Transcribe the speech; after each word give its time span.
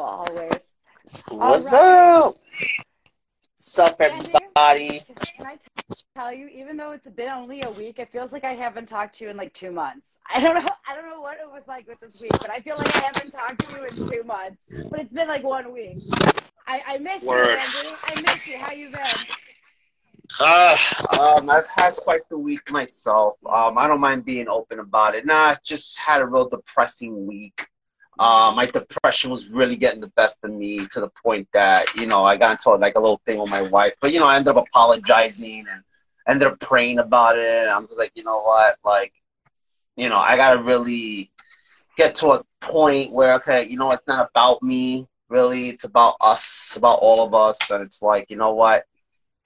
always. 0.00 0.60
What's 1.28 1.72
right. 1.72 2.16
up? 2.18 2.38
What's 3.56 3.78
up, 3.78 4.00
everybody? 4.00 5.00
Can 5.06 5.46
I 5.46 5.58
tell 6.16 6.32
you, 6.32 6.48
even 6.48 6.76
though 6.76 6.92
it's 6.92 7.08
been 7.08 7.30
only 7.30 7.62
a 7.62 7.70
week, 7.70 7.98
it 7.98 8.10
feels 8.12 8.32
like 8.32 8.44
I 8.44 8.54
haven't 8.54 8.88
talked 8.88 9.18
to 9.18 9.24
you 9.24 9.30
in 9.30 9.36
like 9.36 9.52
two 9.52 9.70
months. 9.70 10.18
I 10.32 10.40
don't 10.40 10.54
know. 10.54 10.70
I 10.88 10.94
don't 10.94 11.08
know 11.08 11.20
what 11.20 11.38
it 11.38 11.50
was 11.50 11.62
like 11.66 11.88
with 11.88 12.00
this 12.00 12.20
week, 12.20 12.32
but 12.32 12.50
I 12.50 12.60
feel 12.60 12.76
like 12.76 12.94
I 12.96 13.06
haven't 13.12 13.30
talked 13.30 13.66
to 13.68 13.76
you 13.76 13.86
in 13.86 14.08
two 14.10 14.24
months. 14.24 14.62
But 14.90 15.00
it's 15.00 15.12
been 15.12 15.28
like 15.28 15.42
one 15.42 15.72
week. 15.72 15.98
I, 16.66 16.82
I 16.86 16.98
miss 16.98 17.22
Word. 17.22 17.46
you, 17.46 17.52
Andy. 17.52 17.96
I 18.04 18.20
miss 18.20 18.46
you. 18.46 18.58
How 18.58 18.72
you 18.72 18.90
been? 18.90 19.00
Uh, 20.40 20.76
um, 21.20 21.50
I've 21.50 21.68
had 21.68 21.94
quite 21.96 22.28
the 22.28 22.38
week 22.38 22.70
myself. 22.70 23.34
Um, 23.46 23.78
I 23.78 23.86
don't 23.86 24.00
mind 24.00 24.24
being 24.24 24.48
open 24.48 24.78
about 24.78 25.14
it. 25.14 25.26
Nah, 25.26 25.54
just 25.64 25.98
had 25.98 26.22
a 26.22 26.26
real 26.26 26.48
depressing 26.48 27.26
week. 27.26 27.66
Uh, 28.18 28.52
my 28.54 28.66
depression 28.66 29.30
was 29.30 29.48
really 29.48 29.76
getting 29.76 30.00
the 30.00 30.12
best 30.16 30.38
of 30.44 30.50
me 30.52 30.78
to 30.92 31.00
the 31.00 31.10
point 31.22 31.48
that, 31.52 31.94
you 31.96 32.06
know, 32.06 32.24
I 32.24 32.36
got 32.36 32.52
into 32.52 32.70
like 32.70 32.94
a 32.94 33.00
little 33.00 33.20
thing 33.26 33.40
with 33.40 33.50
my 33.50 33.62
wife. 33.62 33.94
But, 34.00 34.12
you 34.12 34.20
know, 34.20 34.26
I 34.26 34.36
ended 34.36 34.56
up 34.56 34.64
apologizing 34.68 35.66
and 35.70 35.82
ended 36.28 36.48
up 36.48 36.60
praying 36.60 36.98
about 36.98 37.38
it. 37.38 37.62
And 37.62 37.70
I'm 37.70 37.86
just 37.86 37.98
like, 37.98 38.12
you 38.14 38.22
know 38.22 38.40
what? 38.42 38.76
Like, 38.84 39.12
you 39.96 40.08
know, 40.08 40.18
I 40.18 40.36
got 40.36 40.54
to 40.54 40.62
really 40.62 41.30
get 41.96 42.16
to 42.16 42.32
a 42.32 42.44
point 42.60 43.12
where, 43.12 43.34
okay, 43.34 43.64
you 43.64 43.76
know, 43.76 43.90
it's 43.90 44.06
not 44.06 44.28
about 44.30 44.62
me, 44.62 45.08
really. 45.28 45.68
It's 45.70 45.84
about 45.84 46.16
us, 46.20 46.66
it's 46.68 46.76
about 46.76 47.00
all 47.00 47.26
of 47.26 47.34
us. 47.34 47.70
And 47.70 47.82
it's 47.82 48.02
like, 48.02 48.26
you 48.30 48.36
know 48.36 48.54
what? 48.54 48.84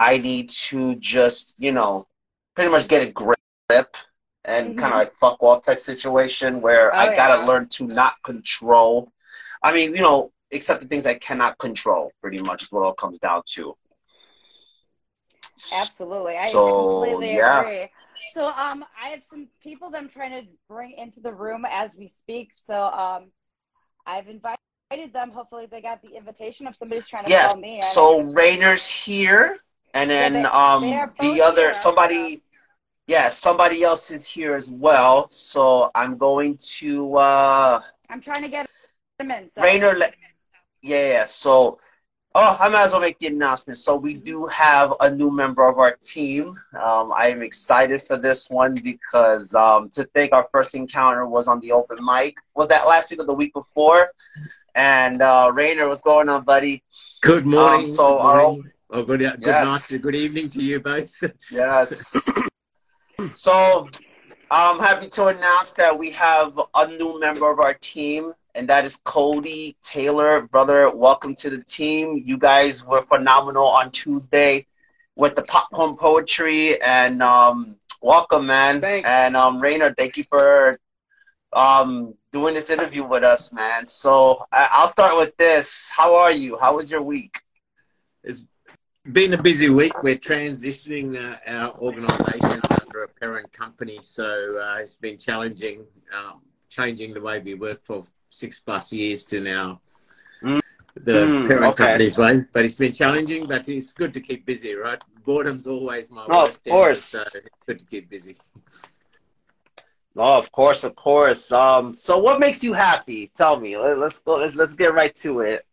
I 0.00 0.18
need 0.18 0.50
to 0.50 0.94
just, 0.96 1.54
you 1.58 1.72
know, 1.72 2.06
pretty 2.54 2.70
much 2.70 2.86
get 2.88 3.02
a 3.02 3.12
grip 3.12 3.96
and 4.44 4.68
Mhm. 4.70 4.76
kind 4.76 4.92
of 4.94 4.98
like 4.98 5.14
fuck 5.16 5.42
off 5.42 5.64
type 5.64 5.82
situation 5.82 6.60
where 6.60 6.92
Oh, 6.92 6.98
I 6.98 7.08
gotta 7.14 7.40
yeah. 7.40 7.46
learn 7.46 7.68
to 7.70 7.86
not 7.86 8.14
control. 8.24 9.12
I 9.62 9.72
mean, 9.72 9.94
you 9.94 10.02
know, 10.02 10.32
except 10.50 10.80
the 10.82 10.88
things 10.88 11.06
I 11.06 11.14
cannot 11.14 11.58
control, 11.58 12.12
pretty 12.22 12.40
much 12.40 12.62
is 12.64 12.72
what 12.72 12.80
it 12.80 12.84
all 12.86 12.94
comes 12.94 13.18
down 13.18 13.42
to. 13.54 13.76
Absolutely. 15.72 16.36
I 16.36 16.50
So, 16.50 16.72
completely 16.74 17.36
yeah. 17.36 17.62
agree. 17.62 17.88
So 18.32 18.46
um 18.46 18.84
I 19.00 19.08
have 19.08 19.22
some 19.28 19.48
people 19.62 19.90
that 19.90 19.98
I'm 19.98 20.08
trying 20.08 20.32
to 20.44 20.48
bring 20.68 20.92
into 20.92 21.20
the 21.20 21.32
room 21.32 21.64
as 21.70 21.96
we 21.96 22.08
speak. 22.08 22.50
So 22.56 22.84
um 22.84 23.30
I've 24.06 24.28
invited 24.28 25.12
them. 25.12 25.30
Hopefully 25.30 25.66
they 25.66 25.80
got 25.82 26.02
the 26.02 26.16
invitation 26.16 26.66
if 26.66 26.76
somebody's 26.76 27.06
trying 27.06 27.24
to 27.24 27.30
Yeah. 27.30 27.30
call 27.30 27.56
me 27.56 27.80
in. 27.80 27.84
So 27.94 28.20
Rainier's 28.20 28.88
here, 28.88 29.58
and 29.94 30.10
Yeah, 30.10 30.28
then 30.30 30.32
they- 30.32 30.52
um 30.52 30.82
they 31.18 31.18
the 31.18 31.42
other 31.42 31.68
here, 31.68 31.74
somebody, 31.74 32.42
yeah, 33.08 33.30
somebody 33.30 33.82
else 33.82 34.10
is 34.10 34.26
here 34.26 34.54
as 34.54 34.70
well. 34.70 35.28
So 35.30 35.90
I'm 35.94 36.16
going 36.18 36.56
to 36.78 37.16
uh 37.16 37.80
I'm 38.10 38.20
trying 38.20 38.42
to 38.42 38.48
get 38.48 38.68
them 39.18 39.30
in. 39.30 39.48
So 39.48 39.62
Rainier, 39.62 39.94
le- 39.98 40.10
yeah, 40.82 41.08
yeah. 41.08 41.26
So, 41.26 41.80
oh, 42.34 42.56
I 42.60 42.68
might 42.68 42.84
as 42.84 42.92
well 42.92 43.00
make 43.00 43.18
the 43.18 43.26
announcement. 43.26 43.78
So 43.78 43.96
we 43.96 44.14
do 44.14 44.46
have 44.46 44.92
a 45.00 45.10
new 45.10 45.30
member 45.30 45.66
of 45.66 45.78
our 45.78 45.96
team. 45.96 46.54
Um, 46.78 47.10
I 47.12 47.28
am 47.28 47.42
excited 47.42 48.02
for 48.02 48.16
this 48.18 48.48
one 48.50 48.74
because 48.74 49.54
um, 49.54 49.88
to 49.90 50.04
think 50.14 50.32
our 50.32 50.46
first 50.52 50.74
encounter 50.74 51.26
was 51.26 51.48
on 51.48 51.60
the 51.60 51.72
open 51.72 51.98
mic. 52.04 52.36
Was 52.54 52.68
that 52.68 52.86
last 52.86 53.10
week 53.10 53.20
or 53.20 53.26
the 53.26 53.34
week 53.34 53.54
before? 53.54 54.10
And 54.74 55.22
uh, 55.22 55.50
Rainier, 55.52 55.88
what's 55.88 56.02
going 56.02 56.28
on, 56.28 56.44
buddy? 56.44 56.82
Good 57.22 57.46
morning. 57.46 57.80
Um, 57.80 57.86
so 57.86 58.16
good 58.16 58.22
our- 58.22 58.56
Oh, 58.90 59.02
good, 59.02 59.20
good 59.20 59.40
Yes. 59.40 59.92
night, 59.92 60.00
good 60.02 60.16
evening 60.16 60.48
to 60.50 60.62
you 60.62 60.80
both. 60.80 61.10
Yes. 61.50 62.28
So 63.32 63.88
I'm 64.50 64.78
happy 64.78 65.08
to 65.10 65.26
announce 65.26 65.74
that 65.74 65.96
we 65.96 66.10
have 66.12 66.58
a 66.74 66.86
new 66.86 67.20
member 67.20 67.50
of 67.50 67.60
our 67.60 67.74
team, 67.74 68.32
and 68.54 68.68
that 68.68 68.84
is 68.84 68.96
Cody 69.04 69.76
Taylor. 69.82 70.42
Brother, 70.42 70.90
welcome 70.94 71.34
to 71.36 71.50
the 71.50 71.62
team. 71.62 72.22
You 72.24 72.38
guys 72.38 72.84
were 72.84 73.02
phenomenal 73.02 73.66
on 73.66 73.90
Tuesday 73.90 74.66
with 75.16 75.36
the 75.36 75.42
popcorn 75.42 75.96
poetry, 75.96 76.80
and 76.80 77.22
um, 77.22 77.76
welcome, 78.02 78.46
man. 78.46 78.80
Thanks. 78.80 79.08
And 79.08 79.36
um, 79.36 79.58
Rainier, 79.60 79.94
thank 79.96 80.16
you 80.16 80.24
for 80.28 80.78
um, 81.52 82.14
doing 82.32 82.54
this 82.54 82.70
interview 82.70 83.04
with 83.04 83.24
us, 83.24 83.52
man. 83.52 83.86
So 83.86 84.44
I- 84.52 84.68
I'll 84.72 84.88
start 84.88 85.16
with 85.18 85.36
this. 85.36 85.90
How 85.94 86.14
are 86.16 86.32
you? 86.32 86.58
How 86.58 86.76
was 86.76 86.90
your 86.90 87.02
week? 87.02 87.40
It's 88.24 88.44
been 89.10 89.34
a 89.34 89.42
busy 89.42 89.68
week. 89.68 90.02
We're 90.02 90.16
transitioning 90.16 91.16
uh, 91.16 91.36
our 91.46 91.78
organisation 91.78 92.60
under 92.98 93.04
a 93.04 93.08
parent 93.20 93.52
company, 93.52 93.98
so 94.02 94.24
uh, 94.58 94.78
it's 94.80 94.96
been 94.96 95.18
challenging, 95.18 95.84
um, 96.16 96.40
changing 96.68 97.14
the 97.14 97.20
way 97.20 97.38
we 97.38 97.54
work 97.54 97.82
for 97.82 98.04
six 98.30 98.60
plus 98.60 98.92
years 98.92 99.24
to 99.24 99.40
now 99.40 99.80
Mm. 100.42 100.60
the 100.94 101.12
Mm, 101.12 101.48
parent 101.48 101.72
okay. 101.72 101.84
company's 101.84 102.16
way. 102.18 102.44
But 102.52 102.64
it's 102.64 102.76
been 102.76 102.92
challenging, 102.92 103.46
but 103.46 103.68
it's 103.68 103.92
good 103.92 104.14
to 104.14 104.20
keep 104.20 104.46
busy, 104.46 104.74
right? 104.74 105.02
Boredom's 105.26 105.66
always 105.66 106.10
my 106.10 106.26
Oh, 106.28 106.46
worst 106.46 106.60
of 106.60 106.66
enemy, 106.66 106.84
course. 106.84 107.04
so 107.04 107.18
it's 107.34 107.64
good 107.66 107.78
to 107.80 107.84
keep 107.86 108.08
busy. 108.08 108.36
Oh, 110.16 110.38
of 110.38 110.50
course, 110.52 110.84
of 110.84 110.94
course. 110.94 111.50
Um, 111.52 111.94
so 111.94 112.18
what 112.18 112.38
makes 112.40 112.62
you 112.62 112.72
happy? 112.72 113.30
Tell 113.36 113.58
me. 113.58 113.76
Let, 113.76 113.98
let's 113.98 114.18
go. 114.20 114.36
Let's 114.36 114.54
let's 114.54 114.74
get 114.74 114.94
right 114.94 115.14
to 115.16 115.40
it. 115.40 115.66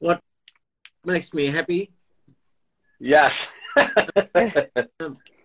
What 0.00 0.20
makes 1.04 1.32
me 1.34 1.46
happy. 1.46 1.90
Yes. 3.00 3.48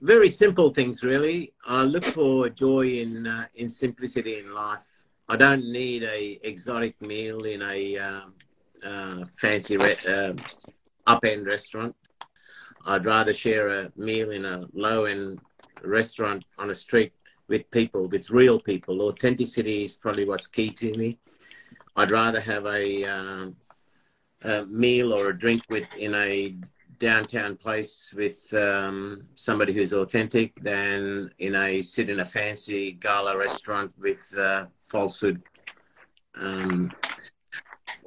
very 0.00 0.28
simple 0.28 0.70
things 0.70 1.02
really. 1.02 1.52
I 1.66 1.82
look 1.82 2.04
for 2.04 2.48
joy 2.48 2.86
in 2.86 3.26
uh, 3.26 3.46
in 3.54 3.68
simplicity 3.68 4.38
in 4.38 4.54
life. 4.54 4.84
I 5.28 5.36
don't 5.36 5.70
need 5.70 6.04
a 6.04 6.38
exotic 6.42 7.00
meal 7.02 7.44
in 7.44 7.62
a 7.62 7.98
um, 7.98 8.34
uh, 8.84 9.24
fancy 9.40 9.76
re- 9.76 9.96
um 10.08 10.36
up 11.06 11.24
end 11.24 11.46
restaurant. 11.46 11.94
I'd 12.86 13.04
rather 13.04 13.32
share 13.32 13.68
a 13.68 13.92
meal 13.96 14.30
in 14.30 14.44
a 14.44 14.66
low 14.72 15.04
end 15.04 15.40
restaurant 15.82 16.44
on 16.58 16.70
a 16.70 16.74
street 16.74 17.12
with 17.48 17.70
people 17.70 18.06
with 18.08 18.30
real 18.30 18.60
people. 18.60 19.02
Authenticity 19.02 19.84
is 19.84 19.96
probably 19.96 20.26
what's 20.26 20.46
key 20.46 20.70
to 20.70 20.92
me. 20.92 21.18
I'd 21.96 22.10
rather 22.10 22.40
have 22.40 22.66
a, 22.66 23.04
um, 23.04 23.56
a 24.42 24.66
meal 24.66 25.12
or 25.12 25.30
a 25.30 25.38
drink 25.38 25.62
with 25.68 25.88
in 25.96 26.14
a 26.14 26.54
downtown 26.98 27.56
place 27.56 28.12
with 28.16 28.52
um, 28.54 29.24
somebody 29.34 29.72
who's 29.72 29.92
authentic 29.92 30.52
than 30.62 31.30
in 31.38 31.54
a 31.54 31.80
sit 31.82 32.10
in 32.10 32.20
a 32.20 32.24
fancy 32.24 32.92
gala 32.92 33.36
restaurant 33.36 33.92
with 33.98 34.22
uh, 34.38 34.66
falsehood. 34.84 35.42
Um, 36.34 36.92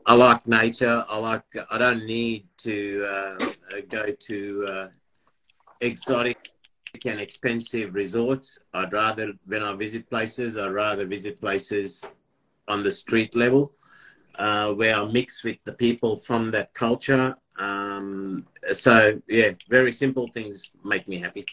I 0.06 0.14
like 0.14 0.48
nature. 0.48 1.06
I 1.08 1.18
like. 1.18 1.44
I 1.70 1.78
don't 1.78 2.06
need 2.06 2.48
to 2.60 3.06
uh, 3.10 3.46
go 3.90 4.08
to 4.28 4.68
uh, 4.68 4.88
exotic 5.80 6.50
and 7.06 7.22
expensive 7.22 7.94
resorts. 7.94 8.60
I'd 8.74 8.94
rather, 8.94 9.34
when 9.46 9.64
I 9.64 9.74
visit 9.76 10.10
places, 10.10 10.58
I'd 10.58 10.72
rather 10.72 11.06
visit 11.06 11.40
places 11.40 12.04
on 12.68 12.84
the 12.84 12.92
street 12.92 13.36
level 13.36 13.74
uh, 14.36 14.74
where 14.74 14.96
I 14.96 15.06
mix 15.06 15.44
with 15.44 15.58
the 15.66 15.74
people 15.74 16.16
from 16.16 16.52
that 16.52 16.74
culture. 16.74 17.36
Um, 17.60 18.48
so 18.74 19.22
yeah, 19.28 19.52
very 19.70 19.92
simple 19.92 20.28
things 20.28 20.72
make 20.84 21.08
me 21.08 21.20
happy. 21.20 21.46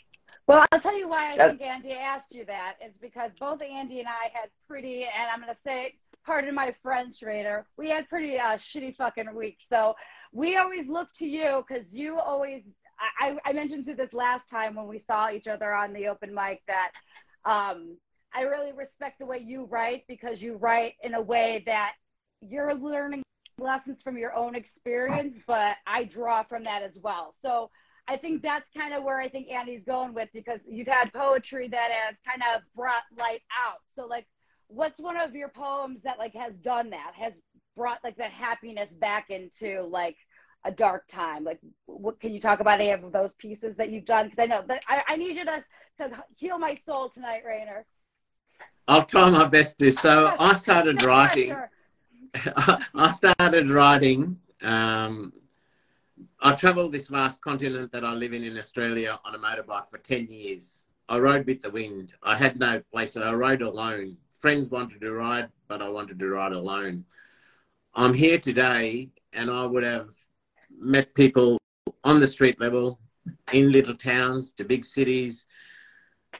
Well, 0.47 0.65
I'll 0.72 0.81
tell 0.81 0.97
you 0.97 1.09
why 1.09 1.33
I 1.34 1.49
think 1.49 1.61
Andy 1.61 1.93
asked 1.93 2.34
you 2.34 2.47
that 2.47 2.77
is 2.84 2.97
because 2.97 3.33
both 3.38 3.61
Andy 3.61 3.99
and 3.99 4.09
I 4.09 4.31
had 4.33 4.49
pretty, 4.67 5.03
and 5.03 5.31
I'm 5.31 5.43
going 5.43 5.55
to 5.55 5.61
say, 5.61 5.97
pardon 6.25 6.55
my 6.55 6.75
French, 6.83 7.22
Rainier, 7.22 7.67
we 7.77 7.91
had 7.91 8.09
pretty 8.09 8.38
uh, 8.38 8.56
shitty 8.56 8.97
fucking 8.97 9.34
week. 9.34 9.59
So 9.61 9.94
we 10.33 10.56
always 10.56 10.88
look 10.88 11.12
to 11.19 11.27
you 11.27 11.62
because 11.69 11.93
you 11.93 12.19
always, 12.19 12.72
I, 12.99 13.37
I 13.44 13.50
I 13.50 13.53
mentioned 13.53 13.84
to 13.87 13.94
this 13.94 14.15
last 14.15 14.49
time 14.49 14.75
when 14.75 14.87
we 14.87 14.99
saw 14.99 15.31
each 15.31 15.47
other 15.47 15.75
on 15.75 15.93
the 15.93 16.09
open 16.09 16.34
mic 16.34 16.62
that 16.67 16.93
um, 17.44 17.99
I 18.34 18.43
really 18.43 18.72
respect 18.72 19.19
the 19.19 19.27
way 19.27 19.38
you 19.38 19.67
write 19.67 20.05
because 20.09 20.41
you 20.41 20.56
write 20.56 20.94
in 21.03 21.15
a 21.15 21.21
way 21.21 21.62
that 21.67 21.93
you're 22.41 22.75
learning 22.75 23.22
lessons 23.59 24.03
from 24.03 24.16
your 24.16 24.34
own 24.34 24.54
experience, 24.54 25.37
but 25.46 25.76
I 25.87 26.05
draw 26.05 26.43
from 26.43 26.64
that 26.64 26.82
as 26.82 26.99
well. 27.02 27.35
So 27.38 27.70
I 28.06 28.17
think 28.17 28.43
that's 28.43 28.70
kind 28.70 28.94
of 28.94 29.02
where 29.02 29.20
I 29.20 29.29
think 29.29 29.50
Andy's 29.50 29.85
going 29.85 30.14
with 30.14 30.29
because 30.32 30.62
you've 30.69 30.88
had 30.88 31.12
poetry 31.12 31.69
that 31.69 31.90
has 31.90 32.17
kind 32.26 32.43
of 32.55 32.62
brought 32.75 33.02
light 33.19 33.43
out. 33.67 33.79
So 33.94 34.06
like 34.06 34.26
what's 34.69 35.00
one 35.00 35.17
of 35.17 35.35
your 35.35 35.49
poems 35.49 36.02
that 36.02 36.19
like 36.19 36.35
has 36.35 36.55
done 36.56 36.90
that 36.90 37.12
has 37.14 37.32
brought 37.76 37.99
like 38.05 38.17
that 38.17 38.31
happiness 38.31 38.93
back 38.93 39.31
into 39.31 39.82
like 39.82 40.17
a 40.64 40.70
dark 40.70 41.06
time 41.06 41.44
like 41.44 41.61
what 41.87 42.19
can 42.19 42.34
you 42.34 42.41
talk 42.41 42.58
about 42.61 42.81
any 42.81 42.91
of 42.91 43.12
those 43.12 43.34
pieces 43.37 43.76
that 43.76 43.91
you've 43.91 44.05
done 44.05 44.26
because 44.26 44.41
i 44.41 44.44
know 44.44 44.62
but 44.67 44.82
I, 44.88 45.02
I 45.11 45.17
need 45.17 45.37
you 45.37 45.44
to 45.44 45.64
to 45.99 46.25
heal 46.37 46.58
my 46.58 46.75
soul 46.75 47.08
tonight 47.08 47.43
Rainier 47.46 47.87
I'll 48.88 49.05
try 49.05 49.29
my 49.29 49.44
best 49.44 49.79
to. 49.79 49.93
So 49.93 50.34
I 50.38 50.55
started 50.55 51.02
writing. 51.05 51.49
pressure. 51.49 51.70
I 52.95 53.11
started 53.13 53.71
writing. 53.71 54.39
Um, 54.63 55.33
I 56.41 56.53
travelled 56.53 56.93
this 56.93 57.09
vast 57.09 57.41
continent 57.41 57.93
that 57.93 58.05
I 58.05 58.13
live 58.13 58.33
in 58.33 58.45
in 58.45 58.59
Australia 58.59 59.19
on 59.25 59.35
a 59.35 59.39
motorbike 59.39 59.91
for 59.91 59.99
10 59.99 60.29
years. 60.31 60.85
I 61.09 61.19
rode 61.19 61.47
with 61.47 61.63
the 61.63 61.71
wind. 61.71 62.15
I 62.23 62.37
had 62.37 62.59
no 62.59 62.83
place. 62.93 63.15
So 63.15 63.23
I 63.23 63.33
rode 63.33 63.63
alone. 63.63 64.19
Friends 64.33 64.71
wanted 64.71 65.01
to 65.01 65.13
ride, 65.13 65.49
but 65.67 65.83
I 65.83 65.89
wanted 65.89 66.19
to 66.19 66.29
ride 66.29 66.53
alone. 66.53 67.05
I'm 67.95 68.15
here 68.15 68.39
today 68.39 69.11
and 69.33 69.51
I 69.51 69.65
would 69.67 69.83
have 69.83 70.11
met 70.79 71.15
people 71.15 71.59
on 72.05 72.21
the 72.21 72.27
street 72.27 72.61
level 72.61 73.01
in 73.53 73.73
little 73.73 73.97
towns 73.97 74.53
to 74.53 74.65
big 74.65 74.85
cities 74.85 75.47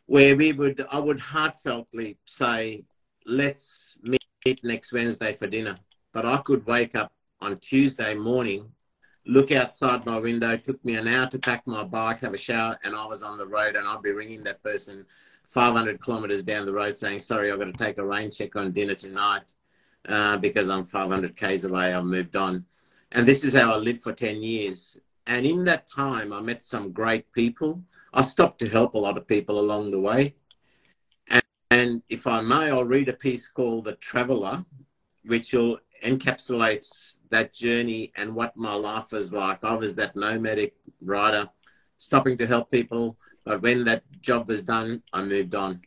where 0.06 0.37
we 0.37 0.52
would 0.52 0.87
I 0.90 0.99
would 0.99 1.19
heartfeltly 1.19 2.17
say, 2.25 2.85
let's 3.26 3.88
next 4.62 4.92
Wednesday 4.92 5.32
for 5.32 5.46
dinner. 5.46 5.76
But 6.12 6.26
I 6.26 6.38
could 6.38 6.66
wake 6.66 6.94
up 6.94 7.12
on 7.40 7.58
Tuesday 7.58 8.14
morning, 8.14 8.72
look 9.26 9.52
outside 9.52 10.06
my 10.06 10.18
window, 10.18 10.56
took 10.56 10.82
me 10.84 10.96
an 10.96 11.06
hour 11.06 11.26
to 11.28 11.38
pack 11.38 11.66
my 11.66 11.84
bike, 11.84 12.20
have 12.20 12.34
a 12.34 12.38
shower, 12.38 12.78
and 12.82 12.96
I 12.96 13.06
was 13.06 13.22
on 13.22 13.38
the 13.38 13.46
road 13.46 13.76
and 13.76 13.86
I'd 13.86 14.02
be 14.02 14.12
ringing 14.12 14.42
that 14.44 14.62
person 14.62 15.04
500 15.48 16.00
kilometers 16.00 16.42
down 16.42 16.66
the 16.66 16.72
road 16.72 16.96
saying, 16.96 17.20
sorry, 17.20 17.50
I've 17.50 17.58
got 17.58 17.66
to 17.66 17.72
take 17.72 17.98
a 17.98 18.04
rain 18.04 18.30
check 18.30 18.56
on 18.56 18.72
dinner 18.72 18.94
tonight 18.94 19.54
uh, 20.08 20.36
because 20.36 20.68
I'm 20.68 20.84
500 20.84 21.36
k's 21.36 21.64
away. 21.64 21.92
I've 21.92 22.04
moved 22.04 22.36
on. 22.36 22.64
And 23.12 23.26
this 23.26 23.44
is 23.44 23.54
how 23.54 23.72
I 23.72 23.76
lived 23.76 24.02
for 24.02 24.12
10 24.12 24.42
years. 24.42 24.98
And 25.26 25.46
in 25.46 25.64
that 25.64 25.86
time, 25.86 26.32
I 26.32 26.40
met 26.40 26.60
some 26.60 26.92
great 26.92 27.30
people. 27.32 27.82
I 28.12 28.22
stopped 28.22 28.58
to 28.60 28.68
help 28.68 28.94
a 28.94 28.98
lot 28.98 29.16
of 29.16 29.26
people 29.26 29.58
along 29.58 29.90
the 29.90 30.00
way. 30.00 30.34
And, 31.70 32.02
if 32.08 32.26
I 32.26 32.40
may, 32.40 32.70
I'll 32.70 32.84
read 32.84 33.08
a 33.08 33.12
piece 33.12 33.48
called 33.48 33.84
The 33.84 33.92
Traveller, 33.92 34.64
which 35.24 35.52
will 35.52 35.78
encapsulates 36.02 37.18
that 37.30 37.52
journey 37.52 38.12
and 38.16 38.34
what 38.34 38.56
my 38.56 38.74
life 38.74 39.12
was 39.12 39.32
like. 39.32 39.62
I 39.62 39.74
was 39.74 39.94
that 39.96 40.16
nomadic 40.16 40.74
rider, 41.02 41.50
stopping 41.98 42.38
to 42.38 42.46
help 42.46 42.70
people. 42.70 43.18
But 43.44 43.62
when 43.62 43.84
that 43.84 44.02
job 44.20 44.48
was 44.48 44.62
done, 44.62 45.02
I 45.12 45.22
moved 45.22 45.54
on. 45.54 45.82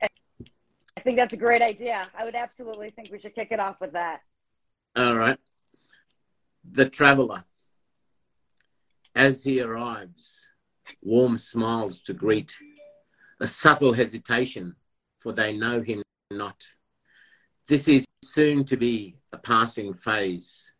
I 0.98 1.02
think 1.02 1.18
that's 1.18 1.34
a 1.34 1.38
great 1.38 1.62
idea. 1.62 2.08
I 2.16 2.26
would 2.26 2.36
absolutely 2.36 2.90
think 2.90 3.10
we 3.12 3.20
should 3.20 3.34
kick 3.34 3.52
it 3.52 3.60
off 3.60 3.80
with 3.82 3.94
that. 3.94 4.22
All 4.96 5.16
right. 5.16 5.38
The 6.70 6.90
traveler. 6.90 7.44
As 9.16 9.44
he 9.44 9.62
arrives, 9.62 10.48
warm 11.02 11.38
smiles 11.38 12.00
to 12.02 12.14
greet, 12.14 12.56
a 13.40 13.48
subtle 13.48 13.94
hesitation, 13.94 14.76
for 15.22 15.32
they 15.32 15.56
know 15.56 15.82
him 15.82 16.02
not. 16.32 16.66
This 17.68 17.88
is 17.88 18.06
soon 18.24 18.66
to 18.66 18.76
be 18.76 19.18
a 19.32 19.38
passing 19.38 19.94
phase. 19.94 20.72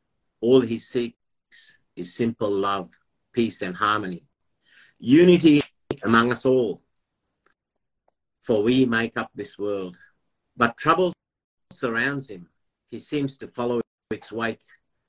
All 0.42 0.62
he 0.62 0.80
seeks 0.80 1.78
is 1.96 2.16
simple 2.16 2.50
love, 2.50 2.90
peace, 3.34 3.62
and 3.62 3.76
harmony. 3.76 4.24
Unity 5.00 5.62
among 6.04 6.32
us 6.32 6.46
all, 6.46 6.82
for 8.42 8.64
we 8.64 8.86
make 8.86 9.16
up 9.16 9.30
this 9.36 9.60
world. 9.60 9.98
But 10.58 10.78
trouble 10.78 11.14
surrounds 11.72 12.30
him. 12.30 12.48
He 12.90 13.00
seems 13.00 13.38
to 13.38 13.48
follow 13.48 13.82
its 14.10 14.32
wake. 14.32 14.62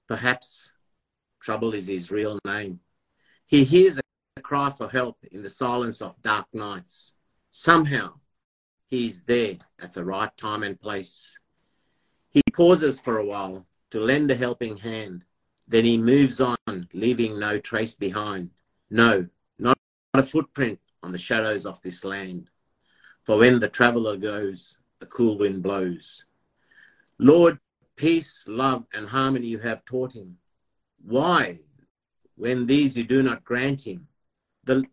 Perhaps 0.09 0.73
trouble 1.41 1.73
is 1.75 1.87
his 1.87 2.11
real 2.11 2.39
name. 2.47 2.81
He 3.47 3.65
hears 3.65 3.99
a 3.99 4.41
cry 4.43 4.71
for 4.71 4.89
help 4.89 5.19
in 5.31 5.43
the 5.43 5.51
silence 5.51 6.03
of 6.03 6.21
dark 6.23 6.47
nights. 6.53 7.15
Somehow, 7.51 8.15
he's 8.93 9.23
there 9.23 9.57
at 9.81 9.95
the 9.95 10.05
right 10.05 10.37
time 10.37 10.63
and 10.63 10.79
place. 10.79 11.39
He 12.29 12.43
pauses 12.53 13.01
for 13.01 13.17
a 13.17 13.25
while 13.25 13.67
to 13.91 13.99
lend 13.99 14.31
a 14.31 14.35
helping 14.35 14.77
hand. 14.77 15.25
Then 15.67 15.87
he 15.87 15.97
moves 15.97 16.43
on, 16.43 16.59
leaving 16.93 17.39
no 17.39 17.59
trace 17.59 17.95
behind. 17.95 18.51
No, 18.91 19.29
not 19.59 19.79
a 20.13 20.23
footprint 20.23 20.79
on 21.03 21.11
the 21.11 21.19
shadows 21.19 21.65
of 21.65 21.81
this 21.81 22.05
land. 22.05 22.51
For 23.23 23.39
when 23.39 23.61
the 23.61 23.69
traveller 23.69 24.19
goes, 24.19 24.77
a 25.01 25.07
cool 25.07 25.39
wind 25.39 25.63
blows. 25.63 26.27
Lord, 27.19 27.61
peace, 27.97 28.45
love, 28.47 28.85
and 28.93 29.09
harmony 29.09 29.47
you 29.47 29.61
have 29.61 29.87
taught 29.87 30.15
him. 30.15 30.37
Why, 31.03 31.61
when 32.37 32.67
these 32.67 32.95
you 32.95 33.05
do 33.05 33.23
not 33.23 33.43
grant 33.43 33.87
him? 33.87 34.09
The, 34.65 34.85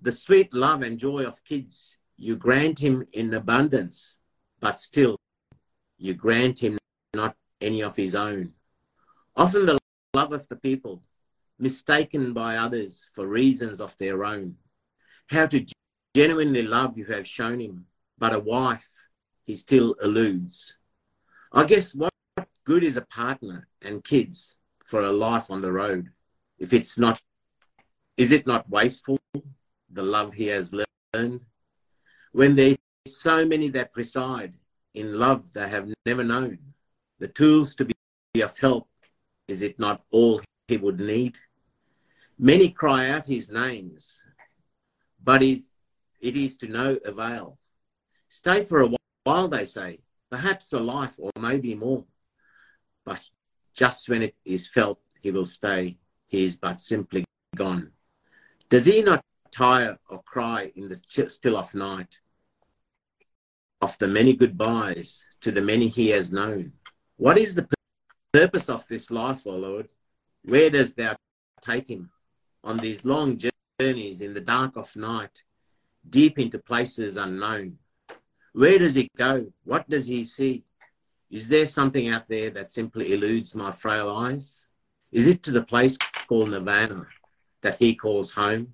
the 0.00 0.12
sweet 0.12 0.54
love 0.54 0.82
and 0.82 0.98
joy 0.98 1.24
of 1.24 1.42
kids 1.44 1.97
you 2.18 2.36
grant 2.36 2.80
him 2.80 3.04
in 3.12 3.32
abundance, 3.32 4.16
but 4.60 4.80
still 4.80 5.16
you 5.96 6.14
grant 6.14 6.58
him 6.58 6.78
not 7.14 7.36
any 7.60 7.80
of 7.82 7.96
his 7.96 8.14
own. 8.14 8.52
Often 9.36 9.66
the 9.66 9.78
love 10.14 10.32
of 10.32 10.46
the 10.48 10.56
people, 10.56 11.02
mistaken 11.58 12.32
by 12.32 12.56
others 12.56 13.08
for 13.14 13.26
reasons 13.26 13.80
of 13.80 13.96
their 13.98 14.24
own. 14.24 14.56
How 15.28 15.46
to 15.46 15.64
genuinely 16.14 16.62
love 16.62 16.98
you 16.98 17.06
have 17.06 17.26
shown 17.26 17.60
him, 17.60 17.86
but 18.18 18.34
a 18.34 18.38
wife 18.38 18.90
he 19.44 19.56
still 19.56 19.94
eludes. 20.02 20.74
I 21.52 21.64
guess 21.64 21.94
what 21.94 22.12
good 22.64 22.84
is 22.84 22.96
a 22.96 23.02
partner 23.06 23.68
and 23.80 24.04
kids 24.04 24.56
for 24.84 25.02
a 25.02 25.12
life 25.12 25.50
on 25.50 25.62
the 25.62 25.72
road 25.72 26.10
if 26.58 26.72
it's 26.72 26.98
not, 26.98 27.20
is 28.16 28.32
it 28.32 28.46
not 28.46 28.68
wasteful, 28.68 29.18
the 29.90 30.02
love 30.02 30.34
he 30.34 30.46
has 30.46 30.74
learned? 31.14 31.40
When 32.32 32.54
there's 32.54 32.76
so 33.06 33.44
many 33.44 33.68
that 33.70 33.90
reside 33.96 34.54
in 34.94 35.18
love 35.18 35.52
they 35.52 35.68
have 35.68 35.88
never 36.04 36.24
known, 36.24 36.58
the 37.18 37.28
tools 37.28 37.74
to 37.76 37.84
be 37.84 37.94
of 38.40 38.58
help, 38.58 38.88
is 39.46 39.62
it 39.62 39.78
not 39.78 40.02
all 40.10 40.40
he 40.68 40.76
would 40.76 41.00
need? 41.00 41.38
Many 42.38 42.70
cry 42.70 43.08
out 43.08 43.26
his 43.26 43.50
names, 43.50 44.22
but 45.22 45.42
is, 45.42 45.70
it 46.20 46.36
is 46.36 46.56
to 46.58 46.68
no 46.68 46.98
avail. 47.04 47.58
Stay 48.28 48.62
for 48.62 48.82
a 48.82 48.90
while, 49.24 49.48
they 49.48 49.64
say, 49.64 50.00
perhaps 50.30 50.72
a 50.72 50.78
life 50.78 51.16
or 51.18 51.30
maybe 51.38 51.74
more. 51.74 52.04
But 53.04 53.24
just 53.74 54.08
when 54.08 54.22
it 54.22 54.36
is 54.44 54.68
felt 54.68 55.00
he 55.20 55.30
will 55.30 55.46
stay, 55.46 55.96
he 56.26 56.44
is 56.44 56.56
but 56.58 56.78
simply 56.78 57.24
gone. 57.56 57.92
Does 58.68 58.84
he 58.84 59.02
not 59.02 59.22
tire 59.50 59.98
or 60.08 60.22
cry 60.22 60.72
in 60.74 60.88
the 60.88 61.28
still 61.28 61.56
of 61.56 61.74
night? 61.74 62.20
Of 63.80 63.98
the 63.98 64.08
many 64.08 64.34
goodbyes 64.34 65.24
to 65.40 65.52
the 65.52 65.62
many 65.62 65.88
he 65.88 66.08
has 66.08 66.32
known. 66.32 66.72
What 67.16 67.38
is 67.38 67.54
the 67.54 67.68
purpose 68.32 68.68
of 68.68 68.84
this 68.88 69.10
life, 69.10 69.46
O 69.46 69.50
Lord? 69.50 69.88
Where 70.44 70.70
does 70.70 70.94
thou 70.94 71.16
take 71.60 71.88
him? 71.88 72.10
On 72.64 72.76
these 72.76 73.04
long 73.04 73.38
journeys 73.80 74.20
in 74.20 74.34
the 74.34 74.40
dark 74.40 74.76
of 74.76 74.94
night, 74.96 75.42
deep 76.08 76.38
into 76.38 76.58
places 76.58 77.16
unknown. 77.16 77.78
Where 78.52 78.78
does 78.78 78.94
he 78.94 79.08
go? 79.16 79.52
What 79.64 79.88
does 79.88 80.06
he 80.06 80.24
see? 80.24 80.64
Is 81.30 81.48
there 81.48 81.66
something 81.66 82.08
out 82.08 82.26
there 82.26 82.50
that 82.50 82.72
simply 82.72 83.12
eludes 83.12 83.54
my 83.54 83.70
frail 83.70 84.10
eyes? 84.10 84.66
Is 85.12 85.26
it 85.26 85.42
to 85.44 85.50
the 85.50 85.62
place 85.62 85.96
called 86.26 86.50
Nirvana 86.50 87.06
that 87.62 87.76
he 87.76 87.94
calls 87.94 88.32
home? 88.32 88.72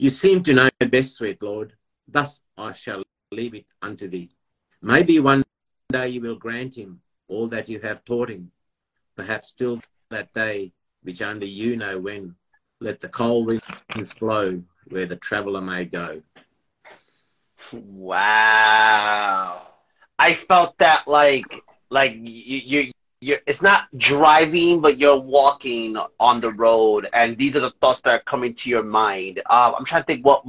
You 0.00 0.10
seem 0.10 0.44
to 0.44 0.54
know 0.54 0.68
best, 0.78 1.16
sweet 1.16 1.42
Lord. 1.42 1.72
Thus 2.06 2.42
I 2.56 2.70
shall 2.70 3.02
leave 3.32 3.54
it 3.54 3.66
unto 3.82 4.08
thee. 4.08 4.30
Maybe 4.80 5.18
one 5.18 5.42
day 5.90 6.10
you 6.10 6.20
will 6.20 6.36
grant 6.36 6.76
him 6.76 7.00
all 7.26 7.48
that 7.48 7.68
you 7.68 7.80
have 7.80 8.04
taught 8.04 8.30
him. 8.30 8.52
Perhaps 9.16 9.48
still 9.48 9.80
that 10.10 10.32
day, 10.32 10.72
which 11.02 11.20
only 11.20 11.48
you 11.48 11.76
know 11.76 11.98
when, 11.98 12.36
let 12.80 13.00
the 13.00 13.08
cold 13.08 13.48
winds 13.48 14.14
blow 14.14 14.62
where 14.86 15.06
the 15.06 15.16
traveller 15.16 15.60
may 15.60 15.84
go. 15.84 16.22
Wow. 17.72 19.66
I 20.16 20.34
felt 20.34 20.78
that 20.78 21.08
like 21.08 21.60
like 21.90 22.14
you 22.22 22.82
you 22.84 22.92
you 23.20 23.36
it's 23.46 23.62
not 23.62 23.88
driving 23.96 24.80
but 24.80 24.98
you're 24.98 25.18
walking 25.18 25.96
on 26.20 26.40
the 26.40 26.52
road 26.52 27.08
and 27.12 27.36
these 27.36 27.56
are 27.56 27.60
the 27.60 27.72
thoughts 27.80 28.00
that 28.02 28.10
are 28.10 28.20
coming 28.20 28.54
to 28.54 28.70
your 28.70 28.82
mind. 28.82 29.40
Uh, 29.46 29.72
I'm 29.76 29.84
trying 29.84 30.02
to 30.02 30.06
think 30.06 30.24
what 30.24 30.44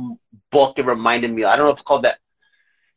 book 0.52 0.78
it 0.78 0.86
reminded 0.86 1.32
me 1.32 1.44
of. 1.44 1.50
I 1.50 1.56
don't 1.56 1.66
know 1.66 1.72
if 1.72 1.78
it's 1.78 1.84
called 1.84 2.04
that 2.04 2.20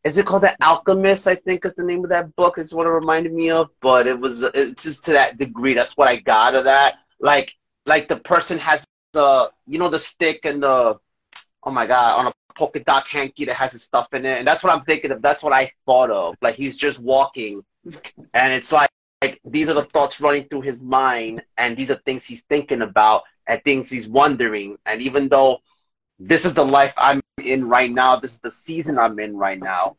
is 0.05 0.19
it 0.19 0.27
called 0.27 0.43
The 0.43 0.57
Alchemist? 0.63 1.29
I 1.29 1.37
think 1.37 1.65
is 1.65 1.75
the 1.75 1.85
name 1.85 2.03
of 2.03 2.11
that 2.11 2.35
book. 2.35 2.59
It's 2.59 2.75
what 2.75 2.87
it 2.87 2.91
reminded 2.91 3.33
me 3.33 3.51
of, 3.51 3.71
but 3.81 4.07
it 4.07 4.19
was 4.19 4.43
it's 4.43 4.83
just 4.83 5.05
to 5.05 5.13
that 5.13 5.39
degree. 5.39 5.75
That's 5.75 5.97
what 5.97 6.09
I 6.09 6.17
got 6.17 6.55
of 6.55 6.65
that. 6.65 6.97
Like 7.21 7.55
like 7.87 8.09
the 8.09 8.17
person 8.17 8.59
has 8.59 8.85
the 9.13 9.51
you 9.67 9.79
know 9.79 9.89
the 9.89 9.99
stick 9.99 10.45
and 10.45 10.63
the 10.63 10.99
oh 11.65 11.71
my 11.71 11.87
god 11.87 12.19
on 12.19 12.27
a 12.27 12.33
polka 12.57 12.81
dot 12.81 13.07
hanky 13.07 13.45
that 13.45 13.55
has 13.55 13.73
his 13.73 13.83
stuff 13.83 14.09
in 14.13 14.27
it, 14.27 14.39
and 14.39 14.47
that's 14.47 14.65
what 14.65 14.77
I'm 14.77 14.85
thinking 14.85 15.13
of. 15.13 15.23
That's 15.23 15.43
what 15.43 15.53
I 15.53 15.71
thought 15.87 16.11
of. 16.11 16.35
Like 16.43 16.57
he's 16.57 16.77
just 16.77 16.99
walking, 16.99 17.63
and 18.35 18.53
it's 18.53 18.73
like 18.73 18.91
these 19.53 19.69
are 19.69 19.75
the 19.75 19.85
thoughts 19.85 20.21
running 20.21 20.45
through 20.49 20.63
his 20.63 20.83
mind, 20.85 21.43
and 21.59 21.77
these 21.77 21.91
are 21.91 22.01
things 22.07 22.25
he's 22.25 22.43
thinking 22.43 22.83
about, 22.83 23.23
and 23.47 23.63
things 23.65 23.91
he's 23.91 24.09
wondering. 24.09 24.79
And 24.87 25.03
even 25.03 25.29
though 25.29 25.59
this 26.19 26.45
is 26.45 26.55
the 26.55 26.65
life 26.65 26.93
I'm 26.97 27.21
in 27.43 27.69
right 27.69 27.91
now, 27.91 28.17
this 28.17 28.33
is 28.33 28.39
the 28.39 28.51
season 28.51 28.99
I'm 28.99 29.19
in 29.19 29.37
right 29.37 29.59
now, 29.59 29.97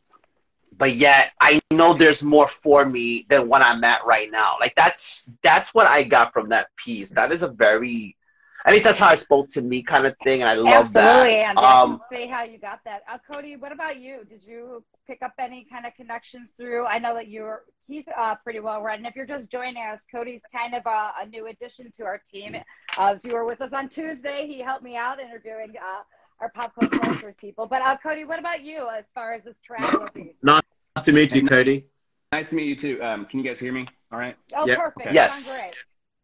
but 0.78 0.94
yet 0.94 1.32
I 1.40 1.62
know 1.72 1.94
there's 1.94 2.24
more 2.24 2.48
for 2.48 2.86
me 2.86 3.26
than 3.30 3.48
what 3.48 3.62
I'm 3.62 3.84
at 3.84 4.06
right 4.06 4.32
now. 4.32 4.56
Like 4.60 4.76
that's 4.76 5.32
that's 5.44 5.74
what 5.74 5.88
I 5.88 6.04
got 6.04 6.34
from 6.34 6.50
that 6.50 6.68
piece. 6.78 7.12
That 7.12 7.32
is 7.32 7.44
a 7.44 7.50
very 7.50 8.16
at 8.66 8.72
least 8.72 8.86
that's 8.86 8.98
how 8.98 9.08
I 9.08 9.16
spoke 9.16 9.50
to 9.50 9.62
me, 9.62 9.84
kind 9.84 10.06
of 10.06 10.16
thing, 10.24 10.42
and 10.42 10.50
I 10.50 10.54
love 10.54 10.86
Absolutely, 10.86 10.94
that. 10.94 11.20
Absolutely, 11.20 11.40
and 11.44 11.58
Um, 11.60 12.02
I 12.12 12.16
see 12.16 12.28
how 12.28 12.44
you 12.44 12.58
got 12.58 12.80
that. 12.86 13.04
Uh, 13.12 13.18
Cody, 13.30 13.58
what 13.58 13.72
about 13.72 13.98
you? 13.98 14.24
Did 14.30 14.44
you 14.44 14.84
pick 15.06 15.22
up 15.22 15.34
any 15.38 15.66
kind 15.70 15.86
of 15.86 15.94
connections 15.96 16.50
through? 16.58 16.86
I 16.86 16.98
know 16.98 17.14
that 17.16 17.28
you're 17.28 17.64
he's 17.88 18.06
uh, 18.18 18.36
pretty 18.36 18.62
well 18.62 18.82
read, 18.82 19.00
and 19.00 19.08
if 19.08 19.16
you're 19.16 19.26
just 19.26 19.50
joining 19.50 19.84
us, 19.84 20.02
Cody's 20.10 20.42
kind 20.56 20.74
of 20.74 20.86
a, 20.86 21.12
a 21.22 21.26
new 21.28 21.48
addition 21.48 21.92
to 21.98 22.06
our 22.06 22.18
team. 22.18 22.56
Uh, 22.98 23.16
if 23.18 23.26
you 23.26 23.34
were 23.34 23.46
with 23.46 23.60
us 23.60 23.74
on 23.74 23.90
Tuesday, 23.90 24.48
he 24.48 24.62
helped 24.62 24.84
me 24.84 24.96
out 24.96 25.20
interviewing 25.20 25.74
uh, 25.78 26.04
our 26.40 26.50
pop 26.56 26.74
culture 26.76 27.36
people. 27.42 27.66
But 27.66 27.82
uh, 27.82 27.98
Cody, 28.02 28.24
what 28.24 28.40
about 28.40 28.62
you 28.62 28.88
as 28.98 29.04
far 29.14 29.34
as 29.34 29.44
this 29.44 29.58
travel 29.66 30.08
piece? 30.14 30.36
Nice 30.42 30.62
to 31.04 31.12
meet 31.12 31.36
you, 31.36 31.46
Cody. 31.46 31.86
Nice 32.32 32.50
to 32.50 32.56
meet 32.56 32.66
you 32.66 32.76
too. 32.76 33.04
Um, 33.04 33.26
can 33.26 33.40
you 33.40 33.46
guys 33.46 33.60
hear 33.60 33.74
me? 33.74 33.88
All 34.12 34.20
right. 34.20 34.36
Oh, 34.56 34.66
Yep. 34.66 34.80
perfect. 34.80 35.08
Okay. 35.08 35.14
Yes. 35.14 35.72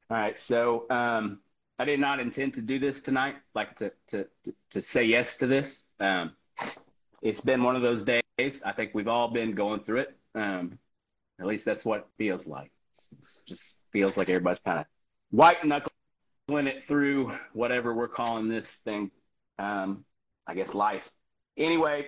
All 0.10 0.17
right. 0.17 0.39
So 0.39 0.86
um, 0.89 1.39
I 1.80 1.86
did 1.86 2.02
not 2.02 2.20
intend 2.20 2.54
to 2.56 2.62
do 2.62 2.78
this 2.78 3.00
tonight, 3.00 3.36
like 3.56 3.80
to 3.80 3.92
to 4.12 4.28
to, 4.72 4.82
say 4.82 5.06
yes 5.06 5.36
to 5.38 5.48
this. 5.48 5.82
Um, 6.02 6.34
it's 7.22 7.40
been 7.40 7.64
one 7.64 7.78
of 7.78 7.82
those 7.82 8.04
days. 8.04 8.62
I 8.66 8.74
think 8.74 8.92
we've 8.94 9.08
all 9.08 9.30
been 9.30 9.54
going 9.56 9.80
through 9.86 10.00
it. 10.00 10.18
Um, 10.36 10.78
at 11.40 11.46
least 11.46 11.64
that's 11.64 11.86
what 11.86 12.00
it 12.00 12.08
feels 12.18 12.46
like. 12.46 12.72
It 13.14 13.26
just 13.48 13.76
feels 13.94 14.18
like 14.18 14.28
everybody's 14.30 14.60
kind 14.60 14.80
of 14.80 14.86
white 15.32 15.66
knuckling 15.66 16.68
it 16.68 16.84
through 16.86 17.38
whatever 17.54 17.94
we're 17.94 18.10
calling 18.10 18.50
this 18.50 18.68
thing. 18.84 19.10
Um, 19.58 20.04
I 20.46 20.56
guess 20.56 20.74
life. 20.74 21.10
Anyway, 21.58 22.08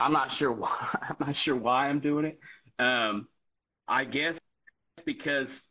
I'm 0.00 0.12
not 0.12 0.32
sure 0.32 0.50
why. 0.50 0.88
I'm 1.08 1.16
not 1.20 1.36
sure 1.36 1.54
why 1.54 1.88
I'm 1.88 2.00
doing 2.00 2.24
it. 2.24 2.40
Um, 2.82 3.28
I 3.86 4.04
guess 4.04 4.36
because 5.04 5.62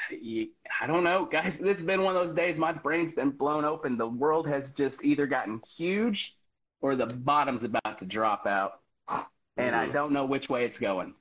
you, 0.10 0.48
I 0.80 0.86
don't 0.86 1.04
know, 1.04 1.24
guys. 1.24 1.58
This 1.58 1.78
has 1.78 1.86
been 1.86 2.02
one 2.02 2.16
of 2.16 2.26
those 2.26 2.34
days. 2.34 2.56
My 2.56 2.72
brain's 2.72 3.12
been 3.12 3.30
blown 3.30 3.64
open. 3.64 3.96
The 3.96 4.06
world 4.06 4.46
has 4.48 4.70
just 4.70 5.02
either 5.02 5.26
gotten 5.26 5.60
huge 5.76 6.36
or 6.80 6.96
the 6.96 7.06
bottom's 7.06 7.62
about 7.62 7.98
to 7.98 8.04
drop 8.04 8.46
out, 8.46 8.80
and 9.56 9.74
I 9.74 9.86
don't 9.86 10.12
know 10.12 10.24
which 10.24 10.48
way 10.48 10.64
it's 10.64 10.78
going. 10.78 11.14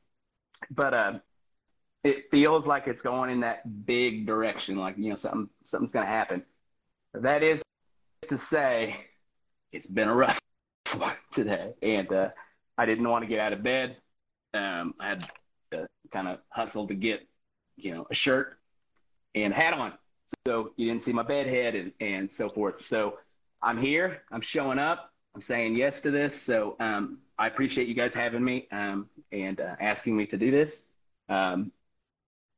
But 0.72 0.94
uh, 0.94 1.20
it 2.04 2.32
feels 2.32 2.66
like 2.66 2.88
it's 2.88 3.02
going 3.02 3.30
in 3.30 3.42
that 3.42 3.86
big 3.86 4.26
direction. 4.26 4.78
Like 4.78 4.98
you 4.98 5.10
know, 5.10 5.16
something 5.16 5.50
something's 5.64 5.92
going 5.92 6.06
to 6.06 6.12
happen. 6.12 6.44
That 7.14 7.44
is 7.44 7.62
to 8.28 8.38
say, 8.38 8.96
it's 9.72 9.88
been 9.88 10.08
a 10.08 10.16
rough 10.16 10.40
one 10.96 11.16
today, 11.32 11.74
and 11.82 12.12
uh, 12.12 12.30
I 12.78 12.86
didn't 12.86 13.08
want 13.08 13.24
to 13.24 13.28
get 13.28 13.40
out 13.40 13.54
of 13.54 13.62
bed. 13.64 13.98
Um, 14.54 14.96
I 15.00 15.10
had 15.10 15.30
to 15.72 15.88
kind 16.12 16.28
of 16.28 16.40
hustle 16.50 16.88
to 16.88 16.94
get, 16.94 17.22
you 17.78 17.94
know, 17.94 18.06
a 18.10 18.14
shirt 18.14 18.58
and 19.36 19.54
hat 19.54 19.74
on, 19.74 19.94
so 20.46 20.72
you 20.78 20.88
didn't 20.88 21.04
see 21.04 21.14
my 21.14 21.24
bed 21.24 21.48
head 21.48 21.76
and, 21.76 21.92
and 22.00 22.32
so 22.32 22.50
forth. 22.50 22.86
So 22.86 23.18
I'm 23.62 23.80
here. 23.80 24.24
I'm 24.32 24.42
showing 24.42 24.80
up. 24.80 25.12
I'm 25.36 25.42
saying 25.42 25.76
yes 25.76 26.02
to 26.02 26.12
this. 26.12 26.40
So 26.40 26.76
um, 26.80 27.20
I 27.38 27.48
appreciate 27.48 27.88
you 27.88 27.94
guys 27.94 28.14
having 28.14 28.44
me 28.44 28.68
um, 28.72 29.08
and 29.32 29.62
uh, 29.62 29.76
asking 29.80 30.18
me 30.18 30.26
to 30.28 30.38
do 30.38 30.52
this. 30.52 30.86
Um, 31.30 31.72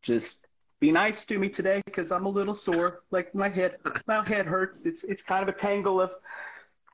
just 0.01 0.37
be 0.79 0.91
nice 0.91 1.23
to 1.25 1.37
me 1.37 1.49
today 1.49 1.81
because 1.85 2.11
I'm 2.11 2.25
a 2.25 2.29
little 2.29 2.55
sore. 2.55 3.03
Like 3.11 3.33
my 3.35 3.49
head, 3.49 3.77
my 4.07 4.27
head 4.27 4.45
hurts. 4.45 4.79
It's 4.83 5.03
it's 5.03 5.21
kind 5.21 5.47
of 5.47 5.53
a 5.53 5.57
tangle 5.57 6.01
of 6.01 6.11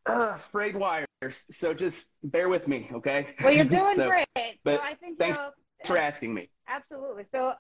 uh, 0.05 0.37
frayed 0.51 0.75
wires. 0.75 1.07
So 1.51 1.73
just 1.73 2.07
bear 2.23 2.49
with 2.49 2.67
me, 2.67 2.89
okay? 2.93 3.35
Well, 3.43 3.53
you're 3.53 3.65
doing 3.65 3.95
So, 3.95 4.09
great. 4.09 4.59
So 4.65 4.77
I 4.81 4.95
think 4.99 5.17
thanks 5.17 5.39
for 5.85 5.97
asking 5.97 6.33
me. 6.33 6.49
Absolutely. 6.67 7.25
So, 7.31 7.53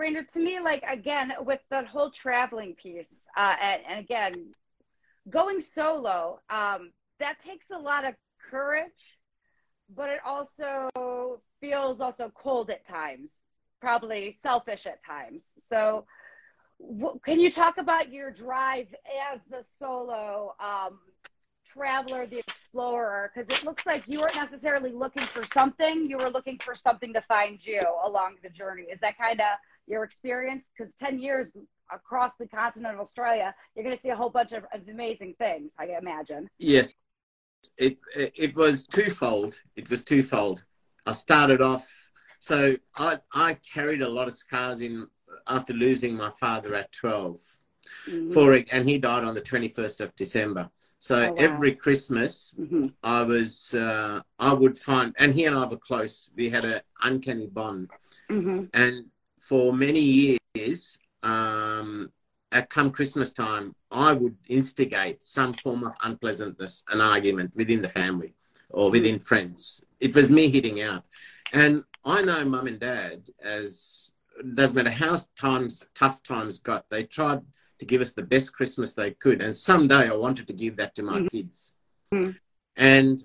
Rainier, 0.00 0.22
to 0.22 0.40
me, 0.40 0.58
like 0.60 0.82
again, 0.88 1.32
with 1.44 1.60
that 1.70 1.86
whole 1.86 2.10
traveling 2.10 2.74
piece, 2.74 3.12
uh, 3.36 3.54
and, 3.62 3.82
and 3.86 4.00
again, 4.00 4.54
going 5.28 5.60
solo, 5.60 6.40
um, 6.48 6.90
that 7.18 7.38
takes 7.38 7.66
a 7.70 7.78
lot 7.78 8.06
of 8.06 8.14
courage, 8.50 9.18
but 9.94 10.08
it 10.08 10.20
also 10.24 11.42
feels 11.60 12.00
also 12.00 12.32
cold 12.34 12.70
at 12.70 12.88
times, 12.88 13.30
probably 13.80 14.38
selfish 14.42 14.86
at 14.86 15.04
times. 15.04 15.42
So, 15.68 16.06
can 17.22 17.38
you 17.38 17.50
talk 17.50 17.76
about 17.76 18.10
your 18.10 18.30
drive 18.30 18.86
as 19.30 19.40
the 19.50 19.62
solo 19.78 20.54
um, 20.58 20.98
traveler, 21.66 22.24
the 22.24 22.38
explorer? 22.38 23.30
Because 23.34 23.54
it 23.54 23.66
looks 23.66 23.84
like 23.84 24.04
you 24.06 24.20
weren't 24.20 24.36
necessarily 24.36 24.92
looking 24.92 25.24
for 25.24 25.44
something; 25.52 26.08
you 26.08 26.16
were 26.16 26.30
looking 26.30 26.58
for 26.58 26.74
something 26.74 27.12
to 27.12 27.20
find 27.20 27.64
you 27.64 27.84
along 28.02 28.36
the 28.42 28.48
journey. 28.48 28.84
Is 28.84 29.00
that 29.00 29.18
kind 29.18 29.40
of 29.40 29.58
your 29.90 30.04
experience? 30.04 30.64
Because 30.76 30.94
ten 30.94 31.18
years 31.18 31.50
across 31.92 32.32
the 32.38 32.46
continent 32.46 32.94
of 32.94 33.00
Australia, 33.00 33.54
you're 33.74 33.84
going 33.84 33.96
to 33.96 34.00
see 34.02 34.10
a 34.10 34.16
whole 34.16 34.30
bunch 34.30 34.52
of, 34.52 34.64
of 34.72 34.88
amazing 34.88 35.34
things. 35.38 35.72
I 35.78 35.86
imagine. 36.00 36.48
Yes, 36.58 36.94
it 37.76 37.98
it 38.14 38.54
was 38.56 38.84
twofold. 38.86 39.60
It 39.76 39.90
was 39.90 40.04
twofold. 40.04 40.64
I 41.06 41.12
started 41.12 41.60
off, 41.60 41.86
so 42.38 42.76
I 42.96 43.18
I 43.34 43.54
carried 43.54 44.02
a 44.02 44.08
lot 44.08 44.28
of 44.28 44.34
scars 44.34 44.80
in 44.80 45.06
after 45.46 45.72
losing 45.72 46.14
my 46.14 46.30
father 46.30 46.74
at 46.74 46.92
12 46.92 47.40
Mhm. 48.08 48.32
for 48.32 48.52
and 48.74 48.88
he 48.88 48.98
died 48.98 49.24
on 49.24 49.34
the 49.34 49.40
21st 49.40 50.00
of 50.00 50.14
December. 50.14 50.70
So 50.98 51.16
Oh, 51.16 51.28
wow. 51.30 51.34
every 51.38 51.74
Christmas 51.74 52.54
Mhm. 52.58 52.94
I 53.02 53.22
was 53.22 53.74
uh, 53.74 54.20
I 54.38 54.52
would 54.52 54.76
find 54.78 55.14
and 55.18 55.34
he 55.34 55.44
and 55.46 55.56
I 55.56 55.64
were 55.66 55.78
close. 55.90 56.30
We 56.36 56.50
had 56.50 56.64
an 56.64 56.80
uncanny 57.02 57.46
bond. 57.46 57.88
Mhm. 58.28 58.68
And 58.74 58.94
for 59.50 59.72
many 59.72 60.38
years, 60.54 60.96
um, 61.24 62.12
at 62.52 62.70
come 62.70 62.88
Christmas 62.92 63.34
time, 63.34 63.74
I 63.90 64.12
would 64.12 64.36
instigate 64.46 65.24
some 65.24 65.52
form 65.52 65.82
of 65.82 65.92
unpleasantness, 66.04 66.84
an 66.88 67.00
argument 67.00 67.50
within 67.56 67.82
the 67.82 67.88
family 67.88 68.34
or 68.68 68.92
within 68.92 69.18
friends. 69.18 69.82
It 69.98 70.14
was 70.14 70.30
me 70.30 70.50
hitting 70.50 70.80
out. 70.82 71.02
And 71.52 71.82
I 72.04 72.22
know 72.22 72.44
mum 72.44 72.68
and 72.68 72.78
dad, 72.78 73.22
as 73.42 74.12
doesn't 74.54 74.76
matter 74.76 74.90
how 75.04 75.18
times 75.36 75.84
tough 75.96 76.22
times 76.22 76.60
got, 76.60 76.88
they 76.88 77.02
tried 77.02 77.40
to 77.80 77.84
give 77.84 78.00
us 78.00 78.12
the 78.12 78.22
best 78.22 78.54
Christmas 78.54 78.94
they 78.94 79.10
could. 79.10 79.42
And 79.42 79.56
someday 79.56 80.08
I 80.08 80.14
wanted 80.14 80.46
to 80.46 80.52
give 80.52 80.76
that 80.76 80.94
to 80.94 81.02
my 81.02 81.26
kids. 81.26 81.72
Mhm. 82.14 82.36
And 82.76 83.24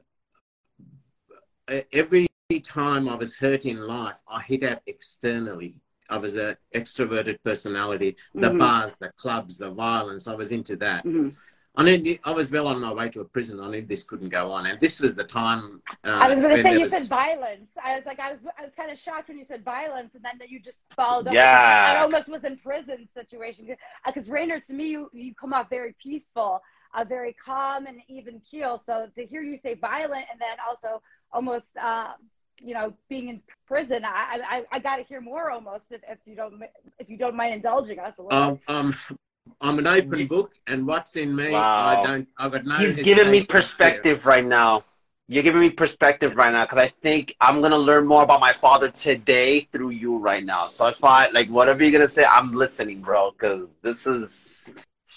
uh, 1.67 1.81
every 1.93 2.25
time 2.63 3.07
I 3.07 3.13
was 3.13 3.35
hurt 3.35 3.65
in 3.65 3.77
life, 3.85 4.19
I 4.27 4.41
hit 4.41 4.63
out 4.63 4.81
externally. 4.87 5.75
I 6.09 6.17
was 6.17 6.35
an 6.35 6.55
extroverted 6.73 7.39
personality. 7.43 8.15
The 8.33 8.49
Mhm. 8.49 8.59
bars, 8.59 8.95
the 8.97 9.11
clubs, 9.17 9.57
the 9.57 9.71
violence, 9.71 10.27
I 10.27 10.35
was 10.35 10.51
into 10.51 10.75
that. 10.77 11.03
Mhm. 11.03 11.35
I 11.77 11.83
knew 11.83 12.17
I 12.23 12.31
was 12.31 12.49
well 12.49 12.67
on 12.67 12.79
my 12.79 12.93
way 12.93 13.09
to 13.09 13.19
a 13.19 13.25
prison. 13.25 13.59
I 13.59 13.67
knew 13.69 13.81
this 13.81 14.03
couldn't 14.03 14.29
go 14.29 14.49
on, 14.53 14.65
and 14.65 14.79
this 14.79 15.01
was 15.01 15.13
the 15.13 15.25
time. 15.25 15.81
Uh, 16.05 16.19
I 16.25 16.29
was 16.29 16.39
going 16.39 16.55
to 16.55 16.61
say 16.63 16.73
you 16.75 16.79
was- 16.81 16.89
said 16.91 17.07
violence. 17.07 17.71
I 17.83 17.95
was 17.97 18.05
like, 18.05 18.17
I 18.19 18.31
was, 18.31 18.39
I 18.57 18.61
was 18.63 18.73
kind 18.77 18.91
of 18.91 18.97
shocked 18.97 19.27
when 19.27 19.37
you 19.37 19.43
said 19.45 19.61
violence, 19.65 20.15
and 20.15 20.23
then 20.23 20.37
that 20.37 20.49
you 20.49 20.61
just 20.61 20.85
followed 20.93 21.27
up. 21.27 21.33
Yeah. 21.33 21.95
I 21.97 22.01
almost 22.01 22.29
was 22.29 22.45
in 22.45 22.57
prison 22.59 23.09
situation 23.13 23.75
because 24.05 24.29
Rainier, 24.29 24.61
to 24.61 24.73
me, 24.73 24.85
you 24.87 25.09
you 25.11 25.35
come 25.35 25.51
off 25.53 25.69
very 25.69 25.93
peaceful, 26.01 26.61
uh, 26.93 27.03
very 27.03 27.33
calm 27.33 27.87
and 27.87 27.99
even 28.07 28.39
keel. 28.49 28.79
So 28.79 29.09
to 29.13 29.25
hear 29.25 29.41
you 29.41 29.57
say 29.57 29.73
violent, 29.73 30.27
and 30.31 30.39
then 30.39 30.55
also 30.69 31.01
almost, 31.33 31.75
uh, 31.75 32.13
you 32.61 32.73
know, 32.73 32.93
being 33.09 33.29
in 33.29 33.41
prison, 33.67 34.03
I 34.05 34.39
I, 34.49 34.65
I 34.71 34.79
got 34.79 34.97
to 34.97 35.03
hear 35.03 35.21
more 35.21 35.51
almost 35.51 35.81
if, 35.89 36.01
if 36.07 36.17
you 36.25 36.35
don't 36.35 36.61
if 36.99 37.09
you 37.09 37.17
don't 37.17 37.35
mind 37.35 37.53
indulging 37.55 37.99
us 37.99 38.13
a 38.17 38.21
little. 38.23 38.39
Um, 38.39 38.59
um, 38.67 38.95
I'm 39.61 39.79
an 39.79 39.87
open 39.87 40.27
book, 40.27 40.53
and 40.67 40.87
what's 40.87 41.15
in 41.15 41.35
me, 41.35 41.51
Wow. 41.51 41.87
I 41.87 42.03
don't. 42.05 42.27
I've 42.37 42.51
got 42.51 42.65
no. 42.65 42.75
He's 42.75 42.95
giving 42.97 43.25
me 43.31 43.39
hesitation 43.39 43.45
to 43.47 43.51
perspective 43.53 44.25
right 44.25 44.45
now. 44.45 44.83
You're 45.27 45.43
giving 45.43 45.61
me 45.61 45.71
perspective 45.71 46.35
right 46.35 46.51
now 46.51 46.65
because 46.65 46.77
I 46.77 46.89
think 47.01 47.35
I'm 47.41 47.61
gonna 47.61 47.77
learn 47.77 48.05
more 48.05 48.23
about 48.23 48.39
my 48.39 48.53
father 48.53 48.89
today 48.89 49.61
through 49.71 49.89
you 49.89 50.17
right 50.17 50.43
now. 50.43 50.67
So 50.67 50.85
if 50.87 51.03
I 51.03 51.29
like 51.29 51.49
whatever 51.49 51.83
you're 51.83 51.91
gonna 51.91 52.07
say, 52.09 52.25
I'm 52.25 52.53
listening, 52.53 53.01
bro. 53.01 53.31
Because 53.31 53.77
this 53.81 54.05
is 54.05 54.71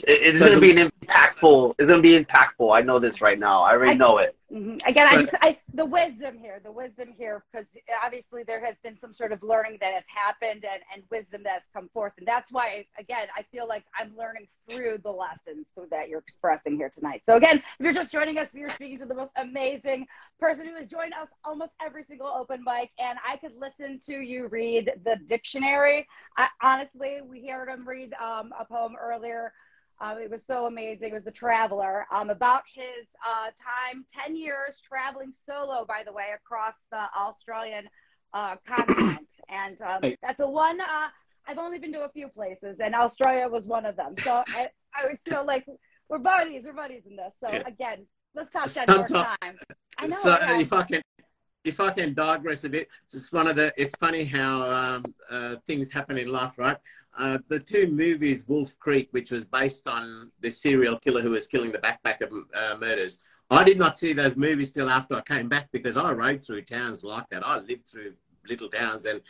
it's 0.07 0.39
So 0.39 0.47
gonna 0.47 0.61
the- 0.61 0.75
be 0.75 0.81
an 0.81 0.91
impactful. 1.03 1.75
It's 1.79 1.91
gonna 1.91 2.03
be 2.03 2.19
impactful. 2.19 2.75
I 2.75 2.81
know 2.83 2.99
this 2.99 3.21
right 3.21 3.39
now. 3.39 3.63
I 3.63 3.73
already 3.73 3.93
I- 3.93 3.95
know 3.97 4.19
it. 4.19 4.35
Mhm. 4.51 4.81
Again, 4.89 5.07
I 5.11 5.17
just 5.19 5.35
I, 5.43 5.59
the 5.75 5.85
wisdom 5.85 6.39
here, 6.39 6.59
the 6.65 6.73
wisdom 6.73 7.13
here, 7.19 7.45
because 7.53 7.67
obviously 8.03 8.45
there 8.45 8.65
has 8.65 8.77
been 8.83 8.99
some 8.99 9.13
sort 9.13 9.33
of 9.33 9.43
learning 9.43 9.77
that 9.83 9.93
has 9.93 10.05
happened 10.07 10.65
and, 10.65 10.81
and 10.95 11.03
wisdom 11.11 11.43
that's 11.45 11.69
come 11.75 11.91
forth, 11.91 12.15
and 12.17 12.27
that's 12.27 12.51
why 12.51 12.87
again 12.99 13.29
I 13.37 13.43
feel 13.53 13.69
like 13.69 13.85
I'm 13.99 14.17
learning 14.17 14.49
through 14.69 14.99
the 15.03 15.11
lessons 15.11 15.67
that 15.91 16.09
you're 16.09 16.21
expressing 16.21 16.77
here 16.77 16.89
tonight. 16.89 17.23
So 17.27 17.37
again, 17.37 17.59
if 17.59 17.63
you're 17.81 17.93
just 17.93 18.11
joining 18.11 18.39
us, 18.39 18.49
we 18.55 18.63
are 18.63 18.71
speaking 18.71 18.99
to 19.01 19.07
the 19.07 19.15
most 19.15 19.33
amazing 19.37 20.07
person 20.41 20.67
who 20.67 20.77
has 20.77 20.87
joined 20.87 21.13
us 21.13 21.29
almost 21.45 21.73
every 21.85 22.05
single 22.05 22.29
open 22.29 22.65
mic, 22.65 22.91
and 22.99 23.19
I 23.29 23.37
could 23.37 23.53
listen 23.59 24.01
to 24.07 24.15
you 24.15 24.47
read 24.49 24.93
the 25.05 25.17
dictionary. 25.27 26.07
I, 26.39 26.49
honestly, 26.63 27.19
we 27.23 27.47
heard 27.47 27.69
him 27.69 27.87
read 27.87 28.15
um, 28.15 28.53
a 28.59 28.65
poem 28.65 28.97
earlier. 28.99 29.53
Um, 30.01 30.19
it 30.19 30.31
was 30.31 30.45
so 30.47 30.67
amazing. 30.67 31.09
It 31.09 31.15
was 31.15 31.25
The 31.25 31.31
Traveler 31.33 32.07
um, 32.15 32.31
about 32.31 32.63
his 32.73 33.07
uh, 33.27 33.47
time, 33.47 34.05
10 34.25 34.37
years 34.37 34.81
traveling 34.87 35.33
solo, 35.49 35.85
by 35.85 36.03
the 36.07 36.13
way, 36.13 36.27
across 36.35 36.75
the 36.93 37.03
Australian 37.19 37.89
uh, 38.33 38.57
continent. 38.69 39.27
And 39.49 39.81
um, 39.83 39.99
Hey. 40.03 40.17
that's 40.23 40.41
a 40.41 40.49
one. 40.49 40.81
Uh, 40.81 41.09
I've 41.47 41.59
only 41.59 41.79
been 41.79 41.93
to 41.95 42.01
a 42.05 42.11
few 42.11 42.29
places, 42.29 42.79
and 42.81 42.95
Australia 42.95 43.49
was 43.49 43.67
one 43.67 43.87
of 43.87 43.97
them. 43.97 44.15
So 44.23 44.45
I, 44.49 44.69
I 44.95 45.03
always 45.03 45.19
feel 45.29 45.45
like 45.47 45.67
we're 46.09 46.19
buddies. 46.19 46.65
We're 46.65 46.75
buddies 46.75 47.03
in 47.09 47.17
this. 47.17 47.35
So 47.43 47.51
Yeah. 47.53 47.63
again, 47.67 48.07
let's 48.35 48.53
talk 48.53 48.69
that 48.69 48.89
more 48.89 49.09
time. 49.09 49.59
I 49.99 50.07
know. 50.07 50.17
so 50.17 50.29
yeah. 50.39 50.65
I 50.73 50.83
can, 50.85 51.03
if 51.65 51.81
I 51.81 51.91
can 51.91 52.15
digress 52.15 52.65
a 52.65 52.69
bit, 52.69 52.89
it's 53.13 53.33
one 53.33 53.49
of 53.49 53.57
the. 53.57 53.73
It's 53.77 53.95
funny 53.97 54.25
how 54.25 54.63
um, 54.71 55.15
uh, 55.31 55.57
things 55.67 55.93
happen 55.93 56.17
in 56.19 56.29
life, 56.29 56.59
right? 56.59 56.77
Uh, 57.19 57.39
the 57.49 57.59
two 57.59 57.89
movies, 57.89 58.45
Wolf 58.47 58.79
Creek, 58.79 59.09
which 59.11 59.31
was 59.31 59.45
based 59.45 59.89
on 59.89 60.31
the 60.41 60.51
serial 60.51 60.99
killer 60.99 61.21
who 61.21 61.31
was 61.31 61.47
killing 61.47 61.73
the 61.73 61.79
backpacker 61.79 62.29
uh, 62.55 62.77
murders. 62.77 63.21
I 63.51 63.65
did 63.65 63.79
not 63.79 63.99
see 63.99 64.13
those 64.13 64.37
movies 64.37 64.73
till 64.73 64.89
after 64.89 65.17
I 65.17 65.23
came 65.23 65.49
back 65.49 65.71
because 65.73 65.97
I 65.97 66.13
rode 66.13 66.45
through 66.45 66.63
towns 66.63 67.03
like 67.03 67.29
that. 67.31 67.45
I 67.45 67.59
lived 67.59 67.89
through 67.89 68.13
little 68.49 68.69
towns 68.69 69.05
and 69.05 69.21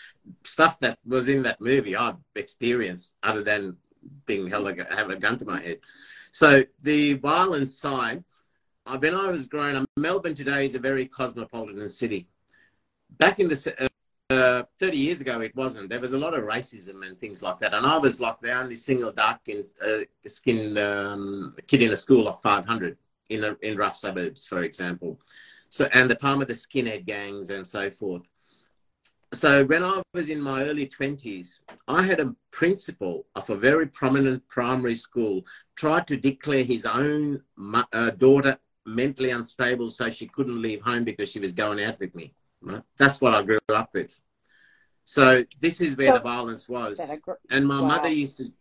stuff 0.44 0.78
that 0.80 0.98
was 1.06 1.28
in 1.28 1.42
that 1.42 1.60
movie 1.60 1.96
I've 1.96 2.16
experienced 2.34 3.14
other 3.22 3.42
than 3.42 3.76
being 4.26 4.48
held 4.48 4.66
having 4.90 5.16
a 5.16 5.20
gun 5.20 5.38
to 5.38 5.44
my 5.44 5.60
head. 5.60 5.78
So 6.30 6.64
the 6.82 7.14
violence 7.14 7.78
side, 7.78 8.24
when 8.96 9.14
I 9.14 9.28
was 9.28 9.46
growing 9.46 9.76
up, 9.76 9.86
Melbourne 9.96 10.34
today 10.34 10.64
is 10.64 10.74
a 10.74 10.78
very 10.78 11.06
cosmopolitan 11.06 11.88
city. 11.88 12.28
Back 13.10 13.40
in 13.40 13.48
the 13.48 13.74
uh, 13.78 13.88
uh, 14.30 14.62
30 14.78 14.96
years 14.96 15.20
ago, 15.20 15.40
it 15.40 15.54
wasn't. 15.56 15.88
There 15.88 16.00
was 16.00 16.12
a 16.12 16.18
lot 16.18 16.34
of 16.34 16.44
racism 16.44 17.06
and 17.06 17.18
things 17.18 17.42
like 17.42 17.58
that. 17.58 17.74
And 17.74 17.86
I 17.86 17.98
was 17.98 18.20
like 18.20 18.40
the 18.40 18.52
only 18.52 18.74
single 18.74 19.12
dark 19.12 19.40
uh, 19.48 19.98
skinned 20.26 20.78
um, 20.78 21.54
kid 21.66 21.82
in 21.82 21.92
a 21.92 21.96
school 21.96 22.28
of 22.28 22.40
500 22.40 22.96
in, 23.30 23.44
a, 23.44 23.56
in 23.62 23.76
rough 23.76 23.96
suburbs, 23.96 24.46
for 24.46 24.62
example. 24.62 25.20
So, 25.70 25.86
and 25.92 26.10
the 26.10 26.14
time 26.14 26.40
of 26.40 26.48
the 26.48 26.54
skinhead 26.54 27.04
gangs 27.06 27.50
and 27.50 27.66
so 27.66 27.90
forth. 27.90 28.30
So 29.34 29.64
when 29.66 29.84
I 29.84 30.00
was 30.14 30.30
in 30.30 30.40
my 30.40 30.64
early 30.64 30.86
20s, 30.86 31.60
I 31.86 32.02
had 32.02 32.18
a 32.18 32.34
principal 32.50 33.26
of 33.34 33.50
a 33.50 33.56
very 33.56 33.86
prominent 33.86 34.48
primary 34.48 34.94
school 34.94 35.44
try 35.76 36.00
to 36.00 36.16
declare 36.16 36.64
his 36.64 36.86
own 36.86 37.42
uh, 37.92 38.10
daughter 38.10 38.58
mentally 38.94 39.30
unstable 39.30 39.88
so 39.88 40.10
she 40.10 40.26
couldn't 40.26 40.60
leave 40.60 40.80
home 40.82 41.04
because 41.04 41.28
she 41.30 41.38
was 41.40 41.52
going 41.52 41.82
out 41.82 41.98
with 42.00 42.14
me. 42.14 42.34
Right? 42.60 42.82
That's 42.96 43.20
what 43.20 43.34
I 43.34 43.42
grew 43.42 43.58
up 43.68 43.90
with. 43.94 44.20
So 45.04 45.44
this 45.60 45.80
is 45.80 45.96
where 45.96 46.08
So- 46.08 46.14
the 46.14 46.20
violence 46.20 46.68
was. 46.68 47.00
Gr- 47.22 47.32
And 47.50 47.66
my 47.66 47.80
Wow. 47.80 47.88
mother 47.88 48.08
used 48.08 48.36
to 48.38 48.52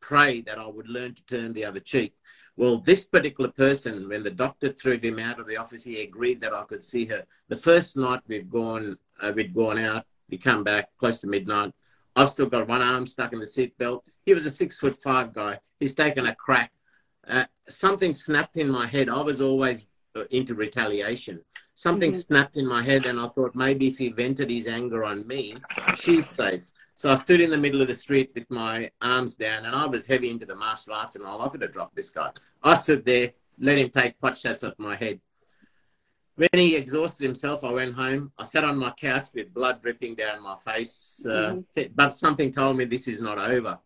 pray 0.00 0.40
that 0.42 0.58
I 0.58 0.66
would 0.66 0.88
learn 0.88 1.14
to 1.14 1.24
turn 1.26 1.52
the 1.52 1.64
other 1.64 1.80
cheek. 1.80 2.14
Well, 2.56 2.78
this 2.78 3.04
particular 3.04 3.50
person, 3.50 4.08
when 4.08 4.22
the 4.22 4.30
doctor 4.30 4.70
threw 4.72 4.98
him 4.98 5.18
out 5.18 5.40
of 5.40 5.46
the 5.46 5.56
office, 5.56 5.84
he 5.84 6.00
agreed 6.02 6.40
that 6.42 6.52
I 6.52 6.64
could 6.64 6.82
see 6.82 7.06
her. 7.06 7.24
The 7.48 7.56
first 7.56 7.96
night 7.96 8.20
we've 8.26 8.50
gone, 8.50 8.98
uh, 9.22 9.32
we'd 9.34 9.54
gone 9.54 9.78
out, 9.78 10.04
we 10.28 10.36
come 10.36 10.64
back 10.64 10.90
close 10.98 11.20
to 11.22 11.26
midnight. 11.26 11.72
I've 12.16 12.30
still 12.30 12.46
got 12.46 12.68
one 12.68 12.82
arm 12.82 13.06
stuck 13.06 13.32
in 13.32 13.38
the 13.38 13.46
seat 13.46 13.78
belt. 13.78 14.04
He 14.26 14.34
was 14.34 14.44
a 14.44 14.50
six 14.50 14.78
foot 14.78 15.00
five 15.00 15.32
guy. 15.32 15.60
He's 15.78 15.94
taken 15.94 16.26
a 16.26 16.34
crack. 16.34 16.72
Uh, 17.30 17.44
something 17.68 18.12
snapped 18.12 18.56
in 18.56 18.68
my 18.68 18.86
head. 18.86 19.08
I 19.08 19.20
was 19.20 19.40
always 19.40 19.86
uh, 20.16 20.24
into 20.32 20.54
retaliation. 20.56 21.40
Something 21.76 22.10
Mhm. 22.10 22.26
snapped 22.26 22.56
in 22.56 22.66
my 22.66 22.82
head, 22.82 23.06
and 23.06 23.20
I 23.20 23.28
thought 23.28 23.54
maybe 23.54 23.86
if 23.86 23.98
he 23.98 24.08
vented 24.10 24.50
his 24.50 24.66
anger 24.66 25.04
on 25.04 25.24
me, 25.26 25.54
she's 25.96 26.28
safe. 26.28 26.72
So 26.94 27.12
I 27.12 27.14
stood 27.14 27.40
in 27.40 27.50
the 27.50 27.56
middle 27.56 27.80
of 27.80 27.86
the 27.86 27.94
street 27.94 28.32
with 28.34 28.50
my 28.50 28.90
arms 29.00 29.36
down, 29.36 29.64
and 29.64 29.74
I 29.74 29.86
was 29.86 30.06
heavy 30.08 30.28
into 30.28 30.44
the 30.46 30.56
martial 30.56 30.94
arts 30.94 31.14
and. 31.14 31.24
I 31.24 31.48
could 31.48 31.62
have 31.62 31.72
dropped 31.72 31.94
this 31.94 32.10
guy. 32.10 32.32
I 32.62 32.74
stood 32.74 33.04
there, 33.04 33.32
let 33.58 33.78
him 33.78 33.88
take 33.90 34.18
pot 34.20 34.36
shots 34.36 34.64
at 34.64 34.78
my 34.78 34.96
head. 34.96 35.20
When 36.34 36.48
he 36.54 36.74
exhausted 36.74 37.22
himself, 37.24 37.62
I 37.62 37.70
went 37.70 37.94
home. 37.94 38.32
I 38.36 38.44
sat 38.44 38.64
on 38.64 38.76
my 38.76 38.90
couch 38.90 39.26
with 39.34 39.54
blood 39.54 39.80
dripping 39.80 40.16
down 40.16 40.42
my 40.42 40.56
face. 40.56 41.24
Uh, 41.24 41.60
but 41.94 42.14
something 42.14 42.50
told 42.50 42.76
me 42.78 42.84
this 42.84 43.06
is 43.06 43.20
not 43.20 43.38
over. 43.38 43.78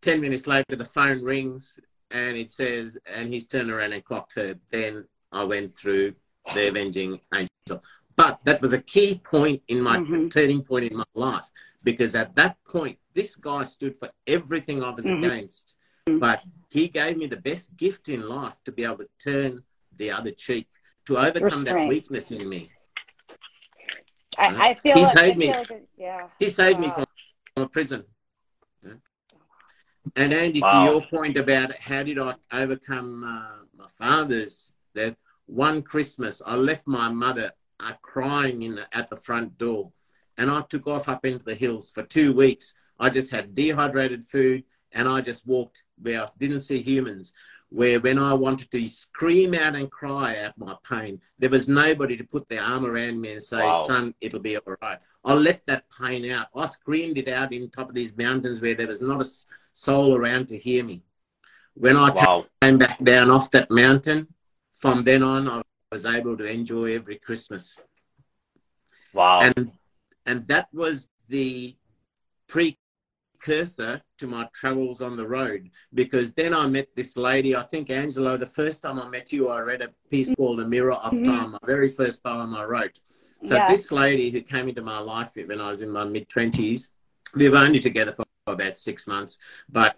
Ten 0.00 0.20
minutes 0.20 0.46
later, 0.46 0.76
the 0.76 0.84
phone 0.84 1.22
rings 1.22 1.78
and 2.10 2.36
it 2.36 2.50
says, 2.50 2.98
and 3.06 3.32
he's 3.32 3.46
turned 3.46 3.70
around 3.70 3.92
and 3.92 4.04
clocked 4.04 4.34
her. 4.34 4.56
Then 4.70 5.04
I 5.32 5.44
went 5.44 5.76
through 5.76 6.14
the 6.54 6.68
avenging 6.68 7.20
angel. 7.34 7.82
But 8.16 8.40
that 8.44 8.60
was 8.60 8.72
a 8.72 8.82
key 8.82 9.20
point 9.24 9.62
in 9.68 9.80
my 9.80 9.96
Mhm. 9.98 10.32
turning 10.32 10.62
point 10.62 10.90
in 10.90 10.96
my 10.96 11.04
life 11.14 11.46
because 11.82 12.14
at 12.14 12.34
that 12.34 12.56
point, 12.64 12.98
this 13.14 13.36
guy 13.36 13.64
stood 13.64 13.96
for 13.96 14.10
everything 14.26 14.82
I 14.82 14.90
was 14.90 15.06
Mhm. 15.06 15.24
against. 15.24 15.76
But 16.06 16.42
he 16.68 16.88
gave 16.88 17.16
me 17.16 17.26
the 17.26 17.36
best 17.36 17.76
gift 17.76 18.08
in 18.08 18.28
life 18.28 18.56
to 18.64 18.72
be 18.72 18.84
able 18.84 18.98
to 18.98 19.08
turn 19.22 19.64
the 19.96 20.10
other 20.10 20.32
cheek, 20.32 20.68
to 21.06 21.18
overcome 21.18 21.64
that 21.64 21.88
weakness 21.88 22.30
in 22.30 22.48
me. 22.48 22.70
I, 24.38 24.70
I 24.70 24.74
feel. 24.74 24.94
He 24.94 25.02
like- 25.02 25.16
I 25.16 25.20
saved 25.20 25.38
me. 25.38 25.50
like 25.50 25.70
it- 25.70 25.88
yeah. 25.96 26.28
He 26.38 26.50
saved 26.50 26.80
me 26.80 26.88
from, 26.90 27.06
from 27.54 27.62
a 27.64 27.68
prison. 27.68 28.04
And 30.16 30.32
Andy, 30.32 30.60
Wow. 30.60 30.70
to 30.70 30.90
your 30.90 31.02
point 31.02 31.36
about 31.36 31.72
how 31.76 32.02
did 32.02 32.18
I 32.18 32.34
overcome 32.52 33.24
uh, 33.24 33.64
my 33.76 33.86
father's 33.86 34.74
death, 34.94 35.14
one 35.46 35.82
Christmas 35.82 36.42
I 36.44 36.56
left 36.56 36.86
my 36.86 37.08
mother 37.08 37.52
uh, 37.78 37.92
crying 38.02 38.62
in 38.62 38.74
the, 38.76 38.96
at 38.96 39.08
the 39.08 39.16
front 39.16 39.58
door, 39.58 39.92
and 40.36 40.50
I 40.50 40.62
took 40.62 40.86
off 40.86 41.08
up 41.08 41.24
into 41.24 41.44
the 41.44 41.54
hills 41.54 41.90
for 41.90 42.02
two 42.02 42.32
weeks. 42.32 42.74
I 42.98 43.10
just 43.10 43.30
had 43.30 43.54
dehydrated 43.54 44.26
food, 44.26 44.64
and 44.92 45.08
I 45.08 45.20
just 45.20 45.46
walked 45.46 45.84
where 46.00 46.22
I 46.22 46.26
didn't 46.38 46.60
see 46.60 46.82
humans. 46.82 47.32
Where 47.70 48.00
when 48.00 48.18
I 48.18 48.34
wanted 48.34 48.70
to 48.72 48.88
scream 48.88 49.54
out 49.54 49.76
and 49.76 49.90
cry 49.90 50.38
out 50.42 50.58
my 50.58 50.74
pain, 50.88 51.20
there 51.38 51.50
was 51.50 51.68
nobody 51.68 52.16
to 52.16 52.24
put 52.24 52.48
their 52.48 52.62
arm 52.62 52.84
around 52.84 53.20
me 53.20 53.32
and 53.32 53.42
say, 53.42 53.60
Wow. 53.60 53.86
"Son, 53.86 54.14
it'll 54.20 54.40
be 54.40 54.56
all 54.56 54.76
right." 54.82 54.98
I 55.24 55.34
left 55.34 55.66
that 55.66 55.84
pain 55.96 56.28
out. 56.30 56.48
I 56.54 56.66
screamed 56.66 57.16
it 57.18 57.28
out 57.28 57.52
in 57.52 57.70
top 57.70 57.88
of 57.88 57.94
these 57.94 58.16
mountains 58.16 58.60
where 58.60 58.74
there 58.74 58.88
was 58.88 59.00
not 59.00 59.20
a 59.20 59.28
soul 59.72 60.16
around 60.16 60.48
to 60.48 60.58
hear 60.58 60.82
me. 60.82 61.04
When 61.74 61.96
I 61.96 62.10
Wow. 62.10 62.46
came 62.60 62.78
back 62.78 62.98
down 63.04 63.30
off 63.30 63.50
that 63.52 63.70
mountain, 63.70 64.34
from 64.72 65.04
then 65.04 65.22
on, 65.22 65.48
I 65.48 65.62
was 65.92 66.04
able 66.04 66.36
to 66.38 66.44
enjoy 66.44 66.94
every 66.94 67.18
Christmas. 67.18 67.78
Wow. 69.12 69.42
And 69.42 69.72
and 70.26 70.48
that 70.48 70.68
was 70.72 71.08
the 71.28 71.76
precursor 73.40 74.02
to 74.18 74.26
my 74.26 74.46
travels 74.52 75.00
on 75.02 75.16
the 75.16 75.26
road 75.26 75.70
because 75.94 76.32
then 76.32 76.54
I 76.54 76.66
met 76.66 76.88
this 76.94 77.16
lady. 77.16 77.56
I 77.56 77.62
think 77.62 77.90
Angela, 77.90 78.38
the 78.38 78.46
first 78.46 78.82
time 78.82 79.00
I 79.00 79.08
met 79.08 79.32
you, 79.32 79.48
I 79.48 79.60
read 79.60 79.82
a 79.82 79.88
piece 80.10 80.34
called 80.34 80.58
The 80.58 80.68
Mirror 80.68 80.94
of 80.94 81.12
Mhm. 81.12 81.24
Time, 81.24 81.50
my 81.52 81.58
very 81.64 81.88
first 81.88 82.22
poem 82.22 82.54
I 82.54 82.64
wrote. 82.64 83.00
So 83.42 83.56
Yeah. 83.56 83.68
this 83.68 83.90
lady 83.90 84.30
who 84.30 84.42
came 84.42 84.68
into 84.68 84.82
my 84.82 84.98
life 84.98 85.32
when 85.34 85.60
I 85.60 85.68
was 85.70 85.82
in 85.82 85.90
my 85.90 86.04
mid 86.04 86.28
twenties, 86.28 86.90
we 87.34 87.48
were 87.48 87.58
only 87.58 87.80
together 87.80 88.12
for 88.12 88.24
about 88.46 88.76
six 88.76 89.06
months, 89.06 89.38
but 89.68 89.96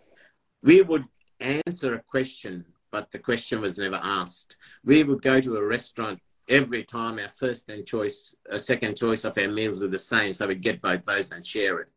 we 0.63 0.83
would 0.83 1.05
answer 1.41 1.95
a 1.95 2.03
question, 2.03 2.65
but 2.91 3.11
the 3.11 3.19
question 3.19 3.61
was 3.61 3.79
never 3.79 3.97
asked. 3.97 4.57
We 4.85 5.03
would 5.03 5.23
go 5.23 5.41
to 5.41 5.57
a 5.57 5.65
restaurant 5.65 6.21
every 6.49 6.85
time 6.85 7.19
our 7.19 7.29
first 7.29 7.69
and 7.69 7.87
choice, 7.87 8.37
a 8.49 8.59
second 8.59 8.97
choice 8.97 9.25
of 9.25 9.37
our 9.39 9.49
meals 9.49 9.81
were 9.81 9.89
the 9.89 9.99
same, 9.99 10.33
so 10.33 10.47
we'd 10.47 10.61
get 10.61 10.81
both 10.81 11.05
those 11.05 11.33
and 11.33 11.45
share 11.45 11.81
it. 11.81 11.91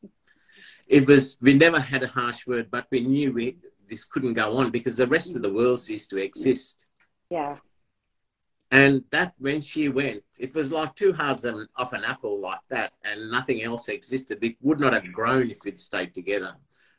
It 0.87 1.07
was 1.07 1.37
we 1.41 1.53
never 1.53 1.79
had 1.79 2.03
a 2.03 2.07
harsh 2.07 2.45
word, 2.45 2.69
but 2.69 2.87
we 2.91 2.99
knew 3.01 3.33
we 3.33 3.57
this 3.89 4.03
couldn't 4.03 4.33
go 4.33 4.57
on 4.57 4.71
because 4.71 4.97
the 4.97 5.07
rest 5.07 5.35
of 5.35 5.41
the 5.41 5.53
world 5.53 5.79
ceased 5.79 6.09
to 6.11 6.17
exist. 6.17 6.85
Yeah. 7.29 7.57
And 8.71 9.03
that 9.11 9.33
when 9.37 9.61
she 9.61 9.89
went, 9.89 10.23
it 10.39 10.53
was 10.55 10.71
like 10.71 10.95
two 10.95 11.13
halves 11.13 11.45
of 11.45 11.55
an, 11.93 12.03
apple 12.03 12.41
like 12.41 12.59
that, 12.69 12.93
and 13.03 13.31
nothing 13.31 13.63
else 13.63 13.87
existed. 13.89 14.39
We 14.41 14.57
would 14.61 14.79
not 14.79 14.93
have 14.93 15.11
grown 15.11 15.51
if 15.51 15.59
we'd 15.63 15.79
stayed 15.79 16.13
together. 16.13 16.55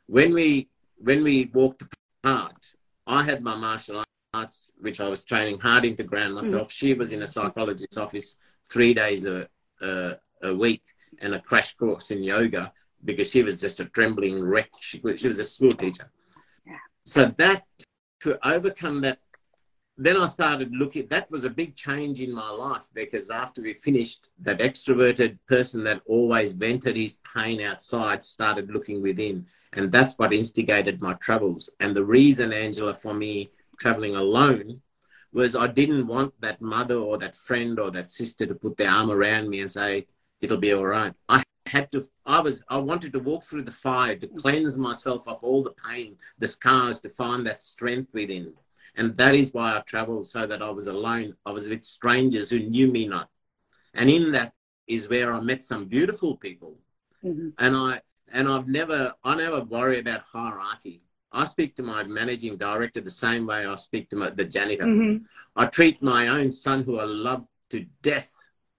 When 0.07 0.33
we 0.33 0.69
when 0.97 1.23
we 1.23 1.51
walked 1.53 1.83
apart, 1.83 2.73
I 3.05 3.23
had 3.23 3.43
my 3.43 3.55
martial 3.55 4.03
arts, 4.33 4.71
which 4.79 4.99
I 4.99 5.09
was 5.09 5.23
training 5.23 5.59
hard 5.59 5.85
into 5.85 6.03
ground 6.03 6.33
mm. 6.33 6.41
myself. 6.41 6.71
She 6.71 6.93
was 6.93 7.11
in 7.11 7.21
a 7.21 7.27
psychologist's 7.27 7.97
office 7.97 8.37
three 8.71 8.93
days 8.93 9.25
a, 9.25 9.47
a 9.81 10.15
a 10.41 10.53
week 10.53 10.83
and 11.19 11.33
a 11.33 11.39
crash 11.39 11.75
course 11.75 12.11
in 12.11 12.23
yoga 12.23 12.71
because 13.07 13.31
she 13.31 13.41
was 13.41 13.59
just 13.59 13.79
a 13.79 13.85
trembling 13.85 14.43
wreck. 14.43 14.69
She, 14.79 14.99
was- 14.99 15.19
she 15.19 15.27
was 15.27 15.39
a 15.39 15.43
school 15.43 15.73
teacher. 15.73 16.11
Yeah. 16.65 16.73
So 17.03 17.19
that 17.37 17.63
to 18.21 18.29
overcome 18.47 19.01
that 19.01 19.19
then 19.99 20.17
I 20.17 20.27
started 20.27 20.75
looking. 20.75 21.07
That 21.07 21.29
was 21.31 21.43
a 21.43 21.49
big 21.49 21.75
change 21.75 22.21
in 22.21 22.31
my 22.31 22.51
life 22.51 22.85
because 22.93 23.31
after 23.31 23.63
we 23.63 23.73
finished, 23.73 24.29
that 24.41 24.59
extroverted 24.59 25.39
person 25.47 25.83
that 25.85 26.01
always 26.05 26.53
vented 26.53 26.95
his 26.95 27.19
pain 27.33 27.61
outside 27.61 28.23
started 28.23 28.69
looking 28.69 29.01
within. 29.01 29.47
And 29.73 29.91
that's 29.91 30.13
what 30.19 30.33
instigated 30.33 31.01
my 31.01 31.15
troubles. 31.15 31.71
And 31.79 31.95
the 31.95 32.05
reason, 32.05 32.53
Angela, 32.53 32.93
for 32.93 33.15
me 33.15 33.49
traveling 33.79 34.15
alone 34.15 34.81
was 35.33 35.55
I 35.55 35.67
didn't 35.67 36.07
want 36.07 36.39
that 36.41 36.61
mother 36.61 36.95
or 36.95 37.17
that 37.17 37.35
friend 37.35 37.79
or 37.79 37.89
that 37.91 38.11
sister 38.11 38.45
to 38.45 38.55
put 38.55 38.77
their 38.77 38.91
arm 38.91 39.09
around 39.09 39.49
me 39.49 39.61
and 39.61 39.69
say, 39.69 40.07
it'll 40.41 40.57
be 40.57 40.73
all 40.73 40.85
right. 40.85 41.13
I 41.27 41.43
had 41.67 41.91
to, 41.91 42.07
I 42.25 42.39
was, 42.39 42.63
I 42.69 42.77
wanted 42.77 43.13
to 43.13 43.19
walk 43.19 43.43
through 43.43 43.63
the 43.63 43.71
fire 43.71 44.15
to 44.15 44.27
cleanse 44.27 44.77
myself 44.77 45.27
of 45.27 45.43
all 45.43 45.63
the 45.63 45.75
pain, 45.87 46.17
the 46.39 46.47
scars, 46.47 47.01
to 47.01 47.09
find 47.09 47.45
that 47.45 47.61
strength 47.61 48.13
within. 48.13 48.53
And 48.95 49.15
that 49.17 49.35
is 49.35 49.53
why 49.53 49.77
I 49.77 49.81
traveled 49.81 50.27
so 50.27 50.47
that 50.47 50.61
I 50.61 50.69
was 50.69 50.87
alone. 50.87 51.35
I 51.45 51.51
was 51.51 51.67
with 51.69 51.83
strangers 51.83 52.49
who 52.49 52.59
knew 52.59 52.87
me 52.91 53.07
not. 53.07 53.29
And 53.93 54.09
in 54.09 54.31
that 54.31 54.53
is 54.87 55.09
where 55.09 55.31
I 55.33 55.39
met 55.39 55.63
some 55.63 55.85
beautiful 55.85 56.37
people. 56.37 56.79
Mhm. 57.23 57.53
And 57.57 57.75
I 57.75 58.01
and 58.29 58.49
I've 58.49 58.67
never, 58.67 59.13
I 59.23 59.35
never 59.35 59.61
worry 59.61 59.99
about 59.99 60.21
hierarchy. 60.33 61.01
I 61.31 61.45
speak 61.45 61.75
to 61.77 61.83
my 61.83 62.03
managing 62.03 62.57
director 62.57 62.99
the 62.99 63.11
same 63.11 63.45
way 63.47 63.65
I 63.65 63.75
speak 63.75 64.09
to 64.09 64.17
my, 64.17 64.29
the 64.31 64.43
janitor. 64.43 64.83
Mhm. 64.85 65.25
I 65.55 65.65
treat 65.67 66.01
my 66.01 66.27
own 66.27 66.51
son, 66.51 66.83
who 66.83 66.99
I 66.99 67.05
love 67.05 67.47
to 67.69 67.85
death, 68.01 68.31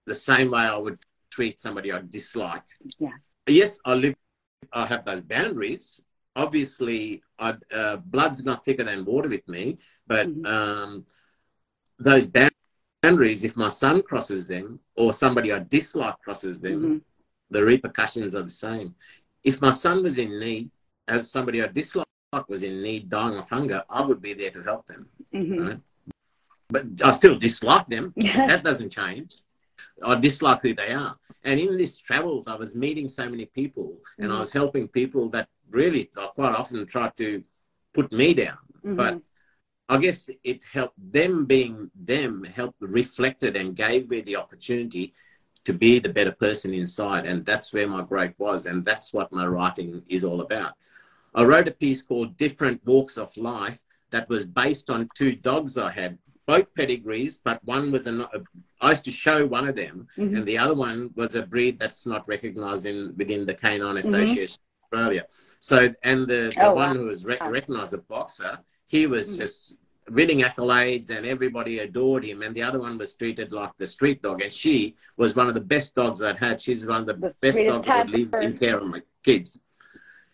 the 0.05 0.13
same 0.13 0.51
way 0.51 0.61
I 0.61 0.77
would 0.77 0.99
treat 1.29 1.59
somebody 1.59 1.91
I 1.91 2.01
dislike. 2.07 2.63
Yeah. 2.97 3.17
Yes, 3.47 3.79
I 3.85 3.93
live. 3.93 4.15
I 4.73 4.85
have 4.85 5.03
those 5.05 5.21
boundaries. 5.21 6.01
Obviously, 6.35 7.23
I, 7.37 7.55
uh, 7.73 7.97
blood's 7.97 8.45
not 8.45 8.63
thicker 8.65 8.83
than 8.83 9.05
water 9.05 9.29
with 9.29 9.47
me, 9.47 9.77
but 10.05 10.27
Mhm. 10.27 10.45
um, 10.45 11.05
those 11.97 12.27
boundaries, 12.27 13.43
if 13.43 13.55
my 13.55 13.69
son 13.69 14.01
crosses 14.01 14.47
them 14.47 14.79
or 14.95 15.13
somebody 15.13 15.51
I 15.51 15.59
dislike 15.59 16.19
crosses 16.19 16.61
them, 16.61 16.81
Mhm. 16.81 17.01
the 17.49 17.63
repercussions 17.63 18.35
are 18.35 18.43
the 18.43 18.49
same. 18.49 18.95
If 19.43 19.61
my 19.61 19.71
son 19.71 20.03
was 20.03 20.17
in 20.17 20.39
need, 20.39 20.69
as 21.07 21.31
somebody 21.31 21.63
I 21.63 21.67
dislike 21.67 22.05
was 22.47 22.61
in 22.63 22.81
need, 22.83 23.09
dying 23.09 23.37
of 23.37 23.49
hunger, 23.49 23.83
I 23.89 24.01
would 24.01 24.21
be 24.21 24.33
there 24.33 24.51
to 24.51 24.61
help 24.61 24.85
them. 24.85 25.09
Mhm. 25.33 25.67
Right. 25.67 25.79
But 26.69 26.85
I 27.03 27.11
still 27.11 27.37
dislike 27.37 27.87
them. 27.87 28.13
Yeah. 28.15 28.45
That 28.59 28.63
doesn't 28.63 28.91
change. 28.91 29.35
I 30.03 30.15
dislike 30.15 30.61
who 30.61 30.73
they 30.73 30.93
are. 30.93 31.17
And 31.43 31.59
in 31.59 31.77
these 31.77 31.97
travels, 31.97 32.47
I 32.47 32.55
was 32.55 32.75
meeting 32.75 33.07
so 33.07 33.29
many 33.29 33.45
people 33.45 33.97
and 34.17 34.31
I 34.31 34.35
Mhm. 34.35 34.39
was 34.39 34.51
helping 34.51 34.87
people 34.87 35.29
that 35.29 35.49
really 35.69 36.09
uh, 36.17 36.27
quite 36.29 36.55
often 36.55 36.85
tried 36.85 37.15
to 37.17 37.43
put 37.93 38.11
me 38.11 38.33
down. 38.33 38.57
Mhm. 38.83 38.95
But 38.95 39.21
I 39.87 39.97
guess 39.97 40.29
it 40.43 40.63
helped 40.63 40.99
them 41.11 41.45
being 41.45 41.89
them, 41.95 42.43
helped 42.43 42.81
reflected 42.81 43.55
and 43.55 43.75
gave 43.75 44.09
me 44.09 44.21
the 44.21 44.35
opportunity 44.35 45.13
to 45.65 45.73
be 45.73 45.99
the 45.99 46.09
better 46.09 46.31
person 46.31 46.73
inside. 46.73 47.25
And 47.25 47.45
that's 47.45 47.73
where 47.73 47.87
my 47.87 48.03
growth 48.03 48.35
was. 48.37 48.65
And 48.65 48.85
that's 48.85 49.13
what 49.13 49.31
my 49.31 49.45
writing 49.45 50.03
is 50.07 50.23
all 50.23 50.41
about. 50.41 50.73
I 51.33 51.43
wrote 51.43 51.67
a 51.67 51.71
piece 51.71 52.01
called 52.01 52.37
Different 52.37 52.85
Walks 52.85 53.17
of 53.17 53.35
Life 53.37 53.83
that 54.11 54.29
was 54.29 54.45
based 54.45 54.89
on 54.89 55.09
two 55.13 55.35
dogs 55.35 55.77
I 55.77 55.91
had, 55.91 56.17
both 56.45 56.73
pedigrees, 56.73 57.37
but 57.37 57.63
one 57.63 57.91
was 57.91 58.07
an, 58.07 58.25
I 58.81 58.89
used 58.91 59.03
to 59.05 59.11
show 59.11 59.45
one 59.45 59.67
of 59.67 59.75
them, 59.75 60.07
Mhm. 60.17 60.37
and 60.37 60.45
the 60.45 60.57
other 60.57 60.73
one 60.73 61.11
was 61.15 61.35
a 61.35 61.41
breed 61.43 61.79
that's 61.79 62.05
not 62.05 62.27
recognized 62.27 62.85
in 62.85 63.13
within 63.17 63.45
the 63.45 63.53
Canine 63.53 63.95
Mhm. 63.95 63.99
Association 64.05 64.57
of 64.61 64.83
Australia. 64.85 65.25
So, 65.59 65.93
and 66.03 66.27
the, 66.27 66.51
the 66.55 66.65
Oh, 66.65 66.73
one 66.73 66.95
wow. 66.97 67.01
who 67.03 67.07
was 67.07 67.25
re- 67.25 67.37
Wow. 67.41 67.49
recognized 67.51 67.93
a 67.93 67.97
boxer, 67.97 68.59
he 68.87 69.05
was 69.05 69.25
Mhm. 69.29 69.37
just 69.37 69.75
winning 70.09 70.39
accolades 70.39 71.09
and 71.11 71.25
everybody 71.25 71.79
adored 71.79 72.23
him. 72.25 72.41
And 72.41 72.55
the 72.55 72.63
other 72.63 72.79
one 72.79 72.97
was 72.97 73.13
treated 73.15 73.51
like 73.51 73.71
the 73.77 73.85
street 73.85 74.21
dog. 74.23 74.41
And 74.41 74.51
she 74.51 74.95
was 75.17 75.35
one 75.35 75.47
of 75.47 75.53
the 75.53 75.61
best 75.75 75.93
dogs 75.93 76.23
I'd 76.23 76.37
had. 76.37 76.59
She's 76.59 76.83
one 76.85 77.01
of 77.01 77.05
the, 77.07 77.13
The 77.13 77.35
best 77.41 77.57
dogs 77.59 77.85
that 77.85 78.07
would 78.07 78.15
live 78.17 78.31
tempered. 78.31 78.43
in 78.43 78.57
care 78.57 78.77
of 78.79 78.87
my 78.87 79.01
kids. 79.23 79.59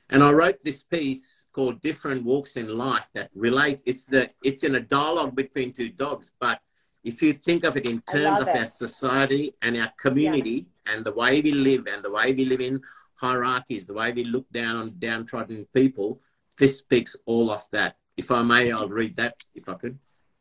And 0.10 0.23
I 0.23 0.31
wrote 0.31 0.62
this 0.62 0.81
piece 0.84 1.43
called 1.51 1.81
Different 1.81 2.23
Walks 2.23 2.55
in 2.58 2.67
Life 2.77 3.10
that 3.15 3.31
relates, 3.34 3.81
it's 3.86 4.05
the, 4.05 4.29
it's 4.43 4.63
in 4.63 4.75
a 4.75 4.79
dialogue 4.79 5.36
between 5.36 5.73
two 5.73 5.89
dogs, 5.89 6.31
but 6.39 6.60
if 7.06 7.22
you 7.22 7.34
think 7.34 7.63
of 7.63 7.78
it 7.78 7.86
in 7.86 8.02
terms 8.02 8.39
of 8.41 8.48
it. 8.48 8.58
our 8.58 8.65
society 8.65 9.54
and 9.62 9.78
our 9.78 9.91
community 9.98 10.65
and 10.88 11.06
the 11.06 11.12
way 11.12 11.39
we 11.39 11.52
live 11.52 11.86
and 11.88 12.04
the 12.04 12.12
way 12.12 12.34
we 12.34 12.46
live 12.46 12.60
in 12.62 12.82
hierarchies, 13.13 13.86
the 13.86 13.94
way 13.94 14.12
we 14.12 14.24
look 14.24 14.50
down 14.52 14.76
on 14.78 14.96
downtrodden 14.98 15.68
people, 15.74 16.20
this 16.58 16.80
speaks 16.80 17.15
all 17.28 17.52
of 17.52 17.63
that. 17.72 17.96
If 18.18 18.32
I 18.32 18.41
may, 18.41 18.72
I'll 18.72 18.89
read 18.89 19.15
that 19.18 19.36
if 19.54 19.70
I 19.70 19.76
could. 19.76 20.00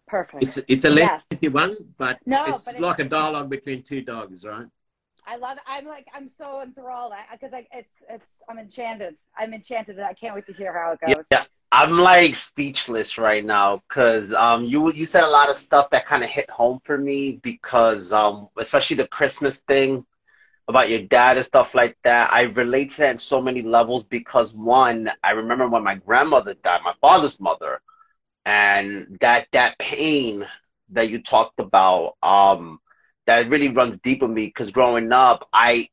Perfect. 0.08 0.42
It's 0.42 0.56
it's 0.68 0.84
a 0.84 0.90
Yes. 0.90 1.22
lengthy 1.30 1.48
one, 1.48 1.76
but 1.98 2.18
No, 2.26 2.44
it's 2.46 2.64
but 2.64 2.80
like 2.80 2.98
it's- 2.98 3.06
a 3.06 3.08
dialogue 3.10 3.50
between 3.50 3.82
two 3.82 4.00
dogs, 4.02 4.44
right? 4.46 4.66
I 5.26 5.36
love 5.36 5.56
it. 5.58 5.62
I'm 5.66 5.86
like 5.86 6.06
I'm 6.14 6.28
so 6.40 6.60
enthralled 6.62 7.12
because 7.32 7.52
like 7.52 7.68
it's 7.72 7.94
it's 8.08 8.30
I'm 8.48 8.58
enchanted. 8.58 9.16
I'm 9.38 9.52
enchanted. 9.54 9.98
I 10.00 10.14
can't 10.14 10.34
wait 10.34 10.46
to 10.46 10.52
hear 10.54 10.72
how 10.78 10.92
it 10.92 11.00
goes. 11.00 11.24
Yeah, 11.32 11.44
I'm 11.72 11.98
like 11.98 12.34
speechless 12.36 13.18
right 13.18 13.44
now 13.44 13.82
because 13.88 14.32
um 14.32 14.64
you 14.64 14.92
you 14.92 15.06
said 15.06 15.24
a 15.24 15.28
lot 15.28 15.50
of 15.50 15.56
stuff 15.56 15.90
that 15.90 16.06
kind 16.06 16.22
of 16.22 16.30
hit 16.30 16.48
home 16.50 16.80
for 16.84 16.96
me 16.96 17.38
because 17.42 18.12
um 18.12 18.48
especially 18.58 18.96
the 18.96 19.08
Christmas 19.08 19.60
thing 19.60 20.04
about 20.68 20.88
your 20.90 21.02
dad 21.02 21.36
and 21.36 21.46
stuff 21.46 21.74
like 21.74 21.96
that. 22.04 22.32
I 22.32 22.42
relate 22.44 22.90
to 22.92 22.98
that 22.98 23.10
in 23.12 23.18
so 23.18 23.40
many 23.40 23.62
levels 23.62 24.04
because 24.04 24.54
one, 24.54 25.10
I 25.22 25.32
remember 25.32 25.68
when 25.68 25.84
my 25.84 25.96
grandmother 25.96 26.54
died, 26.54 26.80
my 26.84 26.94
father's 27.00 27.40
mother, 27.40 27.80
and 28.44 29.18
that 29.20 29.46
that 29.52 29.78
pain 29.78 30.44
that 30.90 31.08
you 31.08 31.20
talked 31.22 31.58
about 31.60 32.14
um 32.22 32.78
that 33.26 33.48
really 33.48 33.68
runs 33.68 33.98
deep 33.98 34.22
in 34.22 34.32
me 34.34 34.46
because 34.46 34.70
growing 34.70 35.12
up 35.12 35.48
I 35.52 35.88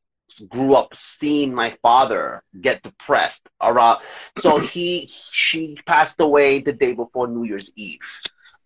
grew 0.48 0.74
up 0.74 0.94
seeing 0.94 1.52
my 1.54 1.70
father 1.82 2.42
get 2.60 2.82
depressed 2.82 3.48
around 3.60 4.02
so 4.38 4.58
he 4.74 5.06
she 5.08 5.76
passed 5.86 6.20
away 6.20 6.60
the 6.60 6.72
day 6.72 6.92
before 6.92 7.26
New 7.28 7.44
Year's 7.44 7.72
Eve. 7.76 8.20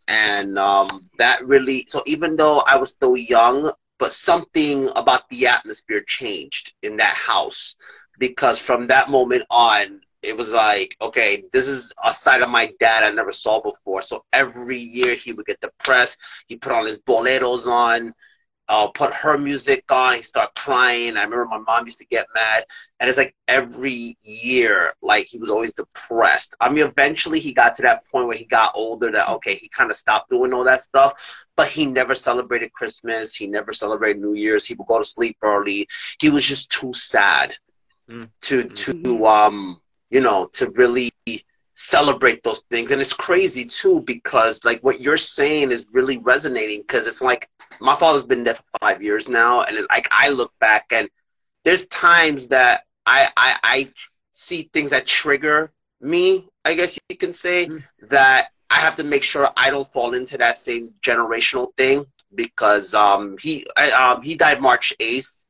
And 0.09 0.59
um 0.59 0.89
that 1.19 1.47
really 1.47 1.85
so 1.89 2.03
even 2.07 2.37
though 2.37 2.61
I 2.61 2.77
was 2.77 2.91
still 2.91 3.17
young 3.17 3.73
but 3.99 4.13
something 4.13 4.91
about 4.97 5.29
the 5.31 5.47
atmosphere 5.47 6.03
changed 6.07 6.75
in 6.83 6.97
that 6.99 7.17
house. 7.17 7.77
Because 8.19 8.59
from 8.61 8.87
that 8.89 9.11
moment 9.11 9.45
on 9.51 10.01
it 10.23 10.37
was 10.37 10.51
like 10.51 10.97
okay 11.01 11.45
this 11.53 11.67
is 11.67 11.93
a 12.05 12.13
side 12.13 12.43
of 12.43 12.49
my 12.49 12.73
dad 12.81 13.05
i 13.05 13.11
never 13.11 13.33
saw 13.33 13.61
before. 13.61 14.03
So 14.03 14.25
every 14.33 14.79
year 14.79 15.15
he 15.15 15.33
would 15.33 15.47
get 15.47 15.61
depressed. 15.61 16.19
He 16.47 16.57
put 16.57 16.73
on 16.73 16.87
his 16.87 17.03
boleros 17.03 17.67
on 17.67 18.15
uh, 18.69 18.89
put 18.89 19.13
her 19.15 19.39
music 19.39 19.85
on 19.91 20.15
he 20.15 20.23
start 20.23 20.55
crying. 20.55 21.17
I 21.17 21.23
remember 21.23 21.47
my 21.47 21.59
mom 21.59 21.87
used 21.87 21.99
to 21.99 22.07
get 22.07 22.27
mad. 22.35 22.65
And 23.01 23.09
it's 23.09 23.19
like 23.19 23.35
every 23.49 24.17
year 24.23 24.95
like 25.03 25.27
he 25.27 25.39
was 25.39 25.51
always 25.51 25.73
depressed. 25.75 26.55
I 26.61 26.71
mean 26.71 26.85
eventually 26.87 27.41
he 27.41 27.53
got 27.53 27.75
to 27.77 27.83
that 27.83 28.05
point 28.11 28.27
where 28.27 28.37
he 28.37 28.45
got 28.45 28.73
older 28.75 29.11
that 29.13 29.29
okay 29.29 29.55
he 29.55 29.69
kind 29.69 29.91
of 29.91 29.97
stopped 29.97 30.31
doing 30.31 30.53
all 30.53 30.65
that 30.65 30.83
stuff. 30.83 31.47
But 31.57 31.69
he 31.69 31.87
never 31.87 32.15
celebrated 32.15 32.73
christmas. 32.73 33.35
He 33.35 33.47
never 33.47 33.73
celebrated 33.73 34.21
new 34.23 34.35
year's. 34.35 34.67
He 34.67 34.75
would 34.75 34.87
go 34.87 34.99
to 34.99 35.05
sleep 35.05 35.37
early. 35.43 35.87
He 36.21 36.31
was 36.31 36.45
just 36.45 36.71
too 36.71 36.93
sad 36.93 37.55
Mm. 38.11 38.31
to 38.43 38.69
to 38.71 39.27
um 39.27 39.81
you 40.11 40.21
know 40.21 40.49
to 40.55 40.71
really 40.71 41.11
celebrate 41.77 42.43
those 42.43 42.61
things 42.71 42.91
and 42.93 43.01
it's 43.01 43.13
crazy 43.13 43.65
too 43.65 44.01
because 44.07 44.65
like 44.65 44.81
what 44.83 45.01
you're 45.01 45.17
saying 45.19 45.71
is 45.73 45.87
really 45.93 46.19
resonating 46.19 46.81
because 46.83 47.07
it's 47.07 47.23
like 47.23 47.49
my 47.81 47.95
father's 47.95 48.25
been 48.25 48.45
dead 48.45 48.57
for 48.57 48.65
five 48.81 49.03
years 49.03 49.29
now 49.29 49.63
and 49.63 49.77
it, 49.77 49.87
like 49.91 50.09
i 50.11 50.29
look 50.31 50.53
back 50.61 50.87
and 50.91 51.09
there's 51.65 51.87
times 51.89 52.49
that 52.49 52.83
I, 53.07 53.29
I 53.37 53.57
i 53.65 53.93
see 54.33 54.71
things 54.73 54.91
that 54.91 55.07
trigger 55.07 55.73
me 56.01 56.49
i 56.65 56.75
guess 56.75 56.99
you 57.09 57.17
can 57.17 57.33
say 57.33 57.71
Mm. 57.71 57.83
that 58.09 58.49
i 58.71 58.77
have 58.77 58.97
to 58.97 59.05
make 59.05 59.23
sure 59.23 59.49
i 59.57 59.71
don't 59.71 59.91
fall 59.93 60.15
into 60.15 60.39
that 60.39 60.59
same 60.59 60.91
generational 61.05 61.75
thing 61.77 62.07
because 62.35 62.95
um 62.95 63.37
he 63.41 63.67
I, 63.77 63.91
um 63.91 64.23
he 64.23 64.35
died 64.37 64.61
march 64.63 64.95
8th 65.01 65.47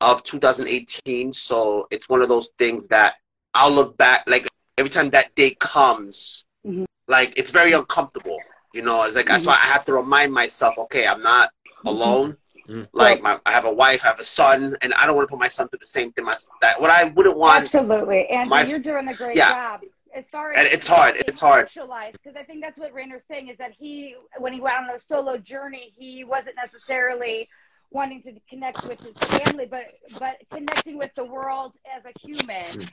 of 0.00 0.22
2018 0.22 1.32
so 1.32 1.86
it's 1.90 2.08
one 2.08 2.22
of 2.22 2.28
those 2.28 2.50
things 2.58 2.88
that 2.88 3.14
i'll 3.54 3.70
look 3.72 3.96
back 3.96 4.24
like 4.26 4.46
every 4.78 4.90
time 4.90 5.10
that 5.10 5.34
day 5.34 5.54
comes 5.60 6.44
Mhm. 6.66 6.84
like 7.08 7.32
it's 7.36 7.50
very 7.50 7.72
uncomfortable 7.72 8.38
you 8.72 8.82
know 8.82 9.02
it's 9.04 9.16
like 9.16 9.26
that's 9.26 9.46
why 9.46 9.54
i 9.54 9.66
have 9.66 9.84
to 9.84 9.92
remind 9.92 10.32
myself 10.32 10.76
okay 10.78 11.06
i'm 11.06 11.22
not 11.22 11.50
alone 11.86 12.36
Mhm. 12.68 12.88
like 12.92 13.20
my, 13.22 13.38
i 13.44 13.52
have 13.52 13.66
a 13.66 13.72
wife 13.72 14.04
i 14.04 14.08
have 14.08 14.18
a 14.20 14.24
son 14.24 14.76
and 14.82 14.94
i 14.94 15.06
don't 15.06 15.14
want 15.16 15.28
to 15.28 15.30
put 15.30 15.38
my 15.38 15.48
son 15.48 15.68
through 15.68 15.78
the 15.80 15.86
same 15.86 16.12
thing 16.12 16.24
my, 16.24 16.36
that 16.60 16.80
what 16.80 16.90
i 16.90 17.04
wouldn't 17.04 17.36
want 17.36 17.62
Absolutely, 17.62 18.26
and 18.28 18.50
you're 18.68 18.78
doing 18.78 19.08
a 19.08 19.14
great 19.14 19.36
Yeah. 19.36 19.50
job. 19.50 19.80
As 20.14 20.28
far 20.28 20.52
as 20.52 20.58
And 20.58 20.68
it's 20.68 20.86
hard, 20.86 21.16
it's 21.16 21.40
hard. 21.40 21.68
because 21.68 22.36
I 22.36 22.44
think 22.44 22.62
that's 22.62 22.78
what 22.78 22.92
Rainier's 22.94 23.24
saying 23.26 23.48
is 23.48 23.58
that 23.58 23.72
he, 23.72 24.14
when 24.38 24.52
he 24.52 24.60
went 24.60 24.76
on 24.76 24.88
a 24.90 24.98
solo 25.00 25.36
journey, 25.36 25.92
he 25.98 26.22
wasn't 26.22 26.54
necessarily 26.54 27.48
wanting 27.90 28.22
to 28.22 28.32
connect 28.48 28.84
with 28.84 29.00
his 29.00 29.16
family, 29.40 29.66
but 29.66 29.86
but 30.20 30.36
connecting 30.52 30.98
with 30.98 31.10
the 31.16 31.24
world 31.24 31.72
as 31.96 32.04
a 32.04 32.12
human, 32.20 32.72
Hmm. 32.76 32.84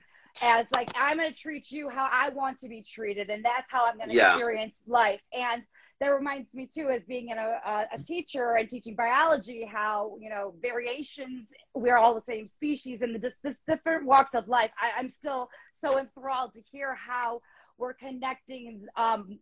As 0.41 0.65
like 0.73 0.91
I'm 0.95 1.17
going 1.17 1.31
to 1.31 1.37
treat 1.37 1.71
you 1.71 1.89
how 1.89 2.07
I 2.11 2.29
want 2.29 2.59
to 2.61 2.69
be 2.69 2.81
treated, 2.81 3.29
and 3.29 3.43
that's 3.43 3.69
how 3.69 3.85
I'm 3.85 3.97
going 3.97 4.09
to 4.09 4.15
Yeah. 4.15 4.33
experience 4.33 4.75
life. 4.87 5.21
And 5.33 5.63
that 5.99 6.07
reminds 6.07 6.53
me 6.53 6.65
too, 6.65 6.89
as 6.89 7.03
being 7.03 7.29
in 7.29 7.37
a, 7.37 7.59
a, 7.65 7.85
a 7.93 8.03
teacher 8.03 8.55
and 8.55 8.67
teaching 8.67 8.95
biology, 8.95 9.63
how 9.65 10.17
you 10.19 10.29
know 10.29 10.53
variations. 10.61 11.49
We're 11.75 11.97
all 11.97 12.15
the 12.15 12.21
same 12.21 12.47
species, 12.47 13.01
and 13.01 13.13
the 13.15 13.19
this, 13.19 13.35
this 13.43 13.59
different 13.67 14.05
walks 14.05 14.33
of 14.33 14.47
life. 14.47 14.71
I, 14.81 14.99
I'm 14.99 15.09
still 15.09 15.49
so 15.79 15.99
enthralled 15.99 16.53
to 16.53 16.61
hear 16.71 16.95
how 16.95 17.41
we're 17.77 17.93
connecting. 17.93 18.85
Um, 18.95 19.39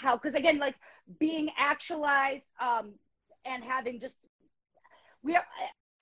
how 0.00 0.16
because 0.16 0.34
again, 0.34 0.58
like 0.58 0.74
being 1.18 1.48
actualized 1.58 2.46
um, 2.60 2.92
and 3.46 3.64
having 3.64 3.98
just 4.00 4.16
we 5.22 5.34
are. 5.36 5.44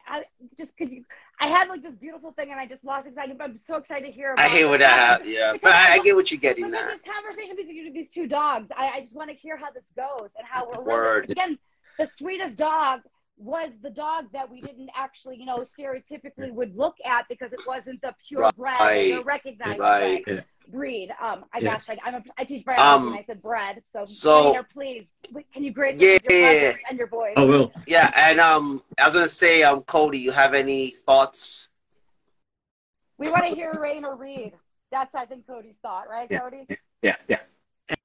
I, 0.06 0.18
I 0.18 0.24
just 0.58 0.76
could 0.76 0.90
you. 0.90 1.04
I 1.40 1.48
had 1.48 1.68
like 1.68 1.82
this 1.82 1.94
beautiful 1.94 2.32
thing, 2.32 2.50
and 2.50 2.60
I 2.60 2.66
just 2.66 2.84
lost 2.84 3.06
it. 3.06 3.14
I- 3.18 3.34
I'm 3.40 3.58
so 3.58 3.76
excited 3.76 4.06
to 4.06 4.12
hear. 4.12 4.32
About 4.32 4.44
i 4.44 4.48
hate 4.48 4.64
what 4.64 4.80
uh, 4.80 4.86
that 4.86 5.18
conversation. 5.18 5.42
yeah 5.42 5.56
but 5.62 5.72
I, 5.72 5.94
I 5.94 5.98
get 5.98 6.14
what 6.14 6.30
you're 6.30 6.40
getting 6.40 6.70
But 6.70 6.80
at 6.80 6.88
this 6.90 7.12
conversation 7.14 7.56
between 7.56 7.92
these 7.92 8.10
two 8.10 8.26
dogs, 8.26 8.68
I, 8.76 8.90
I 8.90 9.00
just 9.00 9.14
want 9.14 9.30
to 9.30 9.36
hear 9.36 9.56
how 9.56 9.70
this 9.72 9.84
goes 9.96 10.30
and 10.38 10.46
how 10.46 10.70
we're 10.70 10.82
Word. 10.82 11.30
Again 11.30 11.58
the 11.98 12.06
sweetest 12.06 12.56
dog 12.56 13.00
was 13.36 13.70
the 13.82 13.90
dog 13.90 14.26
that 14.32 14.48
we 14.48 14.60
didn't 14.60 14.90
actually, 14.96 15.36
you 15.36 15.44
know, 15.44 15.64
stereotypically 15.78 16.52
would 16.52 16.76
look 16.76 16.94
at 17.04 17.26
because 17.28 17.52
it 17.52 17.60
wasn't 17.66 18.00
the 18.00 18.14
purebred, 18.26 18.54
right. 18.56 19.14
the 19.14 19.22
recognized 19.24 19.80
right. 19.80 20.24
bred 20.24 20.44
breed. 20.68 21.10
Um, 21.20 21.44
I 21.52 21.58
yeah. 21.58 21.74
gosh, 21.74 21.84
I, 21.88 21.98
I'm 22.04 22.14
a, 22.14 22.22
I 22.38 22.44
teach 22.44 22.64
biology 22.64 23.06
um, 23.06 23.06
and 23.08 23.16
I 23.16 23.24
said 23.24 23.42
bred. 23.42 23.82
So, 23.92 24.04
so 24.04 24.64
please, 24.72 25.12
can 25.52 25.64
you 25.64 25.72
grace 25.72 25.96
yeah, 25.98 26.18
your 26.28 26.74
and 26.88 26.98
your 26.98 27.08
voice? 27.08 27.34
Oh, 27.36 27.46
will. 27.46 27.72
Yeah, 27.86 28.12
and 28.16 28.40
um, 28.40 28.82
I 28.98 29.06
was 29.06 29.14
gonna 29.14 29.28
say, 29.28 29.62
um, 29.62 29.82
Cody, 29.82 30.18
you 30.18 30.30
have 30.30 30.54
any 30.54 30.90
thoughts? 30.90 31.70
We 33.18 33.30
want 33.30 33.44
to 33.46 33.54
hear 33.54 33.74
Rain 33.80 34.04
read. 34.04 34.52
That's 34.90 35.14
I 35.14 35.26
think 35.26 35.46
Cody's 35.46 35.76
thought, 35.82 36.08
right, 36.08 36.28
yeah. 36.30 36.38
Cody? 36.40 36.66
Yeah, 37.02 37.16
yeah. 37.28 37.38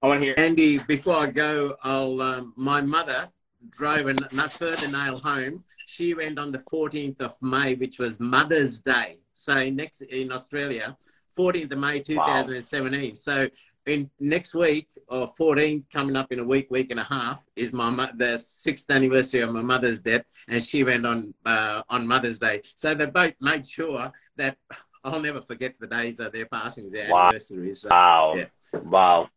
I 0.02 0.08
want 0.08 0.22
to 0.22 0.26
hear. 0.26 0.36
Andy, 0.38 0.80
before 0.80 1.16
I 1.16 1.28
go, 1.28 1.76
I'll 1.84 2.22
um, 2.22 2.54
my 2.58 2.82
mother 2.82 3.30
drove 3.70 4.08
a 4.08 4.16
not 4.32 4.52
further 4.52 4.88
nail 4.88 5.18
home. 5.18 5.64
She 5.86 6.14
went 6.14 6.38
on 6.38 6.52
the 6.52 6.60
14th 6.60 7.20
of 7.22 7.36
May, 7.42 7.76
which 7.76 8.00
was 8.00 8.20
Mother's 8.20 8.80
Day. 8.80 9.18
So 9.36 9.70
next 9.70 10.02
in 10.02 10.32
Australia, 10.32 10.98
14th 11.38 11.72
of 11.72 11.80
May 11.80 12.02
2017. 12.02 13.10
Wow. 13.10 13.14
So 13.16 13.48
in 13.86 14.10
next 14.20 14.54
week 14.54 14.88
or 15.08 15.34
14th 15.34 15.84
coming 15.92 16.16
up 16.16 16.32
in 16.32 16.40
a 16.40 16.44
week, 16.44 16.70
week 16.70 16.92
and 16.92 17.00
a 17.00 17.04
half 17.04 17.44
is 17.56 17.74
my 17.74 18.12
the 18.16 18.38
sixth 18.38 18.90
anniversary 18.90 19.42
of 19.42 19.52
my 19.52 19.62
mother's 19.62 20.00
death, 20.00 20.24
and 20.48 20.64
she 20.64 20.84
went 20.84 21.06
on 21.06 21.34
uh, 21.46 21.82
on 21.90 22.08
Mother's 22.08 22.40
Day. 22.40 22.62
So 22.76 22.94
they 22.94 23.06
both 23.08 23.34
made 23.42 23.68
sure 23.68 24.12
that 24.38 24.58
I'll 25.04 25.22
never 25.22 25.42
forget 25.42 25.76
the 25.80 25.88
days 25.88 26.20
of 26.20 26.32
their 26.32 26.46
passings, 26.46 26.92
their 26.92 27.10
wow. 27.10 27.30
anniversaries. 27.30 27.82
So, 27.82 27.90
wow! 27.90 28.36
Yeah. 28.36 28.80
Wow! 28.82 29.30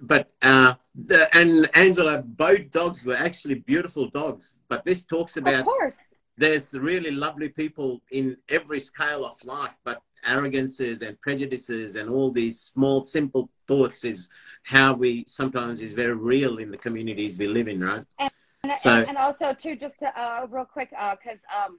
But 0.00 0.30
uh, 0.40 0.74
the, 0.94 1.34
and 1.36 1.68
Angela, 1.74 2.22
both 2.22 2.70
dogs 2.70 3.04
were 3.04 3.16
actually 3.16 3.56
beautiful 3.56 4.08
dogs. 4.08 4.56
But 4.68 4.84
this 4.84 5.02
talks 5.02 5.36
about 5.36 5.60
of 5.60 5.64
course. 5.66 5.96
There's 6.36 6.72
really 6.72 7.10
lovely 7.10 7.50
people 7.50 8.00
in 8.10 8.38
every 8.48 8.80
scale 8.80 9.26
of 9.26 9.34
life, 9.44 9.78
but 9.84 10.00
arrogances 10.24 11.02
and 11.02 11.20
prejudices 11.20 11.96
and 11.96 12.08
all 12.08 12.30
these 12.30 12.60
small, 12.60 13.04
simple 13.04 13.50
thoughts 13.66 14.04
is 14.04 14.28
how 14.62 14.94
we 14.94 15.24
sometimes 15.28 15.82
is 15.82 15.92
very 15.92 16.14
real 16.14 16.56
in 16.56 16.70
the 16.70 16.78
communities 16.78 17.38
we 17.38 17.46
live 17.46 17.68
in, 17.68 17.80
right? 17.82 18.04
And, 18.18 18.30
so, 18.78 18.90
and, 18.90 19.08
and 19.08 19.18
also 19.18 19.52
too, 19.52 19.76
just 19.76 19.98
to, 19.98 20.18
uh, 20.18 20.46
real 20.48 20.64
quick, 20.64 20.90
because 20.90 21.40
uh, 21.54 21.66
um, 21.66 21.78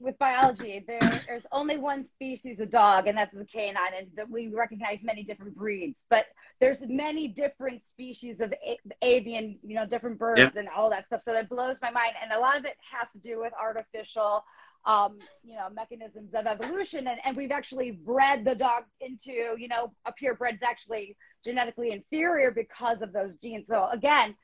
with 0.00 0.18
biology, 0.18 0.84
there, 0.86 1.22
there's 1.26 1.46
only 1.52 1.76
one 1.76 2.04
species 2.04 2.58
of 2.60 2.70
dog, 2.70 3.06
and 3.06 3.16
that's 3.16 3.36
the 3.36 3.44
canine, 3.44 3.92
and 3.96 4.08
that 4.16 4.28
we 4.28 4.48
recognize 4.48 4.98
many 5.02 5.22
different 5.22 5.54
breeds. 5.54 6.04
But 6.08 6.26
there's 6.60 6.78
many 6.80 7.28
different 7.28 7.84
species 7.84 8.40
of 8.40 8.52
a- 8.66 8.78
avian, 9.02 9.58
you 9.62 9.74
know, 9.74 9.86
different 9.86 10.18
birds 10.18 10.40
yep. 10.40 10.56
and 10.56 10.68
all 10.68 10.90
that 10.90 11.06
stuff. 11.06 11.22
So 11.22 11.32
that 11.32 11.48
blows 11.48 11.76
my 11.82 11.90
mind, 11.90 12.12
and 12.22 12.32
a 12.32 12.40
lot 12.40 12.56
of 12.56 12.64
it 12.64 12.76
has 12.90 13.10
to 13.12 13.18
do 13.18 13.40
with 13.40 13.52
artificial 13.60 14.44
um, 14.86 15.18
you 15.44 15.56
know, 15.56 15.68
mechanisms 15.68 16.32
of 16.34 16.46
evolution. 16.46 17.06
And, 17.06 17.20
and 17.24 17.36
we've 17.36 17.50
actually 17.50 17.90
bred 17.90 18.44
the 18.44 18.54
dog 18.54 18.84
into, 19.00 19.54
you 19.58 19.68
know, 19.68 19.92
a 20.06 20.12
purebred's 20.12 20.62
actually 20.62 21.16
genetically 21.44 21.92
inferior 21.92 22.50
because 22.50 23.02
of 23.02 23.12
those 23.12 23.34
genes. 23.42 23.66
So 23.66 23.88
again, 23.92 24.34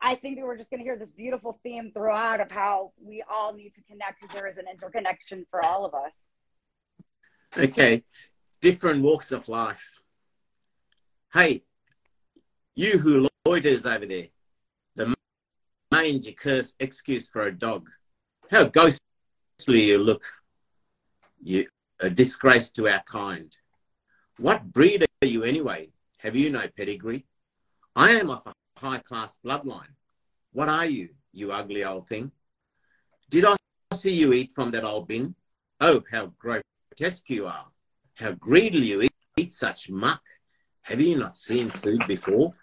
I 0.00 0.14
think 0.14 0.36
that 0.36 0.44
we're 0.44 0.56
just 0.56 0.70
going 0.70 0.80
to 0.80 0.84
hear 0.84 0.96
this 0.96 1.10
beautiful 1.10 1.58
theme 1.62 1.90
throughout 1.92 2.40
of 2.40 2.50
how 2.50 2.92
we 3.02 3.22
all 3.28 3.52
need 3.52 3.74
to 3.74 3.82
connect 3.82 4.20
because 4.20 4.34
there 4.34 4.46
is 4.46 4.56
an 4.56 4.64
interconnection 4.70 5.46
for 5.50 5.64
all 5.64 5.84
of 5.84 5.94
us. 5.94 6.12
Okay, 7.56 8.04
different 8.60 9.02
walks 9.02 9.32
of 9.32 9.48
life. 9.48 10.00
Hey, 11.32 11.62
you 12.74 12.98
who 12.98 13.28
loiters 13.46 13.86
over 13.86 14.06
there, 14.06 14.26
the 14.94 15.14
mangy 15.90 16.32
curse 16.32 16.74
excuse 16.78 17.28
for 17.28 17.42
a 17.42 17.54
dog. 17.54 17.88
How 18.50 18.64
ghostly 18.64 19.00
you 19.68 19.98
look. 19.98 20.24
You 21.42 21.66
a 22.00 22.10
disgrace 22.10 22.70
to 22.72 22.88
our 22.88 23.02
kind. 23.06 23.56
What 24.38 24.72
breed 24.72 25.06
are 25.22 25.26
you 25.26 25.44
anyway? 25.44 25.90
Have 26.18 26.36
you 26.36 26.50
no 26.50 26.68
pedigree? 26.76 27.24
I 27.94 28.10
am 28.10 28.30
of 28.30 28.46
a 28.46 28.52
high 28.78 28.98
class 28.98 29.38
bloodline. 29.44 29.94
What 30.52 30.68
are 30.68 30.86
you, 30.86 31.10
you 31.32 31.52
ugly 31.52 31.84
old 31.84 32.08
thing? 32.08 32.32
Did 33.30 33.44
I 33.44 33.56
see 33.94 34.14
you 34.14 34.32
eat 34.32 34.52
from 34.52 34.70
that 34.72 34.84
old 34.84 35.08
bin? 35.08 35.34
Oh, 35.80 36.02
how 36.10 36.32
grotesque 36.38 37.28
you 37.28 37.46
are. 37.46 37.66
How 38.14 38.32
greedily 38.32 38.86
you 38.86 39.02
eat, 39.02 39.12
eat 39.36 39.52
such 39.52 39.90
muck. 39.90 40.22
Have 40.82 41.00
you 41.00 41.16
not 41.16 41.36
seen 41.36 41.68
food 41.68 42.06
before? 42.06 42.54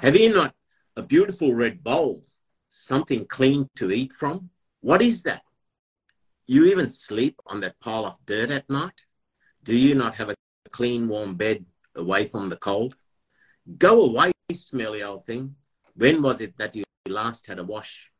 Have 0.00 0.16
you 0.16 0.32
not 0.32 0.54
a 0.96 1.02
beautiful 1.02 1.54
red 1.54 1.82
bowl, 1.82 2.22
something 2.70 3.26
clean 3.26 3.68
to 3.76 3.90
eat 3.90 4.12
from? 4.12 4.50
What 4.80 5.02
is 5.02 5.22
that? 5.22 5.42
You 6.46 6.66
even 6.66 6.88
sleep 6.88 7.40
on 7.46 7.60
that 7.60 7.80
pile 7.80 8.04
of 8.04 8.18
dirt 8.26 8.50
at 8.50 8.68
night? 8.68 9.06
Do 9.62 9.74
you 9.74 9.94
not 9.94 10.16
have 10.16 10.28
a 10.28 10.34
clean, 10.70 11.08
warm 11.08 11.36
bed 11.36 11.64
away 11.94 12.26
from 12.26 12.48
the 12.48 12.56
cold? 12.56 12.94
Go 13.78 14.02
away, 14.02 14.32
smelly 14.52 15.02
old 15.02 15.24
thing. 15.24 15.56
When 15.96 16.22
was 16.22 16.40
it 16.40 16.56
that 16.58 16.76
you 16.76 16.84
last 17.08 17.46
had 17.46 17.58
a 17.58 17.64
wash? 17.64 18.10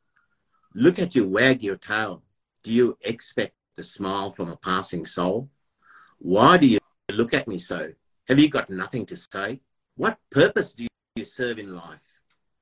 Look 0.75 0.99
at 0.99 1.15
you 1.15 1.29
wag 1.29 1.63
your 1.63 1.77
tail. 1.77 2.23
Do 2.63 2.73
you 2.73 2.97
expect 3.03 3.55
a 3.79 3.83
smile 3.83 4.31
from 4.31 4.51
a 4.51 4.57
passing 4.57 5.05
soul? 5.05 5.51
Why 6.19 6.57
do 6.57 6.67
you 6.67 6.79
look 7.13 7.35
at 7.35 7.47
me 7.47 7.59
so? 7.59 7.93
Have 8.29 8.39
you 8.39 8.49
got 8.49 8.71
nothing 8.71 9.05
to 9.07 9.17
say? 9.17 9.61
What 9.97 10.19
purpose 10.31 10.73
do 10.73 10.87
you 11.15 11.25
serve 11.25 11.59
in 11.59 11.75
life? 11.75 12.03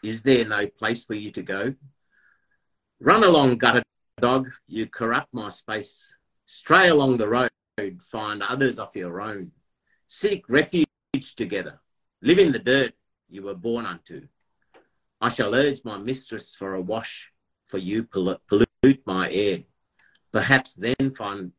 Is 0.02 0.22
there 0.22 0.44
no 0.44 0.66
place 0.66 1.04
for 1.04 1.14
you 1.14 1.30
to 1.30 1.42
go? 1.42 1.74
Run 2.98 3.22
along, 3.22 3.58
gutter 3.58 3.82
dog, 4.20 4.50
you 4.66 4.86
corrupt 4.86 5.32
my 5.32 5.48
space. 5.48 6.12
Stray 6.46 6.88
along 6.88 7.18
the 7.18 7.28
road, 7.28 7.50
find 8.00 8.42
others 8.42 8.78
of 8.78 8.94
your 8.96 9.20
own. 9.20 9.52
Seek 10.08 10.48
refuge 10.48 10.86
together. 11.36 11.81
Live 12.24 12.38
in 12.38 12.52
the 12.52 12.60
dirt 12.60 12.92
you 13.28 13.42
were 13.42 13.54
born 13.54 13.84
unto. 13.84 14.28
I 15.20 15.28
shall 15.28 15.56
urge 15.56 15.80
my 15.84 15.98
mistress 15.98 16.54
for 16.54 16.74
a 16.74 16.80
wash, 16.80 17.32
for 17.66 17.78
you 17.78 18.04
pollute 18.04 19.02
my 19.04 19.28
air. 19.28 19.64
Perhaps 20.30 20.74
then 20.74 21.10
find 21.10 21.50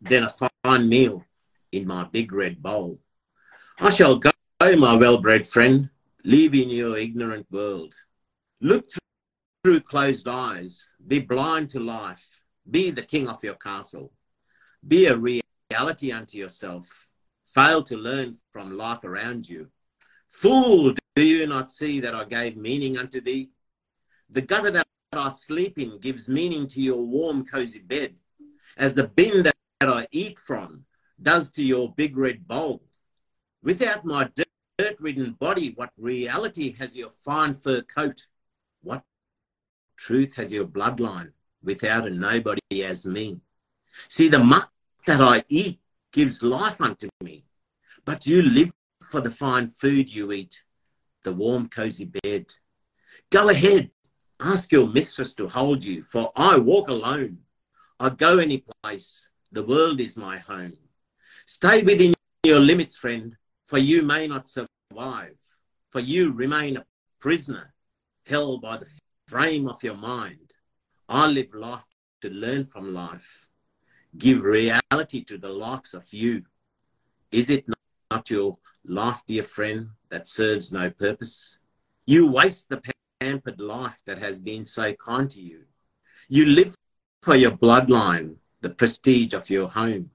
then 0.00 0.22
a 0.22 0.32
fine 0.62 0.88
meal 0.88 1.24
in 1.72 1.88
my 1.88 2.04
big 2.04 2.32
red 2.32 2.62
bowl. 2.62 3.00
I 3.80 3.90
shall 3.90 4.14
go, 4.14 4.30
my 4.60 4.94
well-bred 4.94 5.44
friend, 5.44 5.90
live 6.24 6.54
in 6.54 6.70
your 6.70 6.96
ignorant 6.96 7.48
world. 7.50 7.92
Look 8.60 8.90
through 9.64 9.80
closed 9.80 10.28
eyes, 10.28 10.84
be 11.04 11.18
blind 11.18 11.68
to 11.70 11.80
life, 11.80 12.40
be 12.70 12.92
the 12.92 13.02
king 13.02 13.28
of 13.28 13.42
your 13.42 13.56
castle, 13.56 14.12
be 14.86 15.06
a 15.06 15.16
reality 15.16 16.12
unto 16.12 16.38
yourself, 16.38 17.08
fail 17.44 17.82
to 17.82 17.96
learn 17.96 18.36
from 18.52 18.78
life 18.78 19.02
around 19.02 19.48
you 19.48 19.68
Fool, 20.30 20.94
do 21.16 21.22
you 21.22 21.46
not 21.46 21.70
see 21.70 22.00
that 22.00 22.14
I 22.14 22.24
gave 22.24 22.56
meaning 22.56 22.96
unto 22.96 23.20
thee? 23.20 23.50
The 24.30 24.40
gutter 24.40 24.70
that 24.70 24.86
I 25.12 25.28
sleep 25.28 25.78
in 25.78 25.98
gives 25.98 26.28
meaning 26.28 26.66
to 26.68 26.80
your 26.80 27.04
warm, 27.04 27.44
cozy 27.44 27.80
bed, 27.80 28.14
as 28.76 28.94
the 28.94 29.04
bin 29.04 29.42
that 29.42 29.54
I 29.82 30.06
eat 30.12 30.38
from 30.38 30.84
does 31.20 31.50
to 31.52 31.62
your 31.62 31.92
big 31.92 32.16
red 32.16 32.46
bowl. 32.46 32.82
Without 33.62 34.04
my 34.04 34.30
dirt 34.78 35.00
ridden 35.00 35.32
body, 35.32 35.72
what 35.74 35.90
reality 35.98 36.72
has 36.78 36.96
your 36.96 37.10
fine 37.10 37.52
fur 37.52 37.82
coat? 37.82 38.26
What 38.82 39.02
truth 39.96 40.36
has 40.36 40.52
your 40.52 40.64
bloodline 40.64 41.32
without 41.62 42.06
a 42.06 42.10
nobody 42.10 42.84
as 42.84 43.04
me? 43.04 43.40
See, 44.08 44.28
the 44.28 44.38
muck 44.38 44.70
that 45.06 45.20
I 45.20 45.42
eat 45.48 45.80
gives 46.12 46.42
life 46.42 46.80
unto 46.80 47.08
me, 47.20 47.44
but 48.04 48.26
you 48.26 48.42
live 48.42 48.72
for 49.10 49.20
the 49.20 49.30
fine 49.30 49.66
food 49.66 50.14
you 50.14 50.30
eat, 50.30 50.62
the 51.24 51.32
warm, 51.32 51.68
cozy 51.68 52.10
bed. 52.22 52.46
Go 53.30 53.48
ahead, 53.48 53.90
ask 54.38 54.70
your 54.70 54.86
mistress 54.86 55.34
to 55.34 55.48
hold 55.48 55.84
you, 55.84 56.02
for 56.02 56.30
I 56.36 56.56
walk 56.58 56.88
alone. 56.88 57.38
I 57.98 58.10
go 58.10 58.38
any 58.38 58.64
place, 58.82 59.26
the 59.50 59.64
world 59.64 60.00
is 60.00 60.16
my 60.16 60.38
home. 60.38 60.74
Stay 61.44 61.82
within 61.82 62.14
your 62.44 62.60
limits, 62.60 62.96
friend, 62.96 63.36
for 63.66 63.78
you 63.78 64.02
may 64.02 64.28
not 64.28 64.46
survive, 64.46 65.36
for 65.90 66.00
you 66.00 66.32
remain 66.32 66.76
a 66.76 66.86
prisoner, 67.18 67.74
held 68.26 68.62
by 68.62 68.76
the 68.76 68.86
frame 69.26 69.68
of 69.68 69.82
your 69.82 69.96
mind. 69.96 70.52
I 71.08 71.26
live 71.26 71.52
life 71.52 71.84
to 72.22 72.30
learn 72.30 72.64
from 72.64 72.94
life, 72.94 73.48
give 74.16 74.42
reality 74.42 75.24
to 75.24 75.36
the 75.36 75.48
likes 75.48 75.94
of 75.94 76.06
you. 76.12 76.44
Is 77.32 77.50
it 77.50 77.64
not 78.10 78.30
your 78.30 78.58
life, 78.84 79.22
dear 79.26 79.42
friend, 79.42 79.90
that 80.08 80.26
serves 80.26 80.72
no 80.72 80.90
purpose. 80.90 81.58
You 82.06 82.30
waste 82.30 82.68
the 82.68 82.82
pampered 83.20 83.60
life 83.60 84.00
that 84.06 84.18
has 84.18 84.40
been 84.40 84.64
so 84.64 84.94
kind 84.94 85.28
to 85.30 85.40
you. 85.40 85.64
You 86.28 86.46
live 86.46 86.74
for 87.22 87.36
your 87.36 87.52
bloodline, 87.52 88.36
the 88.60 88.70
prestige 88.70 89.32
of 89.32 89.50
your 89.50 89.68
home. 89.68 90.10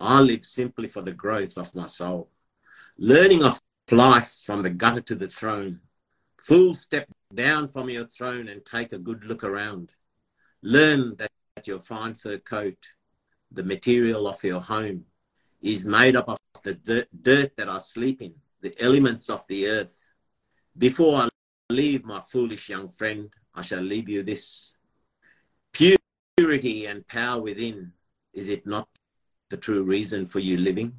I 0.00 0.20
live 0.20 0.44
simply 0.44 0.88
for 0.88 1.02
the 1.02 1.12
growth 1.12 1.56
of 1.56 1.74
my 1.74 1.86
soul. 1.86 2.30
Learning 2.98 3.42
of 3.44 3.60
life 3.90 4.42
from 4.44 4.62
the 4.62 4.70
gutter 4.70 5.00
to 5.02 5.14
the 5.14 5.28
throne, 5.28 5.80
Fool, 6.42 6.74
step 6.74 7.06
down 7.32 7.68
from 7.68 7.88
your 7.88 8.04
throne 8.04 8.48
and 8.48 8.66
take 8.66 8.92
a 8.92 8.98
good 8.98 9.24
look 9.24 9.44
around. 9.44 9.92
Learn 10.60 11.14
that 11.16 11.30
your 11.64 11.78
fine 11.78 12.14
fur 12.14 12.38
coat, 12.38 12.78
the 13.52 13.62
material 13.62 14.26
of 14.26 14.42
your 14.42 14.60
home, 14.60 15.04
is 15.62 15.86
made 15.86 16.16
up 16.16 16.28
of 16.28 16.38
the 16.62 16.74
dirt, 16.74 17.08
dirt 17.22 17.56
that 17.56 17.68
I 17.68 17.78
sleep 17.78 18.20
in, 18.20 18.34
the 18.60 18.74
elements 18.80 19.30
of 19.30 19.44
the 19.48 19.68
earth. 19.68 19.96
Before 20.76 21.22
I 21.22 21.28
leave, 21.70 22.04
my 22.04 22.20
foolish 22.20 22.68
young 22.68 22.88
friend, 22.88 23.30
I 23.54 23.62
shall 23.62 23.80
leave 23.80 24.08
you 24.08 24.22
this. 24.22 24.74
Purity 25.72 26.86
and 26.86 27.06
power 27.06 27.40
within, 27.40 27.92
is 28.32 28.48
it 28.48 28.66
not 28.66 28.88
the 29.50 29.56
true 29.56 29.82
reason 29.82 30.26
for 30.26 30.40
you 30.40 30.56
living? 30.56 30.94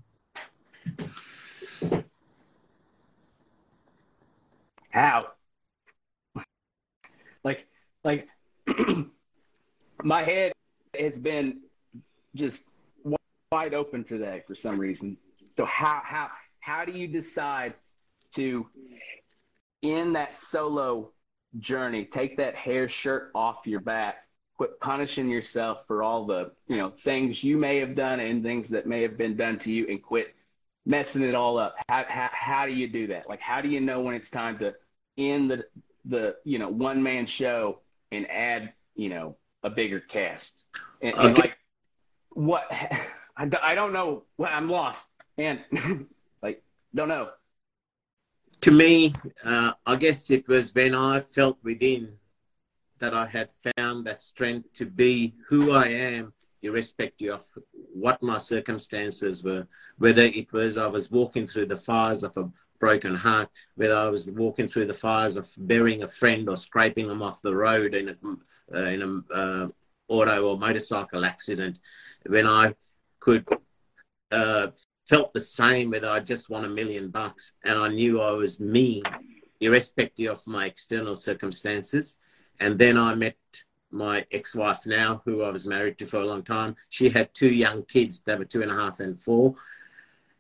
How? 4.89 5.31
Like, 7.43 7.67
like, 8.03 8.27
my 10.03 10.23
head 10.23 10.53
has 10.97 11.17
been 11.17 11.61
just 12.35 12.61
wide 13.53 13.75
open 13.75 14.03
today 14.03 14.41
for 14.47 14.55
some 14.55 14.79
reason. 14.79 15.15
So 15.57 15.65
how 15.65 16.01
how 16.03 16.29
how 16.59 16.85
do 16.85 16.91
you 16.91 17.07
decide 17.07 17.75
to 18.33 18.65
in 19.83 20.13
that 20.13 20.35
solo 20.35 21.11
journey 21.59 22.05
take 22.05 22.37
that 22.37 22.55
hair 22.55 22.89
shirt 22.89 23.29
off 23.35 23.67
your 23.67 23.81
back, 23.81 24.27
quit 24.57 24.79
punishing 24.79 25.29
yourself 25.29 25.85
for 25.85 26.01
all 26.01 26.25
the 26.25 26.51
you 26.67 26.77
know 26.77 26.93
things 27.03 27.43
you 27.43 27.55
may 27.55 27.77
have 27.77 27.93
done 27.93 28.19
and 28.19 28.41
things 28.41 28.69
that 28.69 28.87
may 28.87 29.03
have 29.03 29.19
been 29.19 29.37
done 29.37 29.59
to 29.59 29.71
you, 29.71 29.85
and 29.87 30.01
quit 30.01 30.33
messing 30.87 31.21
it 31.21 31.35
all 31.35 31.59
up? 31.59 31.75
How 31.87 32.05
how 32.09 32.29
how 32.31 32.65
do 32.65 32.73
you 32.73 32.87
do 32.87 33.05
that? 33.07 33.29
Like 33.29 33.39
how 33.39 33.61
do 33.61 33.67
you 33.67 33.81
know 33.81 34.01
when 34.01 34.15
it's 34.15 34.31
time 34.31 34.57
to 34.59 34.73
end 35.15 35.51
the 35.51 35.63
the 36.05 36.35
you 36.43 36.57
know 36.57 36.69
one 36.69 37.03
man 37.03 37.27
show 37.27 37.81
and 38.11 38.27
add 38.31 38.73
you 38.95 39.09
know 39.09 39.37
a 39.61 39.69
bigger 39.69 39.99
cast 39.99 40.53
and, 41.03 41.15
and 41.15 41.37
like 41.37 41.55
what 42.31 42.63
I, 43.37 43.49
I 43.61 43.75
don't 43.75 43.93
know. 43.93 44.23
I'm 44.43 44.69
lost. 44.69 45.03
And 45.37 45.59
like 46.41 46.63
don't 46.93 47.09
know. 47.09 47.29
To 48.61 48.71
me 48.71 49.13
uh, 49.43 49.73
i 49.85 49.95
guess 49.97 50.29
it 50.29 50.47
was 50.47 50.73
when 50.73 50.95
i 50.95 51.19
felt 51.19 51.57
within 51.63 52.13
that 52.99 53.13
i 53.13 53.25
had 53.25 53.49
found 53.51 54.05
that 54.05 54.21
strength 54.21 54.71
to 54.75 54.85
be 54.85 55.33
who 55.49 55.73
i 55.73 55.87
am 55.87 56.31
irrespective 56.61 57.33
of 57.33 57.45
what 57.93 58.23
my 58.23 58.37
circumstances 58.37 59.43
were. 59.43 59.67
Whether 59.97 60.23
it 60.23 60.53
was 60.53 60.77
i 60.77 60.87
was 60.87 61.11
walking 61.11 61.45
through 61.45 61.67
the 61.67 61.77
fires 61.77 62.23
of 62.23 62.37
a 62.37 62.49
broken 62.79 63.15
heart, 63.15 63.49
whether 63.75 63.95
I 63.95 64.09
was 64.09 64.29
walking 64.29 64.67
through 64.67 64.87
the 64.87 64.93
fires 64.93 65.37
of 65.37 65.49
burying 65.57 66.03
a 66.03 66.07
friend 66.07 66.49
or 66.49 66.57
scraping 66.57 67.07
them 67.07 67.21
off 67.21 67.41
the 67.41 67.55
road 67.55 67.95
in 67.95 68.09
a, 68.09 68.15
uh, 68.75 68.89
in 68.89 69.01
a 69.01 69.33
uh, 69.33 69.67
auto 70.09 70.49
or 70.49 70.57
motorcycle 70.57 71.23
accident, 71.23 71.79
when 72.25 72.45
I 72.45 72.75
could 73.23 73.45
uh, 74.31 74.67
felt 75.07 75.33
the 75.33 75.39
same 75.39 75.91
whether 75.91 76.09
I 76.09 76.19
just 76.19 76.49
won 76.49 76.65
a 76.65 76.69
million 76.69 77.09
bucks 77.09 77.53
and 77.63 77.77
I 77.77 77.87
knew 77.87 78.21
I 78.21 78.31
was 78.31 78.59
me, 78.59 79.01
irrespective 79.59 80.31
of 80.31 80.47
my 80.47 80.65
external 80.65 81.15
circumstances. 81.15 82.17
And 82.59 82.77
then 82.77 82.97
I 82.97 83.15
met 83.15 83.37
my 83.91 84.25
ex-wife 84.31 84.85
now, 84.85 85.21
who 85.25 85.43
I 85.43 85.49
was 85.49 85.65
married 85.65 85.97
to 85.99 86.05
for 86.05 86.17
a 86.17 86.25
long 86.25 86.43
time. 86.43 86.75
She 86.89 87.09
had 87.09 87.33
two 87.33 87.53
young 87.65 87.85
kids; 87.85 88.21
they 88.25 88.35
were 88.35 88.45
two 88.45 88.61
and 88.61 88.71
a 88.71 88.75
half 88.75 88.99
and 88.99 89.19
four 89.19 89.55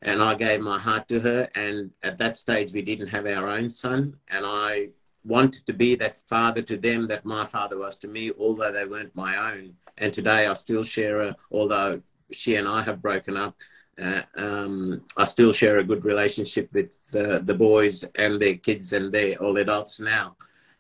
and 0.03 0.21
I 0.21 0.35
gave 0.35 0.59
my 0.59 0.77
heart 0.77 1.07
to 1.07 1.19
her. 1.21 1.49
And 1.55 1.91
at 2.03 2.17
that 2.17 2.37
stage, 2.37 2.73
we 2.73 2.81
didn't 2.81 3.07
have 3.07 3.25
our 3.25 3.47
own 3.47 3.69
son, 3.69 4.17
and 4.27 4.45
I 4.45 4.89
wanted 5.25 5.65
to 5.65 5.73
be 5.73 5.95
that 5.95 6.17
father 6.27 6.61
to 6.63 6.77
them 6.77 7.07
that 7.07 7.23
my 7.23 7.45
father 7.45 7.77
was 7.77 7.97
to 7.99 8.07
me, 8.07 8.31
although 8.37 8.71
they 8.71 8.85
weren't 8.85 9.15
my 9.15 9.53
own. 9.53 9.75
And 9.97 10.11
today, 10.11 10.45
I 10.45 10.53
still 10.53 10.83
share 10.83 11.21
a, 11.21 11.35
although 11.51 12.01
she 12.33 12.55
and 12.55 12.67
I 12.67 12.83
have 12.83 13.01
broken 13.01 13.37
up. 13.37 13.55
Uh, 14.01 14.21
um, 14.35 15.03
I 15.15 15.25
still 15.25 15.53
share 15.53 15.77
a 15.77 15.83
good 15.83 16.03
relationship 16.03 16.69
with 16.73 16.99
uh, 17.15 17.39
the 17.39 17.53
boys 17.53 18.03
and 18.15 18.41
their 18.41 18.55
kids, 18.55 18.93
and 18.93 19.13
they're 19.13 19.35
all 19.35 19.57
adults 19.57 19.99
now. 19.99 20.35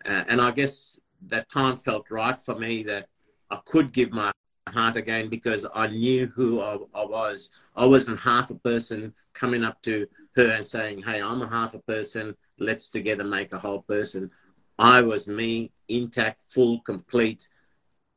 Uh, 0.05 0.23
and 0.27 0.41
I 0.41 0.51
guess 0.51 0.99
that 1.27 1.49
time 1.49 1.77
felt 1.77 2.09
right 2.09 2.39
for 2.39 2.55
me 2.55 2.83
that 2.83 3.07
I 3.49 3.59
could 3.65 3.93
give 3.93 4.11
my 4.11 4.31
heart 4.67 4.97
again 4.97 5.29
because 5.29 5.65
I 5.73 5.87
knew 5.87 6.27
who 6.27 6.61
I, 6.61 6.77
I, 6.95 7.05
was. 7.05 7.49
I 7.75 7.85
wasn't 7.85 8.19
half 8.19 8.49
a 8.49 8.55
person 8.55 9.13
coming 9.33 9.63
up 9.63 9.81
to 9.83 10.07
her 10.35 10.51
and 10.51 10.65
saying, 10.65 11.03
Hey, 11.03 11.21
I'm 11.21 11.41
a 11.41 11.47
half 11.47 11.73
a 11.73 11.79
person. 11.79 12.35
Let's 12.59 12.89
together 12.89 13.23
make 13.23 13.53
a 13.53 13.59
whole 13.59 13.81
person. 13.81 14.31
I 14.79 15.01
was 15.01 15.27
me, 15.27 15.71
intact, 15.87 16.43
full, 16.43 16.79
complete. 16.81 17.47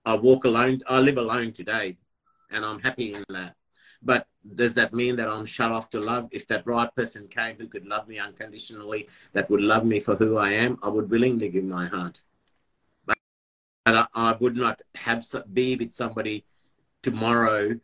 I 0.05 0.15
walk 0.15 0.45
alone. 0.45 0.81
I 0.89 1.01
live 1.01 1.19
alone 1.19 1.53
today, 1.53 1.99
and 2.57 2.65
I'm 2.65 2.81
happy 2.81 3.15
in 3.15 3.25
that. 3.29 3.55
But 4.03 4.27
does 4.55 4.75
that 4.75 4.93
mean 4.93 5.17
that 5.17 5.29
I'm 5.29 5.47
shut 5.47 5.73
off 5.73 5.91
to 5.91 6.01
love? 6.01 6.29
If 6.31 6.47
that 6.49 6.67
right 6.67 6.93
person 6.95 7.29
came 7.29 7.57
who 7.57 7.69
could 7.69 7.87
love 7.87 8.09
me 8.09 8.19
unconditionally, 8.19 9.09
that 9.33 9.49
would 9.51 9.61
love 9.61 9.85
me 9.85 10.01
for 10.01 10.17
who 10.17 10.37
I 10.39 10.51
am, 10.53 10.79
I 10.83 10.89
would 10.89 11.11
willingly 11.11 11.49
give 11.49 11.65
my 11.65 11.87
heart. 11.87 12.23
But, 13.07 13.17
I, 13.87 14.07
I 14.15 14.33
would 14.33 14.57
not 14.57 14.83
have 14.95 15.25
be 15.53 15.77
with 15.77 15.93
somebody 15.93 16.45
tomorrow 17.03 17.79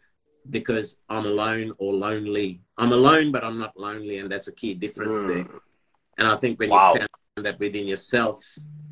because 0.49 0.97
I'm 1.09 1.27
alone 1.27 1.73
or 1.79 1.93
lonely. 1.93 2.61
I'm 2.77 2.93
alone, 2.93 3.31
but 3.31 3.45
I'm 3.45 3.59
not 3.59 3.77
lonely, 3.77 4.19
and 4.19 4.31
that's 4.31 4.49
a 4.49 4.53
key 4.53 4.75
difference 4.75 5.19
mm. 5.19 5.29
there. 5.29 5.47
And 6.19 6.27
I 6.27 6.37
think 6.37 6.59
when 6.59 6.71
wow. 6.71 6.95
you 6.95 7.01
found 7.01 7.47
that 7.47 7.59
within 7.59 7.87
yourself, 7.87 8.39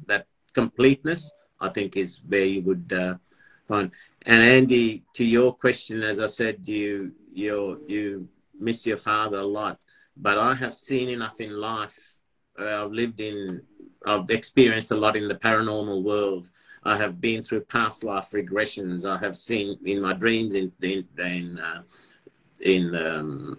that 0.06 0.26
completeness, 0.52 1.32
I 1.60 1.68
think 1.68 1.96
is 1.96 2.20
where 2.26 2.44
you 2.44 2.62
would 2.62 2.92
uh, 2.92 3.14
And 3.70 4.42
Andy, 4.42 5.04
to 5.14 5.24
your 5.24 5.54
question, 5.54 6.02
as 6.02 6.18
I 6.20 6.26
said, 6.26 6.66
you 6.66 7.12
you 7.32 7.82
you 7.86 8.28
miss 8.58 8.86
your 8.86 8.98
father 8.98 9.38
a 9.38 9.46
lot, 9.46 9.78
but 10.16 10.36
I 10.38 10.54
have 10.54 10.74
seen 10.74 11.08
enough 11.08 11.40
in 11.40 11.52
life. 11.58 11.98
I've 12.58 12.92
lived 12.92 13.20
in, 13.20 13.62
I've 14.04 14.28
experienced 14.28 14.90
a 14.90 14.96
lot 14.96 15.16
in 15.16 15.28
the 15.28 15.34
paranormal 15.34 16.02
world 16.02 16.48
I 16.82 16.96
have 16.96 17.20
been 17.20 17.42
through 17.42 17.62
past 17.62 18.04
life 18.04 18.30
regressions. 18.32 19.04
I 19.04 19.18
have 19.18 19.36
seen 19.36 19.78
in 19.84 20.00
my 20.00 20.14
dreams 20.14 20.54
in 20.54 20.72
in 20.80 21.06
in, 21.18 21.58
uh, 21.58 21.82
in 22.60 22.94
um, 22.94 23.58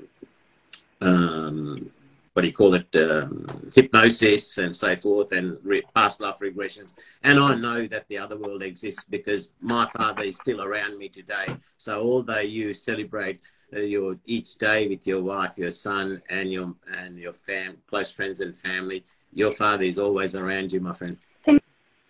um, 1.02 1.91
what 2.33 2.43
do 2.43 2.47
you 2.47 2.53
call 2.53 2.75
it, 2.75 2.87
um, 2.95 3.45
hypnosis 3.75 4.57
and 4.57 4.75
so 4.75 4.95
forth, 4.95 5.31
and 5.33 5.57
re- 5.63 5.83
past 5.93 6.21
life 6.21 6.39
regressions. 6.41 6.93
And 7.23 7.39
I 7.39 7.55
know 7.55 7.87
that 7.87 8.07
the 8.07 8.17
other 8.17 8.37
world 8.37 8.63
exists 8.63 9.03
because 9.03 9.49
my 9.59 9.89
father 9.89 10.23
is 10.23 10.37
still 10.37 10.61
around 10.61 10.97
me 10.97 11.09
today. 11.09 11.47
So 11.77 12.01
although 12.01 12.39
you 12.39 12.73
celebrate 12.73 13.41
uh, 13.75 13.79
your 13.79 14.17
each 14.25 14.57
day 14.57 14.87
with 14.87 15.05
your 15.05 15.21
wife, 15.21 15.57
your 15.57 15.71
son, 15.71 16.21
and 16.29 16.51
your 16.51 16.73
and 16.97 17.17
your 17.17 17.33
fam, 17.33 17.77
close 17.87 18.11
friends 18.11 18.39
and 18.39 18.55
family, 18.55 19.03
your 19.33 19.51
father 19.51 19.83
is 19.83 19.97
always 19.97 20.35
around 20.35 20.71
you, 20.71 20.79
my 20.79 20.93
friend. 20.93 21.17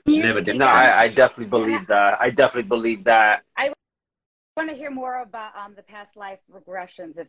Never 0.06 0.42
did. 0.42 0.58
No, 0.58 0.66
I, 0.66 1.04
I, 1.04 1.08
definitely 1.10 1.46
believe 1.46 1.86
that. 1.88 2.20
I 2.20 2.32
definitely 2.32 2.68
believe 2.68 3.04
that. 3.04 3.44
I 3.56 3.72
want 4.58 4.70
to 4.70 4.76
hear 4.76 4.92
more 4.92 5.22
about 5.22 5.52
um, 5.56 5.74
the 5.76 5.84
past 5.84 6.16
life 6.16 6.40
regressions, 6.52 7.18
if 7.18 7.28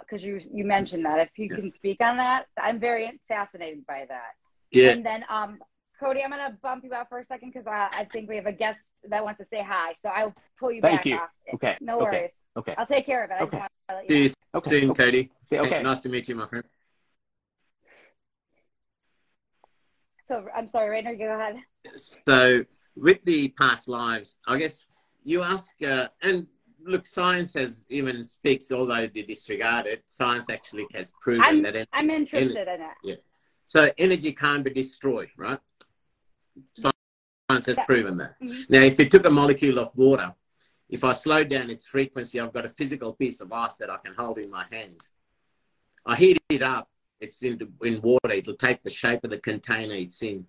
because 0.00 0.22
uh, 0.22 0.26
you 0.26 0.40
you 0.52 0.64
mentioned 0.64 1.04
that. 1.04 1.18
If 1.20 1.30
you 1.36 1.48
yeah. 1.50 1.56
can 1.56 1.72
speak 1.72 2.00
on 2.00 2.16
that, 2.16 2.46
I'm 2.60 2.80
very 2.80 3.20
fascinated 3.28 3.86
by 3.86 4.06
that. 4.08 4.32
Yeah. 4.72 4.90
And 4.90 5.06
then, 5.06 5.24
um, 5.28 5.58
Cody, 6.00 6.22
I'm 6.24 6.30
gonna 6.30 6.58
bump 6.62 6.84
you 6.84 6.92
out 6.92 7.08
for 7.08 7.18
a 7.18 7.24
second 7.24 7.52
because 7.52 7.66
I, 7.66 7.88
I 7.92 8.04
think 8.04 8.28
we 8.28 8.36
have 8.36 8.46
a 8.46 8.52
guest 8.52 8.80
that 9.08 9.22
wants 9.22 9.38
to 9.38 9.46
say 9.46 9.62
hi. 9.62 9.94
So 10.02 10.08
I'll 10.08 10.34
pull 10.58 10.72
you 10.72 10.80
Thank 10.80 10.98
back 10.98 11.06
you. 11.06 11.16
off. 11.16 11.30
Okay. 11.54 11.76
No 11.80 11.98
worries. 11.98 12.30
Okay. 12.56 12.72
okay. 12.72 12.74
I'll 12.76 12.86
take 12.86 13.06
care 13.06 13.24
of 13.24 13.30
it. 13.30 13.40
Okay. 13.42 13.62
See 14.08 14.22
you 14.24 14.30
okay. 14.54 14.70
soon, 14.70 14.90
okay. 14.90 15.04
Cody. 15.04 15.30
Okay. 15.52 15.82
Nice 15.82 16.00
to 16.00 16.08
meet 16.08 16.28
you, 16.28 16.34
my 16.34 16.46
friend. 16.46 16.64
So 20.26 20.46
I'm 20.56 20.68
sorry, 20.70 20.90
Rainier, 20.90 21.16
go 21.16 21.38
ahead. 21.38 21.56
So 22.26 22.64
with 22.96 23.18
the 23.24 23.48
past 23.48 23.88
lives, 23.88 24.38
I 24.48 24.58
guess 24.58 24.86
you 25.22 25.42
ask, 25.42 25.70
uh, 25.86 26.08
and 26.22 26.46
look, 26.86 27.06
science 27.06 27.54
has 27.54 27.84
even 27.88 28.22
speaks, 28.22 28.70
although 28.70 29.08
they 29.12 29.22
disregard 29.22 29.86
it, 29.86 30.04
science 30.06 30.50
actually 30.50 30.86
has 30.94 31.10
proven 31.20 31.44
I'm, 31.44 31.62
that. 31.62 31.76
En- 31.76 31.86
I'm 31.92 32.10
interested 32.10 32.68
en- 32.68 32.80
in 32.80 32.80
it. 32.82 32.90
Yeah. 33.02 33.14
So 33.66 33.90
energy 33.98 34.32
can't 34.32 34.64
be 34.64 34.70
destroyed, 34.70 35.28
right? 35.36 35.58
Science 36.74 37.66
has 37.66 37.76
yeah. 37.76 37.84
proven 37.84 38.16
that. 38.18 38.40
Mm-hmm. 38.42 38.62
Now, 38.68 38.80
if 38.82 38.98
you 38.98 39.08
took 39.08 39.24
a 39.24 39.30
molecule 39.30 39.78
of 39.78 39.90
water, 39.96 40.34
if 40.88 41.02
I 41.02 41.12
slow 41.12 41.44
down 41.44 41.70
its 41.70 41.86
frequency, 41.86 42.38
I've 42.38 42.52
got 42.52 42.66
a 42.66 42.68
physical 42.68 43.14
piece 43.14 43.40
of 43.40 43.52
ice 43.52 43.76
that 43.76 43.90
I 43.90 43.96
can 44.04 44.14
hold 44.14 44.38
in 44.38 44.50
my 44.50 44.66
hand. 44.70 45.00
I 46.06 46.16
heat 46.16 46.42
it 46.50 46.62
up, 46.62 46.88
it's 47.20 47.42
in, 47.42 47.58
in 47.82 48.02
water, 48.02 48.30
it'll 48.30 48.54
take 48.54 48.82
the 48.82 48.90
shape 48.90 49.24
of 49.24 49.30
the 49.30 49.38
container 49.38 49.94
it's 49.94 50.22
in. 50.22 50.46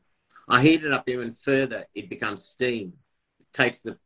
I 0.47 0.61
heat 0.61 0.83
it 0.83 0.91
up 0.91 1.07
even 1.07 1.31
further, 1.31 1.85
it 1.95 2.09
becomes 2.09 2.43
steam. 2.43 2.93
It 3.39 3.53
takes 3.53 3.79
the 3.79 3.97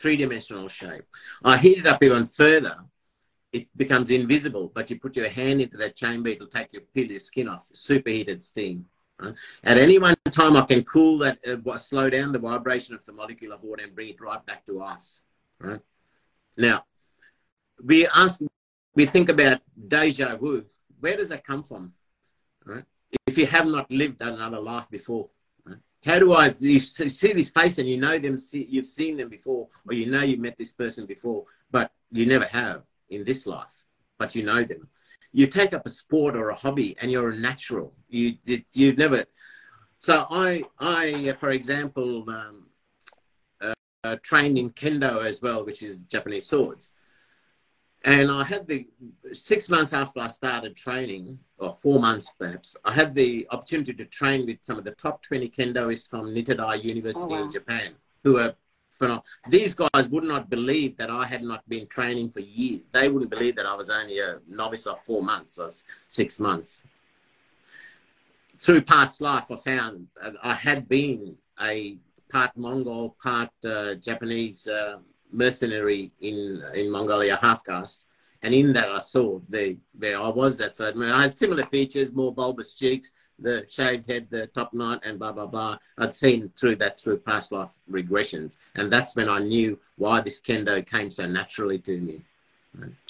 three 0.00 0.16
dimensional 0.16 0.68
shape. 0.68 1.04
I 1.44 1.56
heat 1.56 1.78
it 1.78 1.86
up 1.86 2.02
even 2.02 2.26
further, 2.26 2.76
it 3.52 3.68
becomes 3.76 4.10
invisible, 4.10 4.70
but 4.74 4.90
you 4.90 4.98
put 4.98 5.16
your 5.16 5.28
hand 5.28 5.60
into 5.60 5.76
that 5.78 5.96
chamber, 5.96 6.30
it'll 6.30 6.46
take 6.46 6.72
your 6.72 6.82
peel 6.94 7.06
your 7.06 7.20
skin 7.20 7.48
off. 7.48 7.68
Superheated 7.72 8.42
steam. 8.42 8.86
Right? 9.18 9.34
At 9.64 9.78
any 9.78 9.98
one 9.98 10.14
time, 10.30 10.56
I 10.56 10.62
can 10.62 10.84
cool 10.84 11.18
that, 11.18 11.38
uh, 11.46 11.78
slow 11.78 12.10
down 12.10 12.32
the 12.32 12.38
vibration 12.38 12.94
of 12.94 13.04
the 13.06 13.12
molecule 13.12 13.52
of 13.52 13.62
water 13.62 13.84
and 13.84 13.94
bring 13.94 14.10
it 14.10 14.20
right 14.20 14.44
back 14.44 14.66
to 14.66 14.82
us. 14.82 15.22
Right 15.58 15.80
now, 16.58 16.84
we 17.82 18.06
ask, 18.08 18.40
we 18.94 19.06
think 19.06 19.28
about 19.30 19.60
deja 19.88 20.36
vu. 20.36 20.66
Where 21.00 21.16
does 21.16 21.30
that 21.30 21.44
come 21.44 21.62
from? 21.62 21.92
Right? 22.64 22.84
If 23.26 23.38
you 23.38 23.46
have 23.46 23.66
not 23.66 23.90
lived 23.90 24.20
another 24.20 24.60
life 24.60 24.90
before? 24.90 25.30
How 26.06 26.18
do 26.18 26.32
I? 26.32 26.54
You 26.58 26.80
see 26.80 27.32
this 27.32 27.50
face 27.50 27.78
and 27.78 27.88
you 27.88 27.98
know 27.98 28.18
them. 28.18 28.38
See, 28.38 28.66
you've 28.70 28.86
seen 28.86 29.16
them 29.16 29.28
before, 29.28 29.68
or 29.86 29.92
you 29.92 30.06
know 30.06 30.22
you've 30.22 30.40
met 30.40 30.56
this 30.56 30.72
person 30.72 31.04
before, 31.04 31.44
but 31.70 31.90
you 32.10 32.24
never 32.24 32.46
have 32.46 32.82
in 33.10 33.24
this 33.24 33.46
life. 33.46 33.84
But 34.18 34.34
you 34.34 34.44
know 34.44 34.62
them 34.62 34.88
you 35.36 35.46
take 35.46 35.74
up 35.74 35.84
a 35.84 35.90
sport 35.90 36.34
or 36.34 36.48
a 36.48 36.54
hobby 36.54 36.96
and 36.98 37.10
you're 37.10 37.28
a 37.28 37.36
natural. 37.36 37.92
You 38.08 38.36
you've 38.72 38.96
never. 38.96 39.26
So 39.98 40.26
I 40.30 40.62
I 40.78 41.34
for 41.38 41.50
example 41.50 42.24
um, 42.30 42.68
uh, 43.60 44.16
trained 44.22 44.56
in 44.56 44.70
kendo 44.70 45.26
as 45.26 45.42
well, 45.42 45.62
which 45.66 45.82
is 45.82 45.98
Japanese 45.98 46.46
swords. 46.46 46.90
And 48.04 48.30
I 48.30 48.44
had 48.44 48.68
the 48.68 48.86
six 49.32 49.68
months 49.68 49.92
after 49.92 50.20
I 50.20 50.28
started 50.28 50.76
training, 50.76 51.38
or 51.58 51.72
four 51.72 51.98
months 51.98 52.30
perhaps, 52.38 52.76
I 52.84 52.92
had 52.92 53.14
the 53.14 53.46
opportunity 53.50 53.94
to 53.94 54.04
train 54.04 54.46
with 54.46 54.58
some 54.62 54.78
of 54.78 54.84
the 54.84 54.92
top 54.92 55.22
20 55.22 55.48
kendoists 55.50 56.08
from 56.08 56.26
Nittaidai 56.26 56.84
University 56.84 57.24
oh, 57.24 57.38
wow. 57.38 57.44
in 57.44 57.50
Japan, 57.50 57.94
who 58.22 58.38
are 58.38 58.54
these 59.48 59.74
guys 59.74 60.08
would 60.08 60.24
not 60.24 60.48
believe 60.48 60.96
that 60.96 61.10
I 61.10 61.26
had 61.26 61.42
not 61.42 61.68
been 61.68 61.86
training 61.86 62.30
for 62.30 62.40
years. 62.40 62.88
They 62.92 63.08
wouldn't 63.08 63.30
believe 63.30 63.56
that 63.56 63.66
I 63.66 63.74
was 63.74 63.90
only 63.90 64.20
a 64.20 64.38
novice 64.48 64.86
of 64.86 65.02
four 65.02 65.22
months 65.22 65.58
or 65.58 65.68
six 66.08 66.38
months. 66.40 66.82
Through 68.58 68.82
past 68.82 69.20
life, 69.20 69.50
I 69.50 69.56
found 69.56 70.06
I 70.42 70.54
had 70.54 70.88
been 70.88 71.36
a 71.60 71.98
part 72.30 72.56
Mongol, 72.56 73.16
part 73.22 73.50
uh, 73.64 73.94
Japanese 73.94 74.66
uh, 74.66 74.98
mercenary 75.32 76.12
in 76.20 76.62
in 76.74 76.90
Mongolia, 76.90 77.38
half 77.40 77.64
caste, 77.64 78.06
and 78.42 78.54
in 78.54 78.72
that 78.72 78.88
I 78.88 78.98
saw 78.98 79.40
the 79.48 79.76
there 79.94 80.20
I 80.20 80.28
was 80.28 80.56
that 80.58 80.74
side. 80.74 80.94
I, 80.94 80.96
mean, 80.96 81.10
I 81.10 81.22
had 81.22 81.34
similar 81.34 81.64
features, 81.64 82.12
more 82.12 82.32
bulbous 82.32 82.74
cheeks, 82.74 83.12
the 83.38 83.66
shaved 83.70 84.06
head, 84.06 84.28
the 84.30 84.46
top 84.48 84.72
knot, 84.72 85.02
and 85.04 85.18
blah 85.18 85.32
blah 85.32 85.46
blah. 85.46 85.78
I'd 85.98 86.14
seen 86.14 86.52
through 86.58 86.76
that 86.76 86.98
through 86.98 87.18
past 87.18 87.52
life 87.52 87.70
regressions, 87.90 88.58
and 88.74 88.92
that's 88.92 89.16
when 89.16 89.28
I 89.28 89.40
knew 89.40 89.78
why 89.96 90.20
this 90.20 90.40
kendo 90.40 90.86
came 90.86 91.10
so 91.10 91.26
naturally 91.26 91.78
to 91.80 91.98
me. 91.98 92.22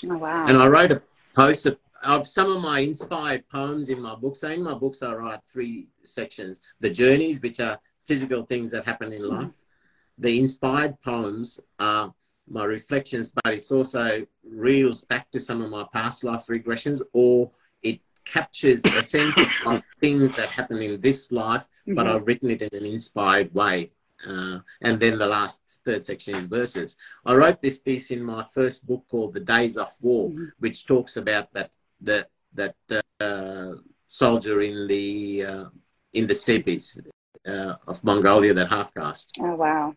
Oh 0.08 0.16
wow! 0.16 0.46
And 0.46 0.56
I 0.56 0.66
wrote 0.66 0.92
a 0.92 1.02
post 1.34 1.66
of, 1.66 1.78
of 2.02 2.26
some 2.26 2.50
of 2.50 2.62
my 2.62 2.80
inspired 2.80 3.48
poems 3.48 3.88
in 3.88 4.00
my 4.00 4.14
books. 4.14 4.40
So 4.40 4.50
in 4.50 4.62
my 4.62 4.74
books, 4.74 5.02
I 5.02 5.12
write 5.12 5.40
three 5.52 5.88
sections: 6.02 6.60
the 6.80 6.90
journeys, 6.90 7.40
which 7.40 7.60
are 7.60 7.78
physical 8.02 8.44
things 8.44 8.70
that 8.70 8.84
happen 8.84 9.12
in 9.12 9.28
life; 9.28 9.48
mm-hmm. 9.48 9.65
The 10.18 10.38
inspired 10.38 11.00
poems 11.02 11.60
are 11.78 12.14
my 12.48 12.64
reflections, 12.64 13.32
but 13.42 13.52
it's 13.52 13.72
also 13.72 14.26
reels 14.48 15.02
back 15.04 15.30
to 15.32 15.40
some 15.40 15.62
of 15.62 15.70
my 15.70 15.84
past 15.92 16.24
life 16.24 16.46
regressions 16.48 17.00
or 17.12 17.50
it 17.82 18.00
captures 18.24 18.84
a 18.84 19.02
sense 19.02 19.36
of 19.66 19.82
things 20.00 20.34
that 20.36 20.48
happen 20.48 20.80
in 20.80 21.00
this 21.00 21.32
life, 21.32 21.62
mm-hmm. 21.62 21.94
but 21.94 22.06
I've 22.06 22.26
written 22.26 22.50
it 22.50 22.62
in 22.62 22.70
an 22.72 22.86
inspired 22.86 23.52
way. 23.54 23.92
Uh, 24.26 24.60
and 24.80 24.98
then 24.98 25.18
the 25.18 25.26
last 25.26 25.60
third 25.84 26.04
section 26.04 26.34
is 26.34 26.46
verses. 26.46 26.96
I 27.26 27.34
wrote 27.34 27.60
this 27.60 27.78
piece 27.78 28.10
in 28.10 28.22
my 28.22 28.44
first 28.54 28.86
book 28.86 29.04
called 29.10 29.34
The 29.34 29.40
Days 29.40 29.76
of 29.76 29.90
War, 30.00 30.30
mm-hmm. 30.30 30.44
which 30.58 30.86
talks 30.86 31.16
about 31.16 31.52
that 31.52 31.70
the, 32.00 32.26
that 32.54 32.74
uh, 33.20 33.72
soldier 34.06 34.62
in 34.62 34.86
the 34.86 35.44
uh, 35.44 35.64
in 36.12 36.26
the 36.26 36.34
steppes 36.34 36.98
uh, 37.46 37.76
of 37.86 38.02
Mongolia, 38.04 38.54
that 38.54 38.68
half 38.70 38.92
caste. 38.94 39.32
Oh 39.40 39.54
wow! 39.54 39.94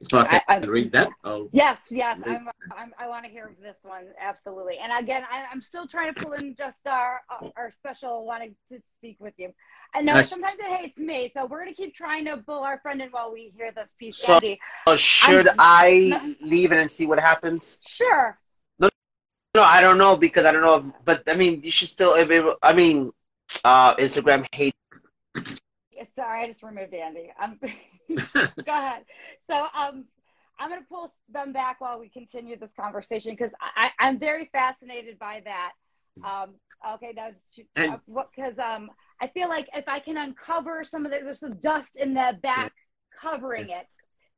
If 0.00 0.14
I 0.14 0.24
can 0.24 0.40
I, 0.48 0.58
read 0.66 0.92
that, 0.92 1.10
I'll 1.24 1.48
yes, 1.52 1.82
yes, 1.90 2.20
I'm, 2.24 2.48
I'm, 2.74 2.92
i 2.98 3.06
want 3.06 3.26
to 3.26 3.30
hear 3.30 3.54
this 3.60 3.76
one 3.82 4.06
absolutely. 4.18 4.78
And 4.82 4.90
again, 4.98 5.24
I, 5.30 5.52
am 5.52 5.60
still 5.60 5.86
trying 5.86 6.14
to 6.14 6.20
pull 6.20 6.32
in 6.32 6.56
just 6.56 6.86
our 6.86 7.20
our 7.56 7.70
special 7.70 8.24
wanting 8.24 8.54
to 8.72 8.80
speak 8.98 9.16
with 9.20 9.34
you. 9.36 9.52
I 9.94 10.00
know 10.00 10.22
sometimes 10.22 10.56
it 10.58 10.74
hates 10.74 10.98
me, 10.98 11.30
so 11.34 11.44
we're 11.44 11.58
gonna 11.58 11.74
keep 11.74 11.94
trying 11.94 12.24
to 12.24 12.38
pull 12.38 12.60
our 12.60 12.78
friend 12.80 13.02
in 13.02 13.10
while 13.10 13.30
we 13.30 13.52
hear 13.54 13.72
this 13.72 13.92
piece. 13.98 14.16
So, 14.16 14.34
Andy. 14.34 14.58
should 14.96 15.48
I'm, 15.48 15.56
I 15.58 16.36
leave 16.40 16.72
it 16.72 16.78
and 16.78 16.90
see 16.90 17.06
what 17.06 17.18
happens? 17.18 17.78
Sure. 17.86 18.38
No, 18.78 18.88
no, 19.54 19.62
I 19.62 19.82
don't 19.82 19.98
know 19.98 20.16
because 20.16 20.46
I 20.46 20.52
don't 20.52 20.62
know. 20.62 20.94
But 21.04 21.24
I 21.26 21.34
mean, 21.34 21.60
you 21.62 21.70
should 21.70 21.88
still. 21.88 22.14
I 22.62 22.72
mean, 22.72 23.12
uh, 23.64 23.96
Instagram 23.96 24.46
hate. 24.54 24.74
Sorry, 26.14 26.44
I 26.44 26.46
just 26.46 26.62
removed 26.62 26.94
Andy. 26.94 27.32
I'm. 27.38 27.58
Go 28.34 28.44
ahead. 28.66 29.04
So 29.46 29.66
um, 29.76 30.04
I'm 30.58 30.68
going 30.68 30.80
to 30.80 30.86
pull 30.88 31.12
them 31.32 31.52
back 31.52 31.80
while 31.80 31.98
we 31.98 32.08
continue 32.08 32.58
this 32.58 32.72
conversation 32.78 33.32
because 33.32 33.52
I, 33.76 33.90
I'm 33.98 34.18
very 34.18 34.48
fascinated 34.52 35.18
by 35.18 35.42
that. 35.44 35.72
Um, 36.24 36.54
okay, 36.94 37.12
now 37.14 37.30
because 37.56 38.58
uh, 38.58 38.62
um, 38.62 38.90
I 39.20 39.28
feel 39.28 39.48
like 39.48 39.68
if 39.74 39.88
I 39.88 40.00
can 40.00 40.16
uncover 40.16 40.84
some 40.84 41.06
of 41.06 41.12
the 41.12 41.18
there's 41.22 41.40
some 41.40 41.56
dust 41.56 41.96
in 41.96 42.14
the 42.14 42.36
back 42.42 42.72
covering 43.18 43.70
it, 43.70 43.86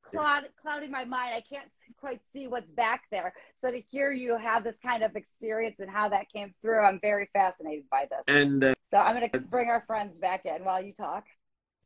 cloud, 0.02 0.44
clouding 0.60 0.90
my 0.90 1.04
mind. 1.04 1.34
I 1.34 1.40
can't 1.40 1.68
quite 1.98 2.20
see 2.32 2.46
what's 2.46 2.70
back 2.70 3.02
there. 3.10 3.32
So 3.60 3.70
to 3.70 3.80
hear 3.80 4.12
you 4.12 4.36
have 4.36 4.64
this 4.64 4.78
kind 4.78 5.02
of 5.02 5.16
experience 5.16 5.80
and 5.80 5.90
how 5.90 6.08
that 6.10 6.26
came 6.30 6.54
through, 6.60 6.80
I'm 6.80 7.00
very 7.00 7.28
fascinated 7.32 7.84
by 7.90 8.06
this. 8.10 8.22
And 8.28 8.62
uh, 8.62 8.74
so 8.92 8.98
I'm 8.98 9.16
going 9.16 9.30
to 9.30 9.38
bring 9.40 9.68
our 9.68 9.84
friends 9.86 10.16
back 10.20 10.44
in 10.44 10.64
while 10.64 10.82
you 10.82 10.92
talk 10.92 11.24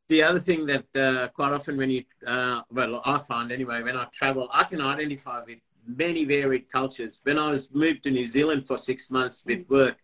the 0.08 0.22
other 0.22 0.38
thing 0.38 0.66
that 0.66 0.96
uh, 0.96 1.28
quite 1.28 1.52
often 1.52 1.76
when 1.76 1.90
you, 1.90 2.04
uh, 2.26 2.62
well, 2.70 3.02
I 3.04 3.18
find 3.18 3.50
anyway, 3.50 3.82
when 3.82 3.96
I 3.96 4.06
travel, 4.12 4.48
I 4.52 4.64
can 4.64 4.80
identify 4.80 5.42
with 5.44 5.58
many 5.86 6.24
varied 6.24 6.70
cultures. 6.70 7.18
When 7.22 7.38
I 7.38 7.50
was 7.50 7.72
moved 7.72 8.02
to 8.04 8.10
New 8.10 8.26
Zealand 8.26 8.66
for 8.66 8.78
six 8.78 9.10
months 9.10 9.42
with 9.44 9.68
work, 9.68 9.96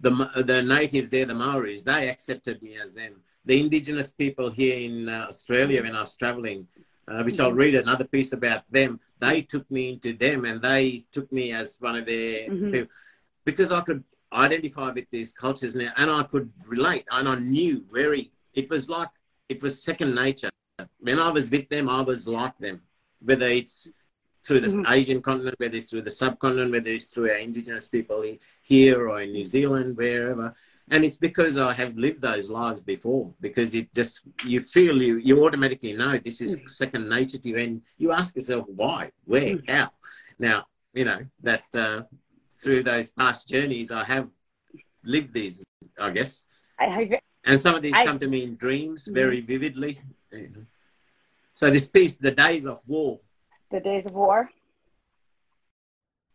the 0.00 0.10
the 0.44 0.62
natives 0.62 1.10
there, 1.10 1.26
the 1.26 1.34
Maoris, 1.34 1.82
they 1.82 2.08
accepted 2.08 2.62
me 2.62 2.76
as 2.76 2.94
them. 2.94 3.20
The 3.44 3.58
indigenous 3.58 4.10
people 4.10 4.50
here 4.50 4.78
in 4.78 5.08
uh, 5.08 5.26
Australia, 5.28 5.82
when 5.82 5.96
I 5.96 6.00
was 6.00 6.14
traveling, 6.16 6.66
uh, 7.08 7.22
which 7.22 7.40
I'll 7.40 7.52
read 7.52 7.74
another 7.74 8.04
piece 8.04 8.32
about 8.32 8.62
them, 8.70 9.00
they 9.18 9.42
took 9.42 9.68
me 9.70 9.88
into 9.88 10.12
them 10.12 10.44
and 10.44 10.60
they 10.60 11.02
took 11.10 11.32
me 11.32 11.52
as 11.52 11.76
one 11.80 11.96
of 11.96 12.06
their 12.06 12.48
mm-hmm. 12.48 12.70
people 12.70 12.88
because 13.44 13.72
I 13.72 13.80
could 13.80 14.04
identify 14.32 14.90
with 14.90 15.06
these 15.10 15.32
cultures 15.32 15.74
now 15.74 15.90
and 15.96 16.10
I 16.10 16.22
could 16.24 16.52
relate 16.66 17.06
and 17.10 17.28
I 17.28 17.36
knew 17.36 17.84
very. 17.90 18.30
It 18.52 18.68
was 18.68 18.88
like 18.88 19.08
it 19.48 19.62
was 19.62 19.82
second 19.82 20.14
nature. 20.14 20.50
When 21.00 21.18
I 21.18 21.30
was 21.30 21.50
with 21.50 21.68
them, 21.68 21.88
I 21.88 22.02
was 22.02 22.28
like 22.28 22.56
them, 22.58 22.82
whether 23.20 23.46
it's 23.46 23.88
through 24.44 24.60
the 24.60 24.68
mm-hmm. 24.68 24.92
Asian 24.92 25.20
continent, 25.20 25.56
whether 25.58 25.76
it's 25.76 25.90
through 25.90 26.02
the 26.02 26.10
subcontinent, 26.10 26.72
whether 26.72 26.90
it's 26.90 27.06
through 27.06 27.30
our 27.30 27.36
indigenous 27.36 27.88
people 27.88 28.24
here 28.62 29.08
or 29.08 29.20
in 29.20 29.32
New 29.32 29.44
Zealand, 29.44 29.96
wherever. 29.96 30.54
And 30.90 31.04
it's 31.04 31.16
because 31.16 31.58
I 31.58 31.74
have 31.74 31.98
lived 31.98 32.22
those 32.22 32.48
lives 32.48 32.80
before, 32.80 33.34
because 33.40 33.74
it 33.74 33.92
just, 33.92 34.22
you 34.46 34.60
feel, 34.60 35.02
you, 35.02 35.18
you 35.18 35.44
automatically 35.44 35.92
know 35.92 36.16
this 36.16 36.40
is 36.40 36.56
mm. 36.56 36.70
second 36.70 37.08
nature 37.08 37.36
to 37.36 37.48
you. 37.48 37.58
And 37.58 37.82
you 37.98 38.12
ask 38.12 38.34
yourself, 38.34 38.64
why, 38.68 39.10
where, 39.26 39.56
mm. 39.56 39.68
how? 39.68 39.90
Now, 40.38 40.66
you 40.94 41.04
know, 41.04 41.26
that 41.42 41.64
uh, 41.74 42.02
through 42.56 42.84
those 42.84 43.10
past 43.10 43.48
journeys, 43.48 43.90
I 43.90 44.04
have 44.04 44.28
lived 45.04 45.34
these, 45.34 45.62
I 46.00 46.10
guess. 46.10 46.44
I, 46.78 47.20
and 47.48 47.58
some 47.58 47.74
of 47.74 47.82
these 47.82 47.94
I, 47.94 48.04
come 48.04 48.18
to 48.18 48.28
me 48.28 48.44
in 48.44 48.56
dreams 48.56 49.06
mm. 49.06 49.14
very 49.14 49.40
vividly. 49.40 50.00
So 51.54 51.70
this 51.70 51.88
piece, 51.88 52.16
The 52.16 52.30
Days 52.30 52.66
of 52.66 52.80
War. 52.86 53.20
The 53.70 53.80
Days 53.80 54.04
of 54.04 54.12
War. 54.12 54.50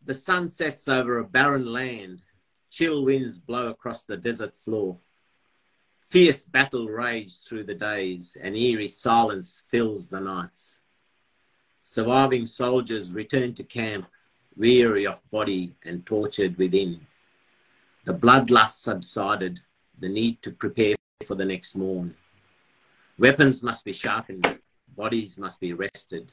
The 0.03 0.15
sun 0.15 0.47
sets 0.47 0.87
over 0.87 1.19
a 1.19 1.23
barren 1.23 1.71
land. 1.71 2.23
Chill 2.71 3.05
winds 3.05 3.37
blow 3.37 3.67
across 3.67 4.03
the 4.03 4.17
desert 4.17 4.57
floor. 4.57 4.97
Fierce 6.09 6.45
battle 6.45 6.87
rages 6.87 7.45
through 7.47 7.65
the 7.65 7.75
days, 7.75 8.35
and 8.41 8.55
eerie 8.57 8.87
silence 8.87 9.63
fills 9.69 10.09
the 10.09 10.19
nights. 10.19 10.79
Surviving 11.83 12.45
soldiers 12.45 13.13
return 13.13 13.53
to 13.53 13.63
camp, 13.63 14.07
weary 14.55 15.05
of 15.05 15.21
body 15.29 15.75
and 15.85 16.05
tortured 16.05 16.57
within. 16.57 17.05
The 18.05 18.13
bloodlust 18.13 18.81
subsided, 18.81 19.61
the 19.99 20.09
need 20.09 20.41
to 20.41 20.51
prepare 20.51 20.95
for 21.23 21.35
the 21.35 21.45
next 21.45 21.75
morn. 21.75 22.15
Weapons 23.17 23.63
must 23.63 23.83
be 23.85 23.93
sharpened, 23.93 24.59
bodies 24.95 25.37
must 25.37 25.59
be 25.59 25.73
rested. 25.73 26.31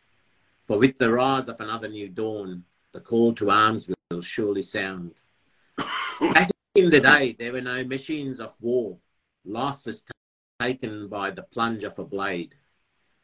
For 0.67 0.79
with 0.79 0.99
the 0.99 1.11
rise 1.11 1.49
of 1.49 1.61
another 1.61 1.89
new 1.89 2.09
dawn, 2.09 2.65
the 2.93 3.01
call 3.01 3.33
to 3.35 3.51
arms 3.51 3.89
will 4.11 4.23
surely 4.23 4.63
sound. 4.63 5.15
Back 5.77 6.51
in 6.75 6.91
the 6.91 7.01
day, 7.01 7.37
there 7.39 7.53
were 7.53 7.61
no 7.61 7.85
machines 7.85 8.41
of 8.41 8.55
war. 8.61 8.99
Life 9.45 9.87
was 9.87 10.05
taken 10.61 11.09
by 11.09 11.31
the 11.31 11.43
plunge 11.43 11.85
of 11.85 11.99
a 11.99 12.05
blade. 12.05 12.55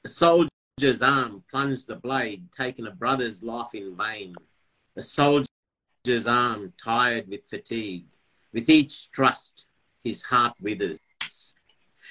A 0.05 0.09
soldier's 0.09 1.03
arm 1.03 1.45
plunged 1.51 1.87
the 1.87 1.97
blade, 1.97 2.49
taking 2.57 2.87
a 2.87 2.91
brother's 2.91 3.43
life 3.43 3.75
in 3.75 3.97
vain. 3.97 4.35
A 4.97 5.03
soldier's 5.03 6.27
arm 6.27 6.73
tired 6.83 7.29
with 7.29 7.47
fatigue. 7.47 8.07
With 8.53 8.71
each 8.71 9.11
thrust, 9.14 9.67
his 10.03 10.23
heart 10.23 10.55
withers. 10.61 10.99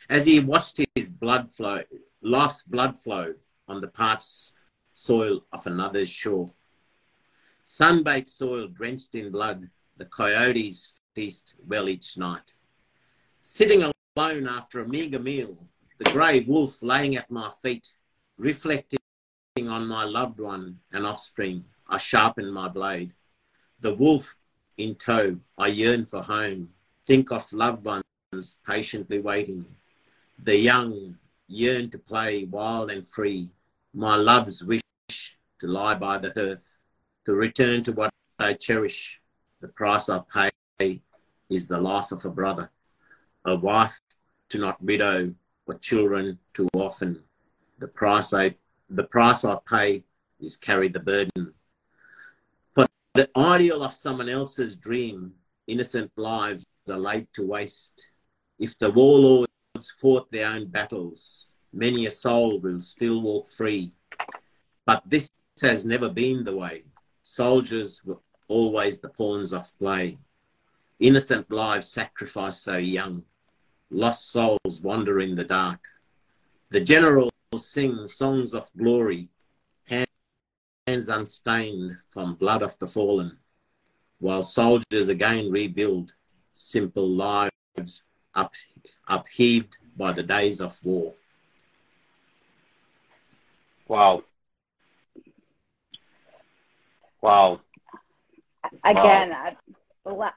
As 0.09 0.25
he 0.25 0.39
watched 0.39 0.79
his 0.95 1.09
blood 1.09 1.51
flow, 1.51 1.81
life's 2.21 2.63
blood 2.63 2.97
flow 2.97 3.33
on 3.67 3.81
the 3.81 3.87
parched 3.87 4.51
soil 4.93 5.41
of 5.51 5.65
another's 5.67 6.09
shore. 6.09 6.51
Sun-baked 7.63 8.29
soil 8.29 8.67
drenched 8.67 9.15
in 9.15 9.31
blood, 9.31 9.69
the 9.97 10.05
coyotes 10.05 10.89
feast 11.13 11.55
well 11.67 11.89
each 11.89 12.17
night. 12.17 12.53
Sitting 13.41 13.91
alone 14.15 14.47
after 14.47 14.79
a 14.79 14.87
meager 14.87 15.19
meal, 15.19 15.57
the 15.97 16.11
grey 16.11 16.41
wolf 16.41 16.83
laying 16.83 17.15
at 17.15 17.31
my 17.31 17.49
feet, 17.61 17.87
reflecting 18.37 18.99
on 19.57 19.87
my 19.87 20.03
loved 20.03 20.39
one 20.39 20.79
and 20.91 21.05
offspring, 21.05 21.63
I 21.87 21.97
sharpen 21.97 22.51
my 22.51 22.67
blade. 22.67 23.13
The 23.79 23.93
wolf 23.93 24.35
in 24.77 24.95
tow, 24.95 25.37
I 25.57 25.67
yearn 25.67 26.05
for 26.05 26.21
home, 26.21 26.69
think 27.07 27.31
of 27.31 27.51
loved 27.53 27.85
ones 27.85 28.57
patiently 28.65 29.19
waiting. 29.19 29.65
The 30.37 30.57
young 30.57 31.17
yearn 31.47 31.89
to 31.91 31.97
play 31.97 32.43
wild 32.43 32.91
and 32.91 33.07
free, 33.07 33.49
my 33.93 34.15
love's 34.15 34.63
wish 34.63 34.81
to 35.59 35.67
lie 35.67 35.95
by 35.95 36.17
the 36.17 36.31
hearth, 36.35 36.77
to 37.25 37.33
return 37.33 37.83
to 37.85 37.93
what 37.93 38.11
I 38.37 38.53
cherish. 38.53 39.21
The 39.61 39.69
price 39.69 40.09
I 40.09 40.21
pay 40.77 41.01
is 41.49 41.67
the 41.67 41.79
life 41.79 42.11
of 42.11 42.25
a 42.25 42.29
brother, 42.29 42.69
a 43.45 43.55
wife 43.55 43.99
to 44.49 44.57
not 44.57 44.81
widow, 44.83 45.33
or 45.65 45.75
children 45.75 46.39
too 46.53 46.67
often. 46.75 47.23
The 47.79 47.87
price 47.87 48.33
I 48.33 48.55
the 48.89 49.03
price 49.03 49.43
I 49.45 49.57
pay 49.67 50.03
is 50.39 50.57
carry 50.57 50.89
the 50.89 50.99
burden. 50.99 51.53
For 52.71 52.85
the 53.13 53.29
ideal 53.35 53.83
of 53.83 53.93
someone 53.93 54.29
else's 54.29 54.75
dream, 54.75 55.33
innocent 55.65 56.11
lives 56.17 56.65
are 56.89 56.97
laid 56.97 57.27
to 57.33 57.47
waste. 57.47 58.09
If 58.59 58.77
the 58.77 58.91
warlords 58.91 59.44
fought 59.83 60.31
their 60.31 60.47
own 60.47 60.65
battles, 60.65 61.47
many 61.73 62.05
a 62.05 62.11
soul 62.11 62.59
will 62.59 62.81
still 62.81 63.21
walk 63.21 63.47
free. 63.47 63.93
But 64.85 65.03
this 65.05 65.29
has 65.61 65.85
never 65.85 66.09
been 66.09 66.43
the 66.43 66.55
way. 66.55 66.83
Soldiers 67.23 68.01
were 68.03 68.19
always 68.47 68.99
the 68.99 69.09
pawns 69.09 69.53
of 69.53 69.77
play. 69.77 70.17
Innocent 70.99 71.51
lives 71.51 71.87
sacrificed 71.87 72.63
so 72.63 72.77
young. 72.77 73.23
Lost 73.89 74.31
souls 74.31 74.81
wander 74.81 75.19
in 75.19 75.35
the 75.35 75.43
dark. 75.43 75.85
The 76.69 76.81
generals 76.81 77.31
sing 77.57 78.07
songs 78.07 78.53
of 78.53 78.69
glory, 78.77 79.29
hands 79.85 81.09
unstained 81.09 81.97
from 82.09 82.35
blood 82.35 82.61
of 82.61 82.77
the 82.79 82.87
fallen, 82.87 83.37
while 84.19 84.43
soldiers 84.43 85.09
again 85.09 85.51
rebuild 85.51 86.13
simple 86.53 87.09
lives 87.09 88.03
up, 88.33 88.53
upheaved 89.07 89.77
by 89.97 90.11
the 90.11 90.23
days 90.23 90.61
of 90.61 90.83
war. 90.83 91.13
Wow. 93.87 94.23
Wow. 97.21 97.61
Again, 98.83 99.35
wow. 100.05 100.31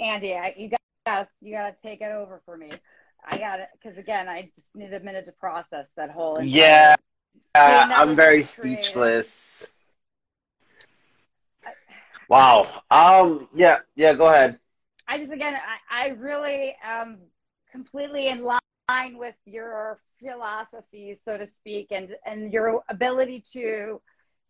Andy, 0.00 0.34
I, 0.34 0.54
you 0.56 0.70
got 1.06 1.28
you 1.40 1.52
got 1.52 1.68
to 1.68 1.76
take 1.82 2.00
it 2.00 2.10
over 2.12 2.40
for 2.44 2.56
me. 2.56 2.70
I 3.24 3.38
got 3.38 3.60
it 3.60 3.68
because 3.72 3.98
again, 3.98 4.28
I 4.28 4.50
just 4.56 4.74
need 4.74 4.92
a 4.92 5.00
minute 5.00 5.26
to 5.26 5.32
process 5.32 5.88
that 5.96 6.10
whole. 6.10 6.42
Yeah, 6.42 6.96
uh, 7.54 7.86
I'm 7.90 8.16
very 8.16 8.44
speechless. 8.44 9.68
wow. 12.28 12.82
Um. 12.90 13.48
Yeah. 13.54 13.80
Yeah. 13.94 14.14
Go 14.14 14.28
ahead. 14.28 14.58
I 15.08 15.18
just 15.18 15.32
again, 15.32 15.54
I, 15.54 16.06
I 16.06 16.08
really 16.10 16.76
am 16.82 17.18
completely 17.70 18.28
in 18.28 18.42
line 18.42 18.60
with 19.16 19.36
your 19.46 20.00
philosophy, 20.22 21.16
so 21.22 21.36
to 21.36 21.46
speak, 21.46 21.88
and 21.90 22.16
and 22.26 22.52
your 22.52 22.82
ability 22.88 23.44
to 23.52 24.00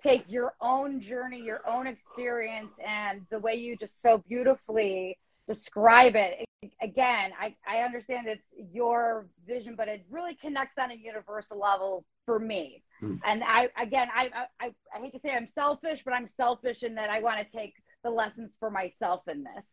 take 0.03 0.25
your 0.29 0.55
own 0.61 1.01
journey, 1.01 1.41
your 1.41 1.61
own 1.69 1.87
experience, 1.87 2.73
and 2.87 3.27
the 3.31 3.39
way 3.39 3.55
you 3.55 3.77
just 3.77 4.01
so 4.01 4.19
beautifully 4.29 5.19
describe 5.47 6.15
it. 6.17 6.45
Again, 6.83 7.33
I, 7.41 7.57
I 7.69 7.79
understand 7.79 8.29
it's 8.29 8.43
your 8.73 9.27
vision, 9.47 9.75
but 9.77 9.89
it 9.89 10.05
really 10.11 10.35
connects 10.35 10.79
on 10.79 10.91
a 10.91 10.95
universal 10.95 11.59
level 11.59 12.05
for 12.27 12.39
me. 12.39 12.83
Mm. 13.03 13.19
And 13.25 13.43
I, 13.45 13.69
again, 13.81 14.09
I, 14.15 14.31
I, 14.61 14.73
I 14.95 15.01
hate 15.01 15.13
to 15.13 15.21
say 15.21 15.35
I'm 15.35 15.47
selfish, 15.47 16.03
but 16.05 16.13
I'm 16.13 16.29
selfish 16.29 16.83
in 16.83 16.95
that 16.97 17.11
I 17.11 17.21
want 17.21 17.47
to 17.47 17.57
take 17.57 17.75
the 18.05 18.11
lessons 18.11 18.57
for 18.59 18.71
myself 18.71 19.23
in 19.29 19.45
this. 19.45 19.67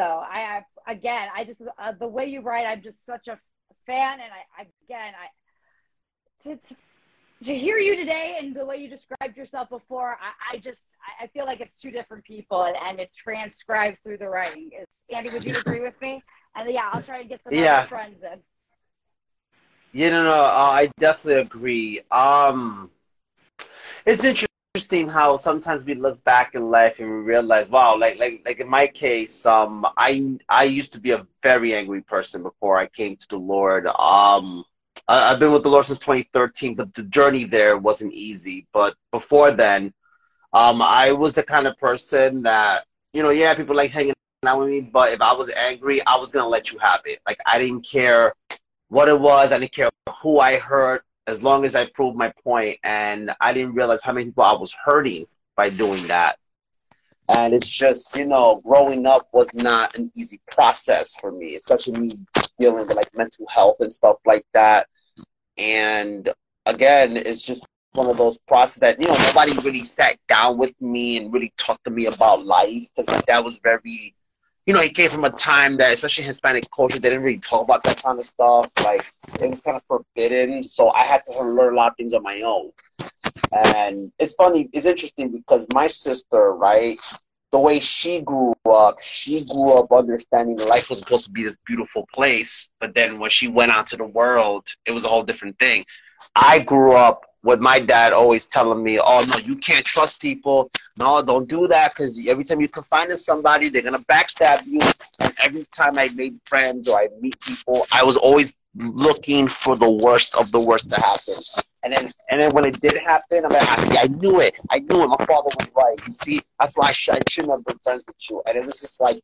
So 0.00 0.06
I 0.06 0.38
have, 0.38 0.64
again, 0.86 1.28
I 1.36 1.44
just, 1.44 1.60
uh, 1.78 1.92
the 1.92 2.06
way 2.06 2.24
you 2.24 2.40
write, 2.40 2.64
I'm 2.64 2.80
just 2.80 3.04
such 3.04 3.28
a 3.28 3.38
fan. 3.84 4.14
And 4.14 4.30
I, 4.58 4.62
again, 4.62 5.12
I, 5.12 6.48
to, 6.48 6.56
to, 6.56 6.76
to 7.44 7.54
hear 7.54 7.76
you 7.76 7.96
today 7.96 8.38
and 8.40 8.56
the 8.56 8.64
way 8.64 8.78
you 8.78 8.88
described 8.88 9.36
yourself 9.36 9.68
before, 9.68 10.16
I, 10.18 10.54
I 10.54 10.58
just 10.58 10.84
I 11.20 11.26
feel 11.26 11.44
like 11.44 11.60
it's 11.60 11.78
two 11.78 11.90
different 11.90 12.24
people 12.24 12.62
and, 12.62 12.76
and 12.82 12.98
it 12.98 13.10
transcribed 13.14 13.98
through 14.02 14.16
the 14.16 14.28
writing. 14.30 14.70
Is, 14.80 14.86
Andy, 15.14 15.28
would 15.28 15.44
you 15.44 15.58
agree 15.58 15.82
with 15.82 16.00
me? 16.00 16.22
And 16.56 16.72
yeah, 16.72 16.88
I'll 16.90 17.02
try 17.02 17.20
to 17.20 17.28
get 17.28 17.42
some 17.44 17.52
yeah. 17.52 17.84
friends 17.84 18.22
in. 18.22 18.40
Yeah, 19.92 20.10
no, 20.10 20.24
no, 20.24 20.30
uh, 20.30 20.70
I 20.72 20.90
definitely 20.98 21.42
agree. 21.42 22.00
Um, 22.10 22.90
it's 24.06 24.24
interesting 24.24 24.49
how 24.74 25.36
sometimes 25.36 25.84
we 25.84 25.94
look 25.94 26.22
back 26.22 26.54
in 26.54 26.70
life 26.70 27.00
and 27.00 27.08
we 27.10 27.16
realize, 27.16 27.68
wow, 27.68 27.96
like 27.98 28.20
like 28.20 28.42
like 28.44 28.60
in 28.60 28.68
my 28.68 28.86
case, 28.86 29.44
um, 29.44 29.84
I 29.96 30.38
I 30.48 30.64
used 30.64 30.92
to 30.92 31.00
be 31.00 31.10
a 31.10 31.26
very 31.42 31.74
angry 31.74 32.02
person 32.02 32.44
before 32.44 32.78
I 32.78 32.86
came 32.86 33.16
to 33.16 33.28
the 33.28 33.36
Lord. 33.36 33.88
Um, 33.88 34.64
I've 35.08 35.40
been 35.40 35.52
with 35.52 35.64
the 35.64 35.68
Lord 35.68 35.86
since 35.86 35.98
2013, 35.98 36.76
but 36.76 36.94
the 36.94 37.02
journey 37.02 37.44
there 37.44 37.78
wasn't 37.78 38.12
easy. 38.12 38.68
But 38.72 38.94
before 39.10 39.50
then, 39.50 39.92
um, 40.52 40.80
I 40.82 41.10
was 41.12 41.34
the 41.34 41.42
kind 41.42 41.66
of 41.66 41.76
person 41.76 42.42
that, 42.42 42.84
you 43.12 43.24
know, 43.24 43.30
yeah, 43.30 43.54
people 43.54 43.74
like 43.74 43.90
hanging 43.90 44.14
out 44.46 44.60
with 44.60 44.68
me, 44.68 44.82
but 44.82 45.12
if 45.12 45.20
I 45.20 45.32
was 45.32 45.50
angry, 45.50 46.00
I 46.06 46.16
was 46.16 46.30
gonna 46.30 46.48
let 46.48 46.70
you 46.72 46.78
have 46.78 47.00
it. 47.06 47.18
Like 47.26 47.38
I 47.44 47.58
didn't 47.58 47.82
care 47.82 48.34
what 48.88 49.08
it 49.08 49.18
was, 49.18 49.50
I 49.50 49.58
didn't 49.58 49.72
care 49.72 49.90
who 50.22 50.38
I 50.38 50.58
hurt, 50.58 51.04
as 51.26 51.42
long 51.42 51.64
as 51.64 51.74
I 51.74 51.86
proved 51.86 52.16
my. 52.16 52.32
And 52.82 53.30
I 53.40 53.52
didn't 53.52 53.74
realize 53.74 54.02
how 54.02 54.12
many 54.12 54.26
people 54.26 54.44
I 54.44 54.52
was 54.52 54.72
hurting 54.72 55.26
by 55.56 55.70
doing 55.70 56.06
that. 56.08 56.38
And 57.28 57.54
it's 57.54 57.70
just, 57.70 58.16
you 58.16 58.26
know, 58.26 58.60
growing 58.64 59.06
up 59.06 59.28
was 59.32 59.48
not 59.54 59.96
an 59.96 60.10
easy 60.16 60.40
process 60.50 61.14
for 61.20 61.30
me, 61.30 61.54
especially 61.54 62.00
me 62.00 62.10
dealing 62.58 62.86
with 62.86 62.96
like 62.96 63.16
mental 63.16 63.46
health 63.48 63.76
and 63.80 63.92
stuff 63.92 64.16
like 64.26 64.44
that. 64.52 64.88
And 65.56 66.28
again, 66.66 67.16
it's 67.16 67.46
just 67.46 67.64
one 67.92 68.08
of 68.08 68.16
those 68.16 68.38
processes 68.48 68.80
that, 68.80 69.00
you 69.00 69.06
know, 69.06 69.14
nobody 69.14 69.52
really 69.64 69.84
sat 69.84 70.16
down 70.28 70.58
with 70.58 70.74
me 70.80 71.18
and 71.18 71.32
really 71.32 71.52
talked 71.56 71.84
to 71.84 71.90
me 71.90 72.06
about 72.06 72.44
life 72.44 72.88
because 72.96 73.06
my 73.08 73.20
dad 73.26 73.44
was 73.44 73.60
very, 73.62 74.14
you 74.66 74.74
know, 74.74 74.80
he 74.80 74.90
came 74.90 75.10
from 75.10 75.24
a 75.24 75.30
time 75.30 75.76
that, 75.78 75.92
especially 75.92 76.24
Hispanic 76.24 76.70
culture, 76.70 76.98
they 76.98 77.08
didn't 77.08 77.24
really 77.24 77.38
talk 77.38 77.62
about 77.62 77.82
that 77.84 78.02
kind 78.02 78.18
of 78.18 78.24
stuff. 78.24 78.70
Like, 78.84 79.12
it 79.40 79.48
was 79.48 79.60
kind 79.60 79.76
of 79.76 79.82
forbidden. 79.84 80.62
So 80.62 80.90
I 80.90 81.02
had 81.02 81.22
to 81.26 81.42
learn 81.42 81.74
a 81.74 81.76
lot 81.76 81.92
of 81.92 81.96
things 81.96 82.12
on 82.12 82.22
my 82.22 82.42
own. 82.42 82.70
And 83.52 84.12
it's 84.18 84.34
funny, 84.34 84.68
it's 84.72 84.86
interesting 84.86 85.30
because 85.30 85.66
my 85.72 85.86
sister, 85.86 86.52
right, 86.52 86.98
the 87.52 87.58
way 87.58 87.80
she 87.80 88.20
grew 88.20 88.54
up, 88.64 89.00
she 89.00 89.44
grew 89.44 89.72
up 89.72 89.90
understanding 89.92 90.58
life 90.58 90.90
was 90.90 91.00
supposed 91.00 91.24
to 91.24 91.32
be 91.32 91.42
this 91.42 91.56
beautiful 91.66 92.06
place, 92.14 92.70
but 92.80 92.94
then 92.94 93.18
when 93.18 93.30
she 93.30 93.48
went 93.48 93.72
out 93.72 93.88
to 93.88 93.96
the 93.96 94.04
world, 94.04 94.68
it 94.86 94.92
was 94.92 95.04
a 95.04 95.08
whole 95.08 95.22
different 95.22 95.58
thing. 95.58 95.84
I 96.36 96.60
grew 96.60 96.92
up 96.92 97.24
with 97.42 97.60
my 97.60 97.80
dad 97.80 98.12
always 98.12 98.46
telling 98.46 98.82
me, 98.82 98.98
"Oh 98.98 99.24
no, 99.28 99.38
you 99.38 99.56
can't 99.56 99.84
trust 99.84 100.20
people. 100.20 100.70
No, 100.98 101.22
don't 101.22 101.48
do 101.48 101.66
that 101.68 101.94
because 101.94 102.18
every 102.26 102.44
time 102.44 102.60
you 102.60 102.68
confide 102.68 103.10
in 103.10 103.18
somebody, 103.18 103.68
they're 103.68 103.82
gonna 103.82 103.98
backstab 104.00 104.66
you." 104.66 104.80
And 105.20 105.34
every 105.42 105.64
time 105.74 105.98
I 105.98 106.08
made 106.14 106.38
friends 106.44 106.88
or 106.88 106.98
I 106.98 107.08
meet 107.20 107.40
people, 107.40 107.86
I 107.92 108.04
was 108.04 108.16
always 108.16 108.54
looking 108.76 109.48
for 109.48 109.76
the 109.76 109.90
worst 109.90 110.34
of 110.36 110.50
the 110.52 110.60
worst 110.60 110.90
to 110.90 111.00
happen. 111.00 111.34
And 111.82 111.92
then, 111.92 112.12
and 112.30 112.40
then 112.40 112.50
when 112.52 112.66
it 112.66 112.78
did 112.80 112.96
happen, 112.98 113.44
I'm 113.44 113.50
like, 113.50 113.68
I 113.68 113.84
see, 113.84 113.98
I 113.98 114.06
knew 114.06 114.40
it. 114.40 114.54
I 114.70 114.80
knew 114.80 115.02
it. 115.02 115.08
My 115.08 115.16
father 115.24 115.48
was 115.58 115.70
right. 115.74 116.06
You 116.06 116.12
see, 116.12 116.40
that's 116.58 116.74
why 116.76 116.88
I, 116.88 116.92
sh- 116.92 117.08
I 117.10 117.18
shouldn't 117.28 117.52
have 117.52 117.64
been 117.64 117.78
friends 117.82 118.04
with 118.06 118.16
you. 118.28 118.42
And 118.46 118.56
it 118.58 118.66
was 118.66 118.80
just 118.80 119.00
like, 119.00 119.20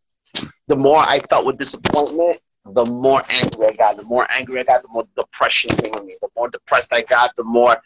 the 0.67 0.77
more 0.77 0.99
I 0.99 1.21
felt 1.21 1.47
with 1.47 1.59
disappointment, 1.59 2.39
the 2.73 2.85
more 2.85 3.23
angry 3.29 3.69
I 3.69 3.73
got. 3.75 3.97
The 3.97 4.05
more 4.05 4.27
angry 4.31 4.61
I 4.61 4.65
got, 4.65 4.83
the 4.83 4.89
more 4.89 5.05
depression 5.17 5.77
came 5.77 5.93
on 5.95 6.07
me. 6.07 6.17
The 6.21 6.29
more 6.37 6.49
depressed 6.49 6.93
I 6.93 7.03
got, 7.03 7.31
the 7.37 7.45
more 7.45 7.77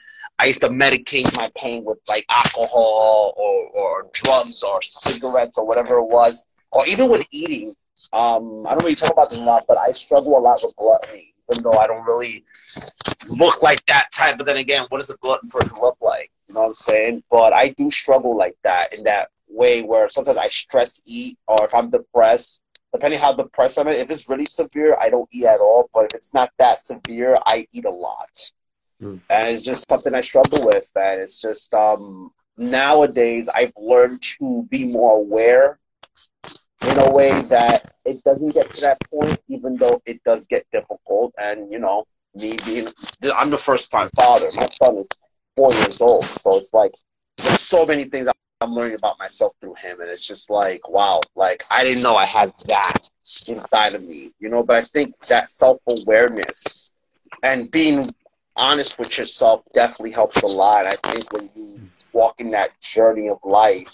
I 0.41 0.47
used 0.47 0.62
to 0.62 0.68
medicate 0.68 1.36
my 1.36 1.51
pain 1.57 1.84
with 1.84 1.99
like 2.09 2.24
alcohol 2.30 3.34
or, 3.36 3.66
or 3.68 4.11
drugs 4.12 4.62
or 4.62 4.80
cigarettes 4.82 5.59
or 5.59 5.66
whatever 5.66 5.99
it 5.99 6.07
was, 6.07 6.45
or 6.72 6.86
even 6.86 7.11
with 7.11 7.26
eating. 7.30 7.74
Um, 8.12 8.66
I 8.66 8.70
don't 8.70 8.84
really 8.84 8.95
talk 8.95 9.12
about 9.12 9.30
this 9.30 9.41
lot, 9.41 9.64
but 9.68 9.76
I 9.76 9.93
struggle 9.93 10.38
a 10.38 10.41
lot 10.41 10.61
with 10.62 10.74
gluttony 10.76 11.30
even 11.51 11.62
though 11.64 11.78
I 11.78 11.86
don't 11.86 12.05
really 12.05 12.45
look 13.28 13.62
like 13.62 13.84
that 13.86 14.12
type. 14.12 14.38
But 14.38 14.47
then 14.47 14.57
again, 14.57 14.86
what 14.88 14.99
does 14.99 15.11
a 15.11 15.16
glutton 15.16 15.49
person 15.49 15.78
look 15.80 15.97
like? 16.01 16.30
You 16.49 16.55
know 16.55 16.62
what 16.62 16.66
I'm 16.68 16.74
saying? 16.74 17.22
But 17.30 17.53
I 17.53 17.70
do 17.70 17.91
struggle 17.91 18.36
like 18.36 18.57
that 18.64 18.95
in 18.95 19.05
that 19.05 19.30
way 19.49 19.82
where 19.82 20.09
sometimes 20.09 20.36
I 20.36 20.49
stress 20.49 21.01
eat 21.07 21.38
or 21.49 21.64
if 21.64 21.74
I'm 21.74 21.91
depressed, 21.91 22.62
depending 22.93 23.20
how 23.20 23.32
depressed 23.32 23.78
I'm. 23.78 23.88
If 23.88 24.11
it's 24.11 24.28
really 24.28 24.47
severe, 24.47 24.97
I 25.01 25.11
don't 25.11 25.28
eat 25.32 25.47
at 25.47 25.61
all. 25.61 25.91
But 25.93 26.07
if 26.07 26.14
it's 26.14 26.34
not 26.34 26.51
that 26.59 26.80
severe, 26.80 27.38
I 27.47 27.66
eat 27.72 27.84
a 27.84 27.91
lot, 27.91 28.53
mm. 29.01 29.21
and 29.29 29.49
it's 29.49 29.63
just 29.63 29.89
something 29.89 30.15
I 30.15 30.21
struggle 30.21 30.67
with. 30.67 30.89
And 30.97 31.21
it's 31.21 31.41
just 31.41 31.73
um, 31.75 32.31
nowadays 32.57 33.49
I've 33.49 33.73
learned 33.77 34.23
to 34.39 34.67
be 34.71 34.87
more 34.87 35.17
aware 35.17 35.79
in 36.83 36.99
a 36.99 37.11
way 37.11 37.43
that 37.43 37.95
it 38.05 38.23
doesn't 38.25 38.55
get 38.55 38.71
to 38.73 38.81
that 38.83 38.99
point, 39.11 39.39
even 39.49 39.77
though 39.77 40.01
it 40.07 40.23
does 40.25 40.47
get 40.47 40.67
difficult. 40.73 41.35
And 41.39 41.71
you 41.71 41.79
know, 41.79 42.05
me 42.35 42.59
being 42.65 42.89
I'm 43.35 43.51
the 43.51 43.59
first 43.59 43.91
time 43.91 44.11
father. 44.17 44.49
My 44.55 44.69
son 44.83 44.99
is 44.99 45.09
four 45.57 45.73
years 45.75 46.01
old, 46.01 46.25
so 46.25 46.57
it's 46.57 46.73
like 46.73 46.93
there's 47.39 47.61
so 47.61 47.85
many 47.85 48.05
things 48.05 48.29
I'm 48.61 48.75
learning 48.75 48.99
about 48.99 49.19
myself 49.19 49.53
through 49.61 49.75
him, 49.75 50.01
and 50.01 50.11
it's 50.11 50.27
just 50.27 50.51
like 50.51 50.89
wow, 50.89 51.21
like 51.35 51.65
I 51.71 51.85
didn't 51.85 52.03
know 52.03 52.17
I 52.17 52.27
had 52.27 52.53
that 52.69 53.09
inside 53.49 53.95
of 53.95 54.03
me, 54.03 54.33
you 54.39 54.49
know. 54.49 54.63
But 54.63 54.77
I 54.77 54.83
think 54.83 55.15
that 55.29 55.51
self 55.51 55.79
awareness 55.89 56.91
and 57.43 57.71
being 57.71 58.11
honest 58.57 58.99
with 58.99 59.17
yourself 59.19 59.63
definitely 59.73 60.13
helps 60.13 60.43
a 60.43 60.47
lot. 60.47 60.87
I 60.87 60.97
think 61.11 61.33
when 61.33 61.51
you 61.55 61.81
walk 62.13 62.41
in 62.41 62.51
that 62.51 62.79
journey 62.81 63.29
of 63.29 63.39
life 63.45 63.91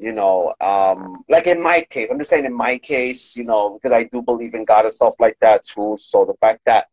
you 0.00 0.12
know 0.12 0.52
um 0.60 1.22
like 1.28 1.46
in 1.46 1.62
my 1.62 1.80
case 1.90 2.08
i'm 2.10 2.18
just 2.18 2.30
saying 2.30 2.44
in 2.44 2.52
my 2.52 2.78
case 2.78 3.36
you 3.36 3.44
know 3.44 3.78
because 3.78 3.94
i 3.94 4.04
do 4.04 4.22
believe 4.22 4.54
in 4.54 4.64
god 4.64 4.84
and 4.84 4.92
stuff 4.92 5.14
like 5.20 5.36
that 5.40 5.62
too 5.64 5.94
so 5.96 6.24
the 6.24 6.34
fact 6.40 6.60
that 6.66 6.88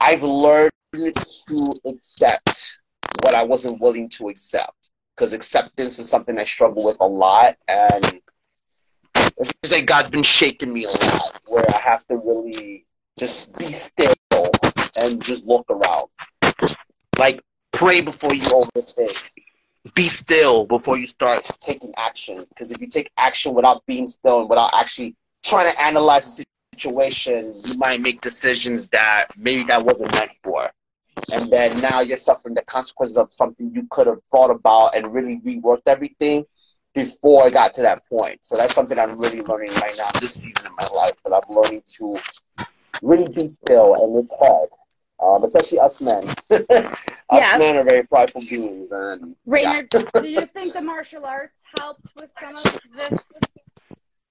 i've 0.00 0.22
learned 0.22 0.70
to 0.92 1.72
accept 1.86 2.78
what 3.22 3.34
i 3.34 3.42
wasn't 3.42 3.80
willing 3.80 4.08
to 4.08 4.28
accept 4.28 4.90
because 5.16 5.32
acceptance 5.32 5.98
is 5.98 6.08
something 6.08 6.38
i 6.38 6.44
struggle 6.44 6.84
with 6.84 6.98
a 7.00 7.06
lot 7.06 7.56
and 7.68 8.20
it's 9.62 9.72
like 9.72 9.86
god's 9.86 10.10
been 10.10 10.22
shaking 10.22 10.72
me 10.72 10.84
a 10.84 10.88
lot 10.88 11.40
where 11.46 11.64
i 11.70 11.78
have 11.78 12.04
to 12.06 12.16
really 12.16 12.84
just 13.18 13.56
be 13.58 13.66
still 13.66 14.12
and 14.96 15.22
just 15.22 15.44
look 15.44 15.66
around 15.70 16.08
like 17.18 17.40
pray 17.72 18.00
before 18.00 18.34
you 18.34 18.42
overthink 18.42 19.30
be 19.94 20.08
still 20.08 20.64
before 20.64 20.96
you 20.96 21.06
start 21.06 21.48
taking 21.60 21.92
action. 21.96 22.38
Because 22.48 22.70
if 22.70 22.80
you 22.80 22.86
take 22.86 23.10
action 23.16 23.54
without 23.54 23.84
being 23.86 24.06
still 24.06 24.40
and 24.40 24.48
without 24.48 24.70
actually 24.74 25.16
trying 25.42 25.72
to 25.72 25.80
analyze 25.82 26.36
the 26.36 26.44
situation, 26.74 27.52
you 27.64 27.76
might 27.78 28.00
make 28.00 28.20
decisions 28.20 28.88
that 28.88 29.26
maybe 29.36 29.64
that 29.64 29.84
wasn't 29.84 30.12
meant 30.12 30.30
for. 30.42 30.70
And 31.32 31.50
then 31.50 31.80
now 31.80 32.00
you're 32.00 32.16
suffering 32.16 32.54
the 32.54 32.62
consequences 32.62 33.16
of 33.16 33.32
something 33.32 33.70
you 33.74 33.86
could 33.90 34.06
have 34.06 34.22
thought 34.30 34.50
about 34.50 34.96
and 34.96 35.12
really 35.12 35.40
reworked 35.40 35.82
everything 35.86 36.44
before 36.94 37.44
I 37.44 37.50
got 37.50 37.74
to 37.74 37.82
that 37.82 38.06
point. 38.08 38.44
So 38.44 38.56
that's 38.56 38.74
something 38.74 38.98
I'm 38.98 39.18
really 39.18 39.40
learning 39.42 39.72
right 39.74 39.94
now 39.96 40.08
this 40.20 40.34
season 40.34 40.66
in 40.66 40.72
my 40.80 40.86
life. 40.94 41.14
That 41.24 41.34
I'm 41.34 41.54
learning 41.54 41.82
to 41.98 42.18
really 43.02 43.28
be 43.28 43.48
still, 43.48 43.94
and 43.94 44.16
it's 44.22 44.34
hard 44.38 44.68
um, 45.22 45.44
especially 45.44 45.78
us 45.78 46.00
men. 46.00 46.24
us 46.50 46.66
yeah. 47.32 47.56
men 47.58 47.76
are 47.76 47.84
very 47.84 48.04
prideful 48.04 48.42
beings. 48.42 48.92
And 48.92 49.36
Rainier, 49.46 49.88
yeah. 49.92 50.02
do 50.20 50.28
you 50.28 50.46
think 50.46 50.72
the 50.72 50.80
martial 50.84 51.24
arts 51.24 51.60
helped 51.78 52.06
with 52.16 52.30
some 52.40 52.56
of 52.56 52.80
this? 52.96 53.22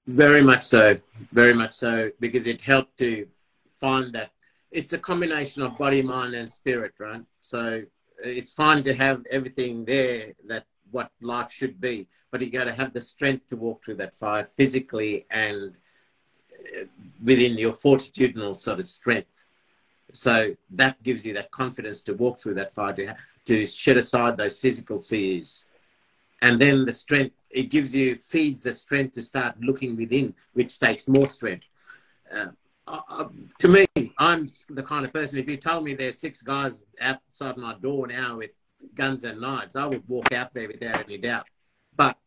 Very 0.07 0.41
much 0.41 0.63
so. 0.63 0.97
Very 1.31 1.53
much 1.53 1.71
so, 1.71 2.11
because 2.19 2.47
it 2.47 2.61
helped 2.61 2.97
to 2.97 3.27
find 3.75 4.13
that 4.13 4.31
it's 4.71 4.93
a 4.93 4.97
combination 4.97 5.61
of 5.61 5.77
body, 5.77 6.01
mind, 6.01 6.33
and 6.33 6.49
spirit, 6.49 6.93
right? 6.99 7.21
So 7.41 7.81
it's 8.23 8.51
fine 8.51 8.83
to 8.83 8.93
have 8.93 9.23
everything 9.29 9.85
there 9.85 10.33
that 10.47 10.65
what 10.91 11.11
life 11.21 11.51
should 11.51 11.79
be, 11.79 12.07
but 12.31 12.41
you 12.41 12.49
got 12.49 12.65
to 12.65 12.73
have 12.73 12.93
the 12.93 12.99
strength 12.99 13.47
to 13.47 13.55
walk 13.55 13.83
through 13.83 13.95
that 13.95 14.13
fire 14.13 14.43
physically 14.43 15.25
and 15.31 15.77
uh, 16.53 16.83
within 17.23 17.57
your 17.57 17.71
fortitudinal 17.71 18.53
sort 18.53 18.79
of 18.79 18.85
strength 18.85 19.45
so 20.13 20.55
that 20.71 21.01
gives 21.03 21.25
you 21.25 21.33
that 21.33 21.51
confidence 21.51 22.01
to 22.03 22.13
walk 22.13 22.39
through 22.39 22.55
that 22.55 22.73
fire, 22.73 22.93
to, 22.93 23.15
to 23.45 23.65
shed 23.65 23.97
aside 23.97 24.37
those 24.37 24.57
physical 24.57 24.99
fears. 24.99 25.65
And 26.41 26.59
then 26.59 26.85
the 26.85 26.91
strength, 26.91 27.35
it 27.49 27.69
gives 27.69 27.93
you, 27.93 28.15
feeds 28.15 28.63
the 28.63 28.73
strength 28.73 29.13
to 29.15 29.21
start 29.21 29.55
looking 29.61 29.95
within, 29.95 30.33
which 30.53 30.79
takes 30.79 31.07
more 31.07 31.27
strength. 31.27 31.65
Uh, 32.33 32.47
uh, 32.87 33.25
to 33.59 33.67
me, 33.67 33.85
I'm 34.17 34.47
the 34.69 34.83
kind 34.83 35.05
of 35.05 35.13
person, 35.13 35.39
if 35.39 35.47
you 35.47 35.57
told 35.57 35.83
me 35.83 35.93
there's 35.93 36.19
six 36.19 36.41
guys 36.41 36.85
outside 36.99 37.57
my 37.57 37.75
door 37.75 38.07
now 38.07 38.37
with 38.37 38.51
guns 38.95 39.23
and 39.23 39.39
knives, 39.39 39.75
I 39.75 39.85
would 39.85 40.07
walk 40.07 40.31
out 40.31 40.53
there 40.53 40.67
without 40.67 41.05
any 41.05 41.17
doubt. 41.17 41.45
But 41.95 42.17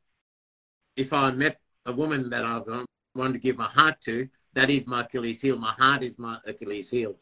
if 0.96 1.12
I 1.12 1.30
met 1.32 1.60
a 1.84 1.92
woman 1.92 2.30
that 2.30 2.44
I 2.44 2.60
want 3.14 3.32
to 3.34 3.38
give 3.38 3.56
my 3.56 3.68
heart 3.68 4.00
to, 4.02 4.28
that 4.54 4.70
is 4.70 4.86
my 4.86 5.00
Achilles 5.00 5.40
heel. 5.40 5.58
My 5.58 5.72
heart 5.72 6.04
is 6.04 6.18
my 6.18 6.38
Achilles 6.46 6.90
heel 6.90 7.16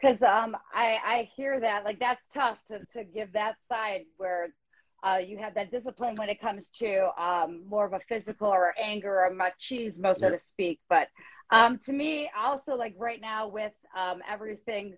because 0.00 0.22
um, 0.22 0.56
I, 0.72 0.98
I 1.04 1.28
hear 1.34 1.60
that 1.60 1.84
like 1.84 1.98
that's 1.98 2.26
tough 2.32 2.58
to, 2.68 2.80
to 2.92 3.04
give 3.04 3.32
that 3.32 3.56
side 3.68 4.02
where 4.16 4.48
uh, 5.02 5.20
you 5.24 5.38
have 5.38 5.54
that 5.54 5.70
discipline 5.70 6.16
when 6.16 6.28
it 6.28 6.40
comes 6.40 6.70
to 6.70 7.08
um, 7.20 7.62
more 7.68 7.86
of 7.86 7.92
a 7.92 8.00
physical 8.08 8.48
or 8.48 8.74
anger 8.82 9.20
or 9.20 9.32
machismo, 9.32 10.16
so 10.16 10.28
to 10.30 10.38
speak. 10.40 10.80
But 10.88 11.08
um, 11.50 11.78
to 11.86 11.92
me, 11.92 12.30
also 12.36 12.74
like 12.74 12.94
right 12.98 13.20
now 13.20 13.48
with 13.48 13.72
um, 13.96 14.20
everything 14.28 14.96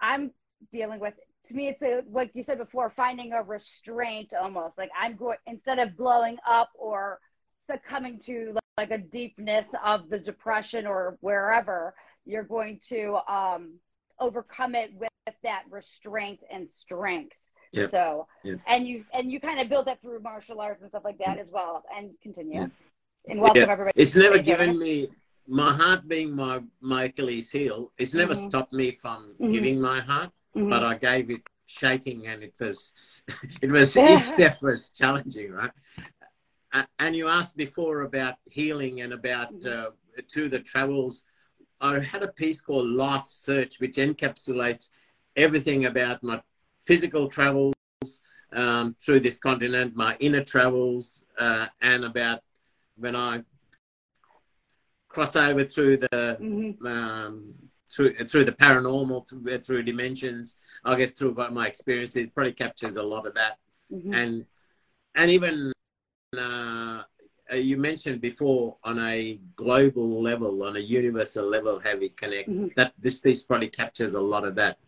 I'm 0.00 0.30
dealing 0.72 1.00
with, 1.00 1.14
to 1.46 1.54
me, 1.54 1.68
it's 1.68 1.82
a, 1.82 2.02
like 2.10 2.30
you 2.34 2.42
said 2.42 2.58
before, 2.58 2.90
finding 2.90 3.32
a 3.32 3.42
restraint 3.42 4.32
almost. 4.40 4.78
Like 4.78 4.90
I'm 4.98 5.16
going 5.16 5.38
instead 5.46 5.78
of 5.78 5.96
blowing 5.96 6.38
up 6.48 6.70
or 6.78 7.18
succumbing 7.66 8.20
to 8.26 8.56
like 8.78 8.90
a 8.92 8.98
deepness 8.98 9.68
of 9.84 10.08
the 10.10 10.18
depression 10.18 10.86
or 10.86 11.18
wherever, 11.20 11.94
you're 12.24 12.44
going 12.44 12.80
to 12.88 13.18
um, 13.28 13.74
overcome 14.20 14.74
it 14.74 14.92
with 14.94 15.08
that 15.42 15.64
restraint 15.70 16.40
and 16.52 16.68
strength. 16.78 17.36
Yep. 17.72 17.90
So, 17.90 18.26
yep. 18.42 18.58
and 18.66 18.86
you 18.86 19.04
and 19.14 19.30
you 19.30 19.40
kind 19.40 19.60
of 19.60 19.68
build 19.68 19.86
that 19.86 20.00
through 20.02 20.20
martial 20.20 20.60
arts 20.60 20.82
and 20.82 20.90
stuff 20.90 21.04
like 21.04 21.18
that 21.18 21.38
as 21.38 21.50
well. 21.50 21.84
And 21.96 22.10
continue. 22.22 22.62
Yep. 22.62 22.70
And 23.28 23.40
welcome 23.40 23.68
everybody. 23.68 24.00
It's 24.00 24.16
never 24.16 24.38
given 24.38 24.78
me 24.78 25.08
my 25.46 25.72
heart 25.72 26.08
being 26.08 26.34
my 26.34 26.60
my 26.80 27.04
Achilles 27.04 27.50
heel. 27.50 27.92
It's 27.96 28.14
never 28.14 28.34
mm-hmm. 28.34 28.48
stopped 28.48 28.72
me 28.72 28.90
from 28.90 29.34
mm-hmm. 29.34 29.52
giving 29.52 29.80
my 29.80 30.00
heart, 30.00 30.30
mm-hmm. 30.56 30.68
but 30.68 30.82
I 30.84 30.94
gave 30.94 31.30
it 31.30 31.42
shaking, 31.66 32.26
and 32.26 32.42
it 32.42 32.54
was 32.58 32.92
it 33.62 33.70
was 33.70 33.96
each 33.96 34.24
step 34.34 34.60
was 34.62 34.88
challenging, 34.90 35.52
right? 35.52 35.70
Uh, 36.72 36.84
and 36.98 37.16
you 37.16 37.28
asked 37.28 37.56
before 37.56 38.02
about 38.02 38.34
healing 38.48 39.00
and 39.00 39.12
about 39.12 39.52
mm-hmm. 39.52 39.86
uh, 39.86 40.22
through 40.32 40.48
the 40.48 40.60
travels 40.60 41.24
I 41.80 42.00
had 42.00 42.22
a 42.22 42.28
piece 42.28 42.60
called 42.60 42.88
Life 42.88 43.26
Search, 43.26 43.80
which 43.80 43.96
encapsulates 43.96 44.90
everything 45.36 45.86
about 45.86 46.22
my 46.22 46.42
physical 46.78 47.28
travels 47.28 47.74
um, 48.52 48.96
through 49.00 49.20
this 49.20 49.38
continent, 49.38 49.96
my 49.96 50.16
inner 50.20 50.44
travels, 50.44 51.24
uh, 51.38 51.66
and 51.80 52.04
about 52.04 52.40
when 52.96 53.16
I 53.16 53.42
cross 55.08 55.36
over 55.36 55.64
through 55.64 55.98
the 55.98 56.38
mm-hmm. 56.40 56.86
um, 56.86 57.54
through 57.90 58.14
through 58.24 58.44
the 58.44 58.52
paranormal, 58.52 59.28
through, 59.28 59.58
through, 59.60 59.82
dimensions. 59.82 60.56
I 60.84 60.96
guess 60.96 61.12
through 61.12 61.34
my 61.50 61.66
experiences, 61.66 62.16
it 62.16 62.34
probably 62.34 62.52
captures 62.52 62.96
a 62.96 63.02
lot 63.02 63.26
of 63.26 63.34
that, 63.34 63.58
mm-hmm. 63.92 64.12
and 64.12 64.46
and 65.14 65.30
even 65.30 65.72
uh, 66.38 67.02
uh, 67.52 67.56
you 67.56 67.76
mentioned 67.76 68.20
before 68.20 68.76
on 68.84 68.98
a 68.98 69.38
global 69.56 70.22
level, 70.22 70.62
on 70.62 70.76
a 70.76 70.80
universal 70.80 71.48
level, 71.48 71.80
how 71.82 71.96
we 71.96 72.10
connect. 72.10 72.48
Mm-hmm. 72.48 72.68
That 72.76 72.92
this 72.98 73.18
piece 73.18 73.42
probably 73.42 73.68
captures 73.68 74.14
a 74.14 74.20
lot 74.20 74.44
of 74.44 74.54
that, 74.56 74.78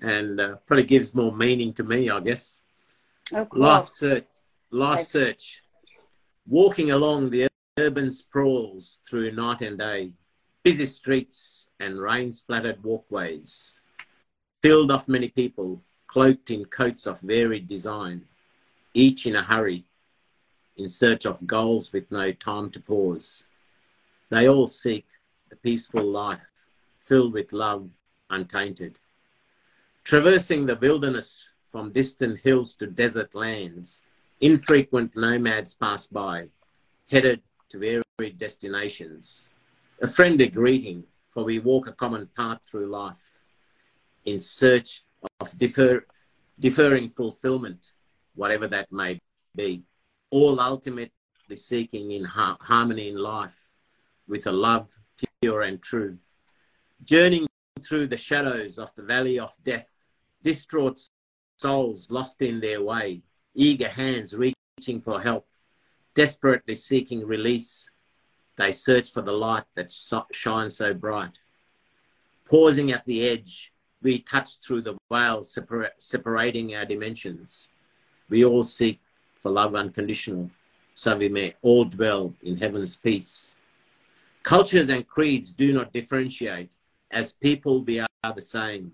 and 0.00 0.40
uh, 0.40 0.56
probably 0.66 0.84
gives 0.84 1.14
more 1.14 1.32
meaning 1.32 1.72
to 1.74 1.84
me, 1.84 2.10
I 2.10 2.20
guess. 2.20 2.62
Life 3.52 3.88
search, 3.88 4.26
life 4.70 5.06
search, 5.06 5.62
walking 6.46 6.90
along 6.90 7.30
the 7.30 7.48
urban 7.78 8.10
sprawls 8.10 8.98
through 9.08 9.30
night 9.32 9.60
and 9.60 9.78
day, 9.78 10.12
busy 10.64 10.86
streets 10.86 11.68
and 11.78 12.00
rain-splattered 12.00 12.82
walkways, 12.82 13.80
filled 14.62 14.90
of 14.90 15.08
many 15.08 15.28
people, 15.28 15.82
cloaked 16.08 16.50
in 16.50 16.64
coats 16.64 17.06
of 17.06 17.20
varied 17.20 17.68
design, 17.68 18.22
each 18.94 19.26
in 19.26 19.36
a 19.36 19.42
hurry 19.42 19.84
in 20.76 20.88
search 20.88 21.26
of 21.26 21.46
goals 21.46 21.92
with 21.92 22.10
no 22.10 22.32
time 22.32 22.70
to 22.70 22.80
pause. 22.80 23.46
They 24.30 24.48
all 24.48 24.66
seek 24.66 25.06
a 25.52 25.56
peaceful 25.56 26.04
life 26.04 26.50
filled 26.98 27.32
with 27.32 27.52
love 27.52 27.90
untainted. 28.30 28.98
Traversing 30.04 30.66
the 30.66 30.76
wilderness 30.76 31.48
from 31.66 31.92
distant 31.92 32.40
hills 32.40 32.74
to 32.76 32.86
desert 32.86 33.34
lands, 33.34 34.02
infrequent 34.40 35.16
nomads 35.16 35.74
pass 35.74 36.06
by, 36.06 36.46
headed 37.10 37.42
to 37.68 37.78
varied 37.78 38.38
destinations. 38.38 39.50
A 40.00 40.06
friendly 40.06 40.48
greeting, 40.48 41.04
for 41.28 41.44
we 41.44 41.58
walk 41.58 41.86
a 41.86 41.92
common 41.92 42.28
path 42.36 42.60
through 42.64 42.86
life 42.86 43.40
in 44.24 44.40
search 44.40 45.02
of 45.40 45.56
defer, 45.58 46.02
deferring 46.58 47.08
fulfillment, 47.08 47.92
whatever 48.34 48.66
that 48.68 48.90
may 48.90 49.18
be 49.54 49.82
all 50.30 50.60
ultimately 50.60 51.10
seeking 51.54 52.12
in 52.12 52.24
harmony 52.24 53.08
in 53.08 53.18
life 53.18 53.68
with 54.28 54.46
a 54.46 54.52
love 54.52 54.96
pure 55.40 55.62
and 55.62 55.82
true. 55.82 56.18
Journeying 57.04 57.48
through 57.82 58.06
the 58.06 58.16
shadows 58.16 58.78
of 58.78 58.94
the 58.94 59.02
valley 59.02 59.38
of 59.38 59.52
death, 59.64 60.00
distraught 60.42 61.00
souls 61.56 62.10
lost 62.10 62.40
in 62.42 62.60
their 62.60 62.82
way, 62.82 63.22
eager 63.54 63.88
hands 63.88 64.34
reaching 64.34 65.00
for 65.00 65.20
help, 65.20 65.46
desperately 66.14 66.74
seeking 66.74 67.26
release. 67.26 67.88
They 68.56 68.72
search 68.72 69.10
for 69.10 69.22
the 69.22 69.32
light 69.32 69.64
that 69.74 69.92
shines 70.32 70.76
so 70.76 70.94
bright. 70.94 71.38
Pausing 72.44 72.92
at 72.92 73.04
the 73.06 73.28
edge, 73.28 73.72
we 74.02 74.18
touch 74.18 74.60
through 74.60 74.82
the 74.82 74.96
veil 75.10 75.40
separa- 75.40 75.90
separating 75.98 76.74
our 76.74 76.84
dimensions. 76.84 77.68
We 78.28 78.44
all 78.44 78.62
seek 78.62 79.00
for 79.40 79.50
love 79.50 79.74
unconditional, 79.74 80.50
so 80.94 81.16
we 81.16 81.28
may 81.28 81.54
all 81.62 81.84
dwell 81.84 82.34
in 82.42 82.58
heaven's 82.58 82.96
peace. 82.96 83.56
Cultures 84.42 84.90
and 84.90 85.06
creeds 85.06 85.52
do 85.52 85.72
not 85.72 85.92
differentiate. 85.92 86.72
As 87.10 87.32
people, 87.32 87.82
we 87.82 88.00
are 88.00 88.34
the 88.34 88.40
same. 88.40 88.92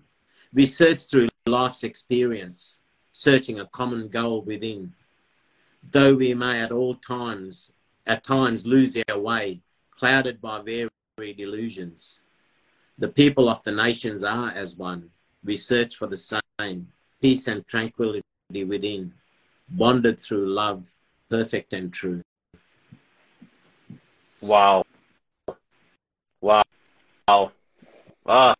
We 0.53 0.65
search 0.65 1.05
through 1.05 1.27
life's 1.45 1.83
experience, 1.83 2.79
searching 3.11 3.59
a 3.59 3.67
common 3.67 4.07
goal 4.07 4.41
within. 4.41 4.93
Though 5.83 6.15
we 6.15 6.33
may 6.33 6.61
at 6.61 6.71
all 6.71 6.95
times, 6.95 7.73
at 8.05 8.23
times 8.23 8.65
lose 8.65 8.97
our 9.09 9.19
way, 9.19 9.61
clouded 9.91 10.41
by 10.41 10.61
varied 10.61 11.39
illusions. 11.39 12.19
The 12.97 13.09
people 13.09 13.49
of 13.49 13.63
the 13.63 13.71
nations 13.71 14.23
are 14.23 14.51
as 14.51 14.75
one. 14.75 15.11
We 15.43 15.57
search 15.57 15.95
for 15.95 16.07
the 16.07 16.17
same 16.17 16.87
peace 17.21 17.47
and 17.47 17.65
tranquility 17.67 18.23
within, 18.51 19.13
bonded 19.69 20.19
through 20.19 20.47
love, 20.47 20.91
perfect 21.29 21.73
and 21.73 21.91
true. 21.93 22.21
Wow. 24.41 24.83
Wow. 26.41 26.63
Wow. 27.27 27.51
Wow. 28.25 28.55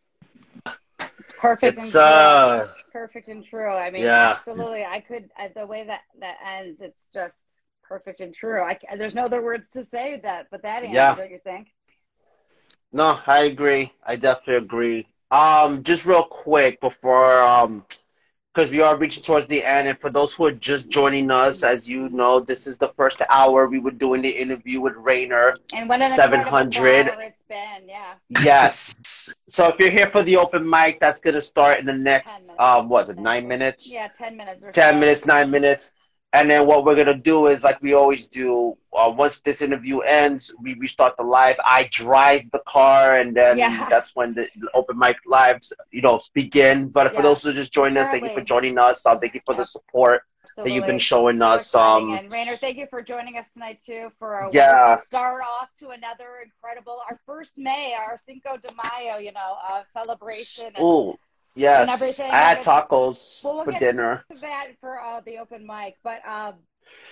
Perfect. 1.38 1.78
It's 1.78 1.96
uh 1.96 2.68
perfect 2.92 3.28
and 3.28 3.46
true. 3.46 3.70
I 3.70 3.92
mean, 3.92 4.04
yeah. 4.04 4.32
absolutely. 4.32 4.84
I 4.84 5.00
could 5.00 5.30
uh, 5.40 5.50
the 5.56 5.66
way 5.66 5.86
that 5.86 6.02
that 6.20 6.38
ends. 6.46 6.82
It's 6.82 7.10
just 7.14 7.36
perfect 7.84 8.20
and 8.20 8.34
true. 8.34 8.62
I 8.62 8.78
there's 8.98 9.14
no 9.14 9.24
other 9.24 9.42
words 9.42 9.70
to 9.72 9.86
say 9.86 10.20
that, 10.24 10.48
but 10.52 10.64
that 10.64 10.84
answer. 10.84 10.94
Yeah. 10.94 11.16
Don't 11.16 11.32
you 11.32 11.40
think? 11.44 11.68
No, 12.92 13.20
I 13.28 13.44
agree. 13.44 13.92
I 14.06 14.16
definitely 14.16 14.66
agree. 14.66 15.08
Um, 15.30 15.84
just 15.84 16.06
real 16.06 16.24
quick 16.24 16.80
before 16.82 17.40
um 17.42 17.86
because 18.58 18.72
we 18.72 18.82
are 18.82 18.98
reaching 18.98 19.22
towards 19.22 19.46
the 19.46 19.64
end. 19.64 19.88
And 19.88 20.00
for 20.00 20.10
those 20.10 20.34
who 20.34 20.44
are 20.46 20.52
just 20.52 20.90
joining 20.90 21.30
us, 21.30 21.62
as 21.62 21.88
you 21.88 22.10
know, 22.10 22.40
this 22.40 22.66
is 22.66 22.76
the 22.76 22.90
first 22.98 23.22
hour 23.30 23.68
we 23.68 23.78
were 23.78 23.92
doing 23.92 24.24
the 24.24 24.30
interview 24.32 24.82
with 24.82 24.96
Rainier. 24.96 25.58
And 25.74 25.88
what 25.88 26.02
an 26.02 26.10
700. 26.10 27.12
It's 27.20 27.38
been, 27.48 27.88
yeah. 27.88 28.16
Yes. 28.44 28.96
so 29.48 29.68
if 29.68 29.80
you're 29.80 29.92
here 29.92 30.10
for 30.10 30.24
the 30.24 30.38
open 30.38 30.68
mic, 30.68 31.00
that's 31.00 31.20
going 31.20 31.36
to 31.36 31.42
start 31.42 31.80
in 31.80 31.86
the 31.86 31.94
next, 31.94 32.52
um, 32.58 32.90
what, 32.90 33.16
nine 33.20 33.48
minutes? 33.48 33.94
Yeah, 33.94 34.08
10 34.18 34.36
minutes. 34.36 34.64
10 34.74 34.94
so. 34.96 35.00
minutes, 35.00 35.28
nine 35.28 35.52
minutes. 35.52 35.92
And 36.34 36.50
then 36.50 36.68
what 36.68 36.84
we're 36.84 36.96
gonna 36.96 37.18
do 37.18 37.48
is 37.48 37.64
like 37.64 37.82
we 37.82 37.94
always 37.94 38.28
do. 38.28 38.78
Uh, 38.94 39.14
once 39.16 39.42
this 39.42 39.62
interview 39.62 40.00
ends, 40.00 40.54
we 40.60 40.74
restart 40.74 41.16
the 41.18 41.24
live. 41.24 41.56
I 41.64 41.88
drive 41.92 42.50
the 42.52 42.62
car, 42.68 43.20
and 43.20 43.36
then 43.36 43.60
yeah. 43.60 43.88
that's 43.92 44.16
when 44.16 44.34
the, 44.34 44.48
the, 44.58 44.70
open 44.74 44.98
mic 44.98 45.18
lives, 45.26 45.72
you 45.92 46.02
know, 46.02 46.20
begin. 46.34 46.90
But 46.90 47.06
yeah. 47.06 47.18
for 47.18 47.22
those 47.22 47.44
who 47.44 47.54
just 47.54 47.72
joined 47.72 47.98
us, 47.98 48.08
thank 48.10 48.24
you 48.24 48.34
for 48.34 48.42
joining 48.42 48.78
us. 48.80 49.06
Um, 49.06 49.20
thank 49.20 49.36
you 49.36 49.42
for 49.46 49.54
the 49.54 49.66
support 49.66 50.24
Absolutely. 50.44 50.72
that 50.72 50.76
you've 50.76 50.88
been 50.88 51.00
showing 51.00 51.42
us. 51.44 51.76
Um, 51.76 52.14
and 52.14 52.32
Rainier, 52.34 52.56
thank 52.56 52.78
you 52.78 52.88
for 52.90 53.04
joining 53.04 53.38
us 53.38 53.52
tonight 53.54 53.80
too. 53.86 54.12
For 54.18 54.34
a 54.34 54.50
yeah, 54.52 54.98
start 54.98 55.44
off 55.48 55.70
to 55.80 55.90
another 55.90 56.40
incredible, 56.44 57.00
our 57.08 57.20
first 57.28 57.54
May, 57.58 57.96
our 57.98 58.20
Cinco 58.26 58.58
de 58.58 58.70
Mayo, 58.74 59.18
you 59.18 59.32
know, 59.32 59.58
uh, 59.70 59.84
celebration. 59.94 60.74
Ooh. 60.82 61.18
Yes, 61.58 62.20
I 62.20 62.38
had 62.38 62.60
tacos 62.60 63.44
well, 63.44 63.56
we'll 63.56 63.66
for 63.66 63.72
dinner. 63.72 64.24
that 64.42 64.68
for 64.80 65.02
uh, 65.02 65.22
the 65.22 65.40
open 65.40 65.66
mic, 65.66 65.98
but 66.04 66.20
um, 66.28 66.54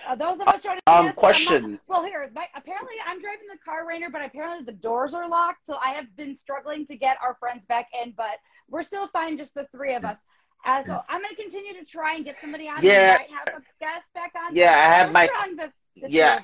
uh, 0.06 0.14
those 0.14 0.38
of 0.40 0.48
us 0.48 0.60
joining. 0.60 0.80
Um, 0.86 1.12
question. 1.12 1.72
Not, 1.72 1.80
well, 1.88 2.04
here, 2.04 2.30
my, 2.34 2.46
apparently 2.54 2.94
I'm 3.06 3.20
driving 3.20 3.46
the 3.50 3.58
car, 3.64 3.86
Rainier, 3.86 4.10
but 4.10 4.24
apparently 4.24 4.64
the 4.64 4.78
doors 4.78 5.14
are 5.14 5.28
locked, 5.28 5.66
so 5.66 5.76
I 5.84 5.90
have 5.90 6.14
been 6.16 6.36
struggling 6.36 6.86
to 6.86 6.96
get 6.96 7.16
our 7.22 7.36
friends 7.40 7.64
back 7.68 7.88
in, 8.02 8.14
but 8.16 8.38
we're 8.70 8.84
still 8.84 9.08
fine, 9.08 9.36
just 9.36 9.54
the 9.54 9.66
three 9.72 9.94
of 9.94 10.04
us. 10.04 10.16
Uh, 10.64 10.82
so 10.84 11.00
I'm 11.08 11.20
going 11.20 11.34
to 11.34 11.42
continue 11.42 11.74
to 11.74 11.84
try 11.84 12.16
and 12.16 12.24
get 12.24 12.40
somebody 12.40 12.68
on. 12.68 12.78
Yeah. 12.82 13.18
have 13.18 13.48
a 13.48 13.62
guest 13.80 14.06
back 14.14 14.32
on. 14.36 14.54
Yeah, 14.54 14.70
I 14.70 14.94
have 14.94 15.12
my. 15.12 15.28
The, 15.56 15.72
the 16.00 16.10
yeah 16.10 16.40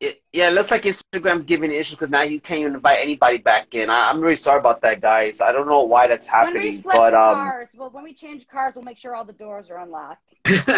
it, 0.00 0.22
yeah, 0.32 0.48
it 0.48 0.52
looks 0.52 0.70
like 0.70 0.82
Instagram's 0.82 1.44
giving 1.44 1.72
issues 1.72 1.96
because 1.96 2.10
now 2.10 2.22
you 2.22 2.40
can't 2.40 2.60
even 2.60 2.74
invite 2.74 2.98
anybody 3.00 3.38
back 3.38 3.74
in. 3.74 3.90
I, 3.90 4.10
am 4.10 4.20
really 4.20 4.36
sorry 4.36 4.58
about 4.58 4.82
that, 4.82 5.00
guys. 5.00 5.40
I 5.40 5.52
don't 5.52 5.66
know 5.66 5.82
why 5.82 6.06
that's 6.06 6.26
happening, 6.26 6.82
but 6.84 7.14
um. 7.14 7.36
Cars, 7.36 7.68
well, 7.74 7.90
when 7.90 8.04
we 8.04 8.12
change 8.12 8.46
cars, 8.48 8.74
we'll 8.74 8.84
make 8.84 8.98
sure 8.98 9.14
all 9.14 9.24
the 9.24 9.32
doors 9.32 9.70
are 9.70 9.78
unlocked. 9.78 10.34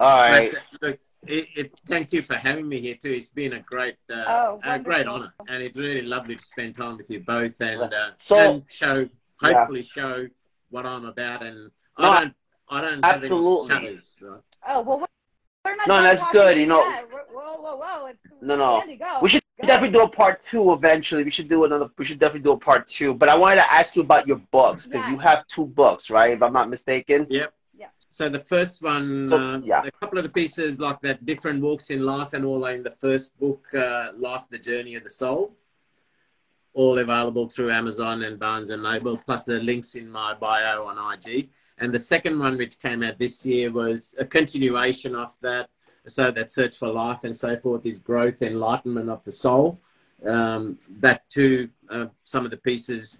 all 0.00 0.28
right. 0.30 0.54
Look, 0.82 0.98
it, 1.26 1.48
it, 1.56 1.72
thank 1.86 2.12
you 2.12 2.22
for 2.22 2.34
having 2.36 2.68
me 2.68 2.80
here 2.80 2.96
too. 3.00 3.10
It's 3.10 3.30
been 3.30 3.54
a 3.54 3.60
great, 3.60 3.96
uh, 4.12 4.24
oh, 4.26 4.60
a 4.62 4.78
great 4.78 5.06
honor, 5.06 5.32
and 5.48 5.62
it's 5.62 5.76
really 5.76 6.02
lovely 6.02 6.36
to 6.36 6.44
spend 6.44 6.74
time 6.74 6.98
with 6.98 7.10
you 7.10 7.20
both 7.20 7.60
and 7.60 7.82
uh, 7.82 8.10
so, 8.18 8.38
and 8.38 8.62
show, 8.70 9.08
hopefully, 9.40 9.80
yeah. 9.80 10.02
show 10.02 10.26
what 10.70 10.86
I'm 10.86 11.06
about. 11.06 11.42
And 11.42 11.70
no, 11.98 12.08
I 12.10 12.20
don't, 12.20 12.34
I 12.68 12.80
don't 12.82 13.04
absolutely. 13.04 13.68
have 13.74 13.82
any 13.82 13.86
shutters. 13.88 14.16
So. 14.18 14.42
Oh 14.68 14.80
well, 14.82 15.08
no, 15.86 16.02
that's 16.02 16.26
good. 16.28 16.56
You 16.58 16.66
know. 16.66 16.82
Whoa, 17.32 17.56
whoa, 17.60 17.76
whoa! 17.76 18.06
It's 18.06 18.18
no, 18.40 18.56
no. 18.56 18.82
We 19.22 19.28
should 19.28 19.42
go. 19.60 19.66
definitely 19.66 19.98
do 19.98 20.02
a 20.02 20.08
part 20.08 20.44
two 20.44 20.72
eventually. 20.72 21.24
We 21.24 21.30
should 21.30 21.48
do 21.48 21.64
another. 21.64 21.88
We 21.98 22.04
should 22.04 22.18
definitely 22.18 22.44
do 22.44 22.52
a 22.52 22.58
part 22.58 22.86
two. 22.86 23.14
But 23.14 23.28
I 23.28 23.36
wanted 23.36 23.56
to 23.56 23.72
ask 23.72 23.96
you 23.96 24.02
about 24.02 24.26
your 24.26 24.36
books 24.36 24.86
because 24.86 25.08
you 25.08 25.18
have 25.18 25.46
two 25.46 25.66
books, 25.66 26.10
right? 26.10 26.32
If 26.32 26.42
I'm 26.42 26.52
not 26.52 26.68
mistaken. 26.68 27.26
Yep. 27.30 27.52
Yeah. 27.72 27.86
So 28.10 28.28
the 28.28 28.38
first 28.38 28.82
one, 28.82 29.28
so, 29.28 29.36
uh, 29.36 29.60
yeah. 29.64 29.82
a 29.84 29.90
couple 29.90 30.18
of 30.18 30.24
the 30.24 30.30
pieces 30.30 30.78
like 30.78 31.00
that, 31.00 31.26
different 31.26 31.62
walks 31.62 31.90
in 31.90 32.04
life, 32.04 32.32
and 32.32 32.44
all 32.44 32.64
in 32.66 32.82
the 32.82 32.90
first 32.90 33.38
book, 33.38 33.66
uh, 33.74 34.10
Life: 34.16 34.44
The 34.50 34.58
Journey 34.58 34.94
of 34.94 35.02
the 35.02 35.10
Soul. 35.10 35.54
All 36.74 36.98
available 36.98 37.48
through 37.48 37.70
Amazon 37.70 38.22
and 38.22 38.38
Barnes 38.38 38.70
and 38.70 38.82
Noble, 38.82 39.16
plus 39.16 39.44
the 39.44 39.60
links 39.60 39.94
in 39.94 40.10
my 40.10 40.34
bio 40.34 40.86
on 40.86 41.14
IG. 41.14 41.50
And 41.78 41.92
the 41.92 41.98
second 41.98 42.38
one, 42.38 42.56
which 42.56 42.78
came 42.80 43.02
out 43.02 43.18
this 43.18 43.44
year, 43.44 43.70
was 43.70 44.14
a 44.18 44.24
continuation 44.24 45.14
of 45.14 45.34
that. 45.40 45.70
So 46.06 46.30
that 46.30 46.52
search 46.52 46.76
for 46.76 46.88
life 46.88 47.24
and 47.24 47.34
so 47.34 47.56
forth 47.56 47.86
is 47.86 47.98
growth, 47.98 48.42
enlightenment 48.42 49.08
of 49.08 49.24
the 49.24 49.32
soul. 49.32 49.80
Um, 50.24 50.78
that 51.00 51.28
too, 51.30 51.70
uh, 51.90 52.06
some 52.22 52.44
of 52.44 52.50
the 52.50 52.56
pieces. 52.58 53.18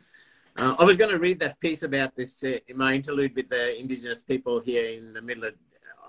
Uh, 0.56 0.76
I 0.78 0.84
was 0.84 0.96
going 0.96 1.10
to 1.10 1.18
read 1.18 1.40
that 1.40 1.58
piece 1.60 1.82
about 1.82 2.14
this 2.14 2.44
uh, 2.44 2.58
in 2.68 2.76
my 2.76 2.94
interlude 2.94 3.34
with 3.34 3.48
the 3.48 3.78
indigenous 3.78 4.20
people 4.20 4.60
here 4.60 4.98
in 4.98 5.12
the 5.12 5.22
middle 5.22 5.44
of. 5.44 5.54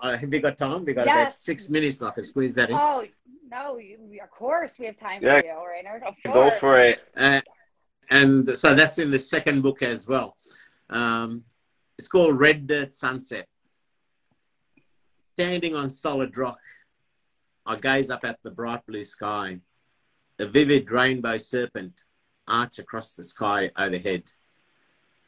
Uh, 0.02 0.16
have 0.16 0.28
we 0.28 0.38
got 0.38 0.58
time? 0.58 0.84
We 0.84 0.92
got 0.92 1.06
yes. 1.06 1.14
about 1.14 1.34
six 1.34 1.68
minutes. 1.70 2.02
I 2.02 2.10
can 2.10 2.24
squeeze 2.24 2.54
that 2.54 2.68
in. 2.68 2.76
Oh 2.76 3.04
no! 3.50 3.78
You, 3.78 4.20
of 4.22 4.30
course, 4.30 4.78
we 4.78 4.86
have 4.86 4.98
time 4.98 5.22
yeah. 5.22 5.40
for 5.40 5.46
you, 5.46 5.66
Rainier. 5.66 6.02
Go 6.24 6.50
for 6.50 6.80
it. 6.80 7.00
Uh, 7.16 7.40
and 8.10 8.56
so 8.56 8.74
that's 8.74 8.98
in 8.98 9.10
the 9.10 9.18
second 9.18 9.62
book 9.62 9.82
as 9.82 10.06
well. 10.06 10.36
Um, 10.90 11.44
it's 11.98 12.08
called 12.08 12.38
Red 12.38 12.66
Dirt 12.66 12.92
Sunset. 12.92 13.48
Standing 15.34 15.74
on 15.74 15.90
solid 15.90 16.36
rock, 16.36 16.60
I 17.64 17.76
gaze 17.76 18.10
up 18.10 18.24
at 18.24 18.38
the 18.42 18.50
bright 18.50 18.84
blue 18.86 19.04
sky. 19.04 19.60
A 20.38 20.46
vivid 20.46 20.90
rainbow 20.90 21.38
serpent 21.38 22.04
arch 22.46 22.78
across 22.78 23.14
the 23.14 23.24
sky 23.24 23.70
overhead, 23.76 24.24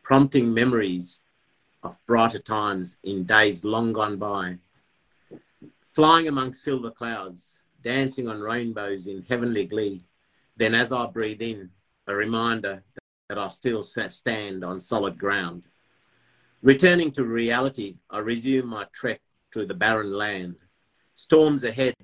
prompting 0.02 0.52
memories 0.52 1.22
of 1.82 1.98
brighter 2.06 2.38
times 2.38 2.98
in 3.02 3.24
days 3.24 3.64
long 3.64 3.92
gone 3.92 4.18
by. 4.18 4.58
Flying 5.82 6.28
among 6.28 6.52
silver 6.52 6.90
clouds, 6.90 7.62
dancing 7.82 8.28
on 8.28 8.40
rainbows 8.40 9.06
in 9.06 9.24
heavenly 9.26 9.64
glee. 9.64 10.04
Then, 10.56 10.74
as 10.74 10.92
I 10.92 11.06
breathe 11.06 11.40
in, 11.40 11.70
a 12.06 12.14
reminder 12.14 12.82
that 13.28 13.38
I 13.38 13.48
still 13.48 13.82
stand 13.82 14.64
on 14.64 14.80
solid 14.80 15.16
ground. 15.18 15.62
Returning 16.62 17.12
to 17.12 17.22
reality, 17.22 17.98
I 18.10 18.18
resume 18.18 18.66
my 18.66 18.86
trek 18.92 19.20
through 19.52 19.66
the 19.66 19.74
barren 19.74 20.12
land. 20.12 20.56
Storms 21.14 21.62
ahead, 21.62 21.94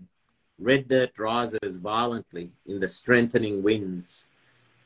red 0.60 0.86
dirt 0.86 1.18
rises 1.18 1.76
violently 1.76 2.52
in 2.64 2.78
the 2.78 2.86
strengthening 2.86 3.64
winds. 3.64 4.26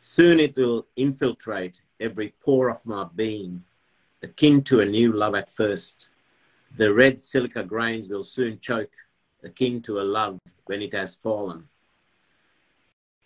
Soon 0.00 0.40
it 0.40 0.56
will 0.56 0.86
infiltrate 0.96 1.82
every 2.00 2.34
pore 2.40 2.70
of 2.70 2.86
my 2.86 3.08
being, 3.14 3.64
akin 4.22 4.62
to 4.62 4.80
a 4.80 4.86
new 4.86 5.12
love 5.12 5.34
at 5.34 5.52
first. 5.52 6.08
The 6.78 6.94
red 6.94 7.20
silica 7.20 7.62
grains 7.62 8.08
will 8.08 8.22
soon 8.22 8.60
choke, 8.60 8.94
akin 9.44 9.82
to 9.82 10.00
a 10.00 10.02
love 10.02 10.38
when 10.64 10.80
it 10.80 10.94
has 10.94 11.14
fallen. 11.14 11.68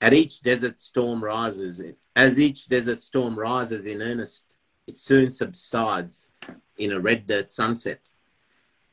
At 0.00 0.12
each 0.12 0.42
desert 0.42 0.80
storm 0.80 1.22
rises, 1.22 1.80
as 2.16 2.40
each 2.40 2.66
desert 2.66 3.00
storm 3.00 3.38
rises 3.38 3.86
in 3.86 4.02
earnest, 4.02 4.51
it 4.86 4.98
soon 4.98 5.30
subsides 5.30 6.30
in 6.76 6.92
a 6.92 7.00
red 7.00 7.26
dirt 7.26 7.50
sunset. 7.50 8.10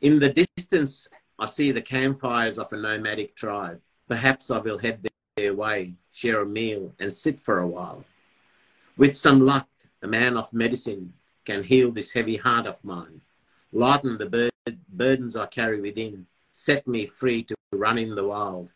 In 0.02 0.20
the 0.20 0.30
distance, 0.30 1.08
I 1.38 1.46
see 1.46 1.72
the 1.72 1.82
campfires 1.82 2.60
of 2.60 2.72
a 2.72 2.78
nomadic 2.78 3.36
tribe. 3.36 3.82
Perhaps 4.08 4.52
I 4.52 4.60
will 4.60 4.78
head 4.78 5.08
their 5.36 5.54
way, 5.54 5.96
share 6.12 6.42
a 6.42 6.46
meal, 6.46 6.94
and 7.00 7.12
sit 7.12 7.42
for 7.42 7.60
a 7.60 7.68
while. 7.68 8.06
With 8.98 9.16
some 9.16 9.46
luck, 9.46 9.68
a 10.02 10.08
man 10.08 10.38
of 10.38 10.54
medicine 10.54 11.14
can 11.46 11.64
heal 11.64 11.92
this 11.92 12.14
heavy 12.14 12.38
heart 12.38 12.68
of 12.68 12.84
mine, 12.84 13.22
lighten 13.72 14.18
the 14.18 14.26
bur- 14.26 14.76
burdens 14.90 15.36
I 15.36 15.48
carry 15.48 15.82
within, 15.82 16.28
set 16.52 16.88
me 16.88 17.06
free 17.06 17.44
to 17.44 17.56
run 17.72 17.98
in 17.98 18.16
the 18.16 18.28
wild. 18.28 18.72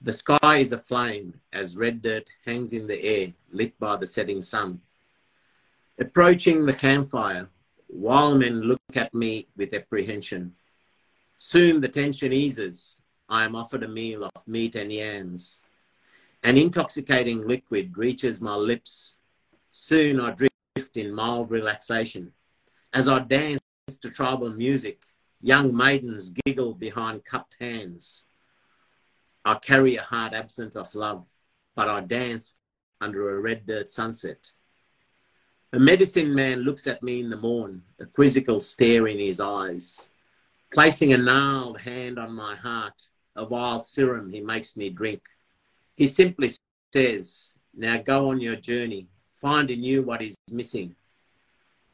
The 0.00 0.12
sky 0.12 0.56
is 0.58 0.72
aflame 0.72 1.40
as 1.52 1.76
red 1.76 2.02
dirt 2.02 2.28
hangs 2.44 2.72
in 2.72 2.86
the 2.86 3.02
air, 3.02 3.32
lit 3.50 3.78
by 3.78 3.96
the 3.96 4.06
setting 4.06 4.42
sun. 4.42 4.80
Approaching 5.98 6.66
the 6.66 6.74
campfire, 6.74 7.48
wild 7.88 8.40
men 8.40 8.60
look 8.60 8.80
at 8.94 9.14
me 9.14 9.48
with 9.56 9.72
apprehension. 9.72 10.54
Soon 11.38 11.80
the 11.80 11.88
tension 11.88 12.34
eases. 12.34 13.00
I 13.30 13.44
am 13.44 13.56
offered 13.56 13.82
a 13.82 13.88
meal 13.88 14.24
of 14.24 14.46
meat 14.46 14.74
and 14.74 14.92
yams. 14.92 15.60
An 16.42 16.58
intoxicating 16.58 17.48
liquid 17.48 17.96
reaches 17.96 18.42
my 18.42 18.54
lips. 18.54 19.16
Soon 19.70 20.20
I 20.20 20.32
drift 20.32 20.96
in 20.98 21.14
mild 21.14 21.50
relaxation. 21.50 22.32
As 22.92 23.08
I 23.08 23.20
dance 23.20 23.60
to 23.88 24.10
tribal 24.10 24.50
music, 24.50 25.02
young 25.40 25.74
maidens 25.74 26.30
giggle 26.44 26.74
behind 26.74 27.24
cupped 27.24 27.56
hands. 27.58 28.26
I 29.46 29.54
carry 29.54 29.96
a 29.96 30.02
heart 30.02 30.34
absent 30.34 30.76
of 30.76 30.94
love, 30.94 31.26
but 31.74 31.88
I 31.88 32.00
dance 32.00 32.52
under 33.00 33.34
a 33.34 33.40
red 33.40 33.64
dirt 33.64 33.88
sunset. 33.88 34.52
A 35.76 35.78
medicine 35.78 36.34
man 36.34 36.60
looks 36.60 36.86
at 36.86 37.02
me 37.02 37.20
in 37.20 37.28
the 37.28 37.36
morn, 37.36 37.82
a 38.00 38.06
quizzical 38.06 38.60
stare 38.60 39.08
in 39.08 39.18
his 39.18 39.40
eyes. 39.40 40.08
Placing 40.72 41.12
a 41.12 41.18
gnarled 41.18 41.80
hand 41.82 42.18
on 42.18 42.32
my 42.32 42.56
heart, 42.56 42.94
a 43.36 43.44
vile 43.44 43.82
serum 43.82 44.30
he 44.30 44.40
makes 44.40 44.74
me 44.74 44.88
drink. 44.88 45.20
He 45.94 46.06
simply 46.06 46.52
says, 46.94 47.52
Now 47.74 47.98
go 47.98 48.30
on 48.30 48.40
your 48.40 48.56
journey, 48.56 49.08
find 49.34 49.70
in 49.70 49.84
you 49.84 50.00
what 50.02 50.22
is 50.22 50.34
missing. 50.50 50.96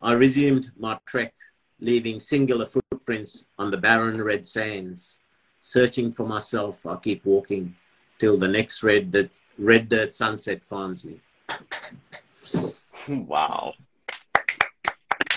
I 0.01 0.13
resumed 0.13 0.71
my 0.79 1.01
trek, 1.05 1.35
leaving 1.81 2.21
singular 2.21 2.67
footprints 2.67 3.47
on 3.59 3.73
the 3.73 3.79
barren 3.79 4.23
red 4.23 4.47
sands. 4.47 5.19
Searching 5.59 6.13
for 6.13 6.25
myself, 6.25 6.87
I 6.87 6.95
keep 6.99 7.25
walking 7.25 7.75
till 8.21 8.39
the 8.39 8.47
next 8.47 8.85
red 8.85 9.11
dirt, 9.11 9.33
red 9.59 9.89
dirt 9.89 10.13
sunset 10.13 10.65
finds 10.65 11.05
me. 11.05 11.21
Wow. 13.09 13.75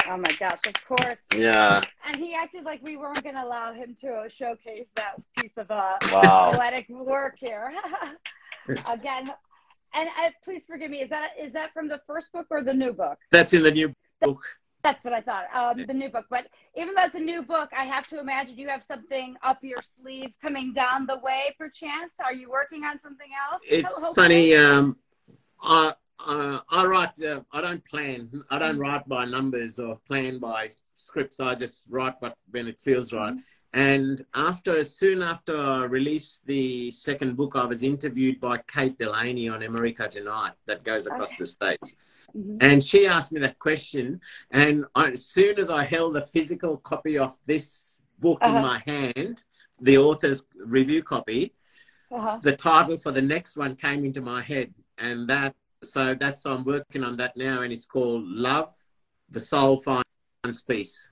Oh 0.08 0.18
my 0.18 0.36
gosh, 0.40 0.60
of 0.68 0.74
course. 0.88 1.20
Yeah. 1.36 1.82
And 2.06 2.16
he 2.18 2.36
acted 2.36 2.64
like 2.64 2.82
we 2.84 2.96
weren't 2.96 3.24
going 3.24 3.36
to 3.36 3.44
allow 3.44 3.74
him 3.74 3.96
to 4.02 4.28
showcase 4.30 4.88
that 4.96 5.16
piece 5.36 5.58
of 5.58 5.72
uh, 5.72 5.94
Wow. 6.12 6.52
poetic 6.54 6.88
work 6.90 7.38
here. 7.40 7.74
Again, 8.88 9.32
and 9.96 10.10
uh, 10.10 10.30
please 10.44 10.66
forgive 10.66 10.92
me. 10.92 11.02
Is 11.02 11.10
that 11.10 11.32
is 11.42 11.54
that 11.54 11.74
from 11.74 11.88
the 11.88 12.02
first 12.06 12.32
book 12.32 12.48
or 12.52 12.64
the 12.64 12.74
new 12.74 12.94
book? 12.94 13.18
That's 13.32 13.54
in 13.54 13.64
the 13.64 13.72
new 13.72 13.94
book. 14.22 14.44
That's 14.84 15.04
what 15.04 15.14
I 15.14 15.22
thought. 15.22 15.46
Um, 15.56 15.86
the 15.88 15.94
new 15.94 16.10
book. 16.10 16.26
But 16.30 16.46
even 16.76 16.94
though 16.94 17.06
it's 17.06 17.16
a 17.16 17.20
new 17.20 17.42
book, 17.42 17.72
I 17.76 17.86
have 17.86 18.08
to 18.10 18.20
imagine 18.20 18.58
you 18.58 18.68
have 18.68 18.84
something 18.84 19.36
up 19.44 19.58
your 19.64 19.82
sleeve 19.82 20.34
coming 20.42 20.74
down 20.74 21.08
the 21.08 21.18
way, 21.18 21.56
perchance. 21.58 22.14
Are 22.24 22.34
you 22.34 22.52
working 22.52 22.84
on 22.84 23.00
something 23.00 23.30
else? 23.52 23.64
It's 23.68 23.92
hopefully? 23.96 24.14
funny. 24.16 24.56
Um, 24.56 24.98
I 25.64 25.94
uh, 26.20 26.60
I 26.70 26.86
write. 26.86 27.22
Uh, 27.22 27.42
I 27.52 27.62
don't 27.62 27.84
plan. 27.86 28.30
I 28.50 28.60
don't 28.60 28.78
write 28.80 29.08
by 29.08 29.26
numbers 29.26 29.80
or 29.80 29.98
plan 30.08 30.40
by 30.40 30.70
scripts. 30.96 31.40
I 31.40 31.56
just 31.56 31.86
write 31.90 32.16
what 32.20 32.36
when 32.52 32.68
it 32.68 32.80
feels 32.80 33.12
right. 33.14 33.34
And 33.74 34.26
after 34.34 34.84
soon 34.86 35.22
after 35.22 35.58
I 35.58 35.84
released 35.84 36.46
the 36.46 36.92
second 36.92 37.36
book, 37.36 37.54
I 37.56 37.66
was 37.66 37.84
interviewed 37.84 38.40
by 38.40 38.60
Kate 38.60 38.98
Delaney 38.98 39.50
on 39.50 39.64
America 39.64 40.08
Tonight 40.08 40.54
that 40.66 40.84
goes 40.84 41.06
across 41.06 41.32
Okay. 41.32 41.40
the 41.40 41.46
states. 41.46 41.96
Mhm. 42.34 42.58
And 42.62 42.84
she 42.84 43.06
asked 43.06 43.32
me 43.34 43.42
that 43.42 43.60
question, 43.60 44.22
and 44.52 44.86
I, 44.96 45.12
as 45.12 45.26
soon 45.26 45.60
as 45.60 45.70
I 45.70 45.84
held 45.84 46.16
a 46.16 46.26
physical 46.26 46.78
copy 46.78 47.18
of 47.18 47.36
this 47.46 48.02
book 48.20 48.40
in 48.44 48.52
Uh-huh. 48.52 48.62
my 48.62 48.80
hand, 48.80 49.44
the 49.82 49.98
author's 49.98 50.44
review 50.56 51.04
copy, 51.04 51.54
Uh-huh. 52.12 52.40
the 52.42 52.56
title 52.56 52.96
for 52.96 53.12
the 53.12 53.22
next 53.22 53.58
one 53.58 53.76
came 53.76 54.06
into 54.06 54.22
my 54.22 54.42
head 54.42 54.74
and 54.98 55.28
that 55.28 55.54
so 55.84 56.16
that's 56.16 56.46
i'm 56.46 56.64
working 56.64 57.04
on 57.04 57.18
that 57.18 57.36
now 57.38 57.62
and 57.62 57.72
it's 57.74 57.86
called 57.86 58.24
love 58.26 58.70
the 59.30 59.40
soul 59.40 59.78
finds 59.78 60.64
peace 60.68 61.10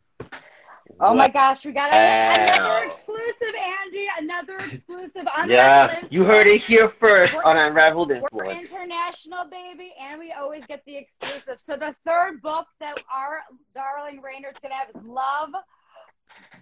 Oh 1.00 1.16
my 1.16 1.28
gosh, 1.30 1.66
we 1.66 1.72
got 1.72 1.92
a- 1.92 2.56
another 2.56 2.84
exclusive, 2.86 3.56
Andy. 3.82 4.06
Another 4.20 4.58
exclusive. 4.58 5.26
Yeah. 5.48 5.86
Unraveled 5.90 6.12
You 6.14 6.24
heard 6.26 6.46
it 6.46 6.62
here 6.62 6.88
first 6.88 7.38
We're- 7.38 7.46
on 7.50 7.58
Unraveled 7.58 8.10
We're 8.10 8.16
Influence. 8.18 8.74
international, 8.76 9.46
baby, 9.50 9.94
and 10.00 10.20
we 10.20 10.34
always 10.34 10.66
get 10.66 10.84
the 10.86 10.96
exclusive. 10.98 11.60
So 11.60 11.78
the 11.78 11.96
third 12.06 12.42
book 12.44 12.68
that 12.80 13.02
our 13.12 13.42
darling 13.74 14.22
Rainier's 14.22 14.56
gonna 14.62 14.76
have 14.76 14.90
is 14.90 15.02
Love. 15.04 15.52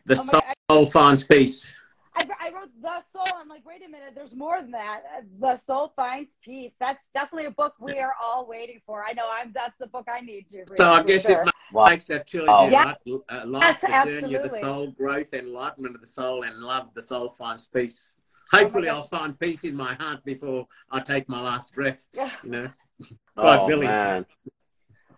the 0.06 0.18
Oh 0.18 0.24
my- 0.32 0.54
soul 0.70 0.86
finds 0.86 1.24
peace 1.26 1.74
I, 2.16 2.28
I 2.40 2.52
wrote 2.54 2.70
The 2.82 3.02
Soul. 3.14 3.26
I'm 3.40 3.48
like, 3.48 3.66
wait 3.66 3.82
a 3.86 3.90
minute, 3.90 4.12
there's 4.16 4.36
more 4.36 4.62
than 4.62 4.72
that. 4.72 5.02
Uh, 5.18 5.22
The 5.40 5.58
Soul 5.58 5.94
Finds 5.96 6.32
Peace. 6.44 6.74
That's 6.80 7.06
definitely 7.14 7.46
a 7.48 7.52
book 7.52 7.74
we 7.80 8.00
are 8.00 8.14
all 8.22 8.46
waiting 8.48 8.82
for. 8.86 9.04
I 9.04 9.14
know 9.14 9.30
I'm. 9.32 9.52
That's 9.54 9.78
the 9.80 9.88
book 9.88 10.08
I 10.14 10.20
need 10.22 10.50
to 10.50 10.58
read. 10.60 10.78
so 10.78 10.92
i 10.92 11.02
for 11.02 11.08
guess 11.08 11.22
sure. 11.24 11.44
it 11.44 11.50
Wow. 11.72 11.88
makes 11.88 12.06
that 12.08 12.28
trilogy 12.28 12.52
Oh. 12.54 12.70
Yeah. 12.70 12.84
right 12.84 12.98
uh, 13.30 13.46
life 13.48 13.80
Yes, 13.88 14.06
the 14.06 14.12
journey 14.22 14.34
of 14.36 14.44
the 14.44 14.58
soul 14.60 14.92
growth 14.92 15.34
enlightenment 15.34 15.96
of 15.96 16.02
the 16.02 16.08
soul 16.08 16.44
and 16.44 16.58
love 16.58 16.90
the 16.94 17.02
soul 17.02 17.30
finds 17.38 17.66
peace 17.68 18.14
hopefully 18.52 18.88
gosh. 18.88 18.96
i'll 18.98 19.08
find 19.08 19.40
peace 19.40 19.64
in 19.64 19.74
my 19.74 19.94
heart 19.94 20.22
before 20.26 20.68
i 20.92 21.00
take 21.00 21.30
my 21.30 21.40
last 21.42 21.74
breath 21.74 22.06
Yeah. 22.14 22.30
you 22.44 22.50
know 22.50 22.70
God 23.38 23.60
Oh, 23.62 23.68
willing. 23.68 23.88
man. 23.88 24.26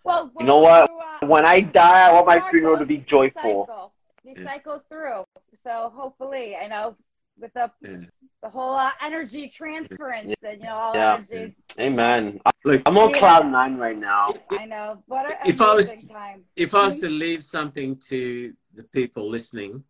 Well, 0.04 0.32
You 0.40 0.46
know 0.46 0.60
what? 0.60 0.92
uh, 0.92 1.26
When 1.26 1.44
I 1.46 1.62
die, 1.62 2.10
I 2.10 2.14
want 2.14 2.28
my 2.28 2.50
funeral 2.52 2.78
to 2.78 2.86
be 2.86 3.00
joyful. 3.00 3.66
Cycle. 3.66 3.94
We 4.24 4.36
Yeah. 4.38 4.44
cycle 4.44 4.84
through. 4.90 5.24
So 5.66 5.92
hopefully, 5.96 6.56
I 6.56 6.68
know 6.68 6.98
with 7.40 7.54
the 7.54 7.72
Yeah. 7.82 7.98
the 8.44 8.50
whole 8.50 8.76
uh, 8.76 8.92
energy 9.02 9.48
transference 9.50 10.34
and 10.44 10.60
you 10.60 10.66
know 10.68 10.76
all 10.76 10.96
Yeah. 10.96 11.16
energies. 11.32 11.56
Amen. 11.80 12.42
look 12.66 12.82
I'm 12.86 12.98
on 12.98 13.10
Yeah. 13.12 13.20
cloud 13.20 13.46
nine 13.48 13.78
right 13.78 13.98
now. 13.98 14.34
I 14.52 14.66
know. 14.66 15.02
What 15.08 15.38
If 15.46 15.62
I 15.62 15.74
was- 15.74 16.06
time. 16.06 16.46
if 16.56 16.76
I 16.76 16.86
was 16.86 17.00
to 17.00 17.10
leave 17.10 17.44
something 17.44 17.98
to 18.10 18.54
the 18.74 18.84
people 18.84 19.30
listening, 19.30 19.84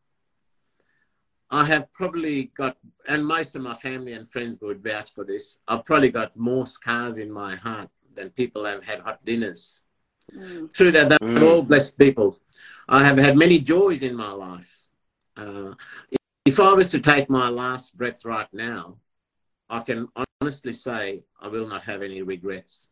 I 1.50 1.66
have 1.66 1.92
probably 1.92 2.46
got, 2.46 2.78
and 3.08 3.26
most 3.26 3.56
of 3.56 3.62
my 3.62 3.76
family 3.76 4.14
and 4.14 4.28
friends 4.30 4.60
would 4.62 4.84
vouch 4.84 5.12
for 5.12 5.24
this, 5.24 5.60
I've 5.68 5.86
probably 5.86 6.10
got 6.10 6.36
more 6.36 6.66
scars 6.66 7.18
in 7.18 7.32
my 7.32 7.56
heart 7.56 7.90
than 8.16 8.30
people 8.32 8.66
have 8.66 8.84
had 8.84 9.00
hot 9.02 9.24
dinners. 9.26 9.82
Mm. 10.32 10.74
Through 10.74 10.92
that, 10.94 11.10
they're 11.10 11.20
Mm. 11.20 11.42
all 11.48 11.62
blessed 11.62 11.98
people. 11.98 12.40
I 12.88 13.04
have 13.04 13.18
had 13.18 13.38
many 13.38 13.60
joys 13.60 14.02
in 14.02 14.16
my 14.16 14.32
life. 14.32 14.83
Uh, 15.36 15.74
if 16.46 16.60
I 16.60 16.74
was 16.74 16.92
to 16.92 17.00
take 17.00 17.30
my 17.30 17.50
last 17.50 17.98
breath 17.98 18.26
right 18.26 18.48
now, 18.54 18.98
I 19.70 19.80
can 19.80 20.08
honestly 20.42 20.74
say 20.74 21.24
I 21.42 21.48
will 21.48 21.68
not 21.68 21.84
have 21.84 22.02
any 22.02 22.22
regrets. 22.22 22.90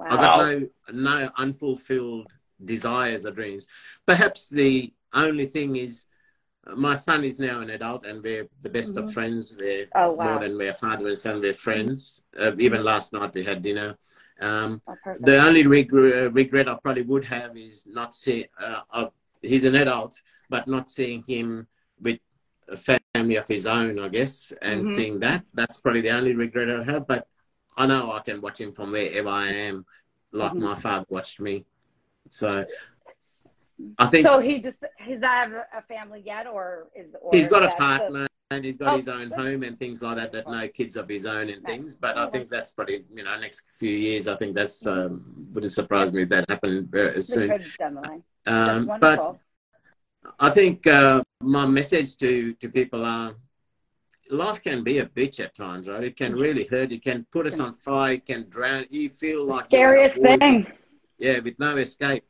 I've 0.00 0.20
got 0.20 0.36
no 0.38 0.68
no 0.92 1.30
unfulfilled 1.36 2.26
desires 2.64 3.26
or 3.26 3.30
dreams. 3.32 3.66
Perhaps 4.06 4.48
the 4.48 4.92
only 5.12 5.46
thing 5.46 5.76
is 5.76 6.06
uh, 6.66 6.74
my 6.74 6.94
son 6.94 7.24
is 7.24 7.38
now 7.38 7.60
an 7.60 7.70
adult 7.70 8.06
and 8.06 8.22
we're 8.22 8.48
the 8.62 8.68
best 8.68 8.94
Mhm. 8.94 8.98
of 9.08 9.12
friends. 9.12 9.54
We're 9.58 9.86
Oh 9.94 10.12
wow. 10.12 10.30
more 10.30 10.38
than 10.40 10.56
we're 10.56 10.72
father 10.72 11.08
and 11.08 11.18
son, 11.18 11.40
we're 11.40 11.54
friends. 11.54 12.22
Uh, 12.38 12.52
even 12.58 12.82
last 12.84 13.12
night 13.12 13.34
we 13.34 13.44
had 13.44 13.62
dinner. 13.62 13.96
Um, 14.40 14.80
Oh, 14.86 14.96
the 15.20 15.38
only 15.38 15.66
regret, 15.66 16.32
regret 16.32 16.68
I 16.68 16.74
probably 16.74 17.02
would 17.02 17.24
have 17.26 17.56
is 17.56 17.84
not 17.86 18.14
see. 18.14 18.46
Uh, 18.58 19.06
he's 19.42 19.64
an 19.64 19.74
adult, 19.76 20.20
but 20.48 20.66
not 20.68 20.90
seeing 20.90 21.22
him 21.24 21.66
with 22.00 22.20
a 22.68 22.76
family 22.76 23.36
of 23.36 23.46
his 23.46 23.66
own, 23.66 23.98
I 23.98 24.08
guess, 24.08 24.52
and 24.62 24.84
Mhm. 24.84 24.96
seeing 24.96 25.20
that. 25.20 25.44
That's 25.52 25.80
probably 25.80 26.00
the 26.00 26.10
only 26.10 26.34
regret 26.34 26.70
I 26.70 26.82
have. 26.84 27.06
But 27.06 27.28
I 27.76 27.86
know 27.86 28.12
I 28.12 28.20
can 28.20 28.40
watch 28.40 28.60
him 28.60 28.72
from 28.72 28.92
wherever 28.92 29.28
I 29.28 29.48
am, 29.48 29.86
like 30.32 30.52
Mhm. 30.52 30.60
my 30.60 30.74
father 30.76 31.06
watched 31.08 31.40
me. 31.40 31.66
So 32.30 32.64
I 33.98 34.06
think 34.06 34.24
so 34.26 34.38
he 34.38 34.60
just 34.60 34.84
he's 35.00 35.20
not 35.20 35.32
have 35.32 35.52
a- 35.52 35.82
family 35.82 36.22
yet, 36.24 36.46
or 36.46 36.88
is 36.94 37.14
or 37.20 37.30
he's 37.34 37.48
got 37.48 37.62
a 37.62 37.66
is 37.66 37.74
that 37.74 37.78
the- 37.78 37.84
partner 37.84 38.26
and 38.50 38.64
he's 38.64 38.76
got 38.76 38.92
Oh, 38.92 38.96
his 38.96 39.08
own 39.08 39.28
good. 39.30 39.38
home 39.38 39.62
and 39.64 39.78
things 39.78 40.00
like 40.00 40.16
that. 40.16 40.32
That 40.32 40.46
no 40.46 40.68
kids 40.68 40.96
of 40.96 41.08
his 41.08 41.26
own 41.26 41.48
and 41.50 41.62
Nice. 41.62 41.72
things. 41.72 41.94
But 41.96 42.16
I 42.16 42.30
think 42.30 42.48
that's 42.50 42.70
probably 42.70 43.04
you 43.12 43.24
know 43.24 43.38
next 43.38 43.64
few 43.78 43.90
years. 43.90 44.28
I 44.28 44.36
think 44.36 44.54
that's 44.54 44.86
um, 44.86 45.48
wouldn't 45.52 45.72
surprise 45.72 46.12
me 46.12 46.22
if 46.22 46.28
that 46.28 46.48
happened 46.48 46.88
very 46.90 47.20
soon. 47.20 47.48
definitely. 47.48 48.22
That's 48.44 48.68
Um, 48.76 48.86
but 48.86 49.00
wonderful. 49.00 49.40
I 50.38 50.50
think 50.50 50.86
uh, 50.86 51.22
my 51.40 51.66
message 51.66 52.16
to, 52.16 52.54
to 52.54 52.68
people 52.68 53.04
are 53.04 53.34
life 54.30 54.62
can 54.62 54.82
be 54.82 54.98
a 54.98 55.06
bitch 55.06 55.40
at 55.40 55.54
times, 55.54 55.88
right? 55.88 56.04
It 56.04 56.16
can 56.16 56.34
really 56.34 56.64
hurt. 56.64 56.92
It 56.92 57.02
can 57.02 57.26
put 57.32 57.46
us 57.46 57.60
on 57.60 57.74
fire. 57.74 58.14
It 58.14 58.26
can 58.26 58.48
drown. 58.48 58.86
You 58.90 59.08
feel 59.10 59.46
like 59.46 59.66
scariest 59.66 60.16
thing. 60.16 60.66
Yeah, 61.18 61.38
with 61.40 61.58
no 61.58 61.76
escape. 61.76 62.24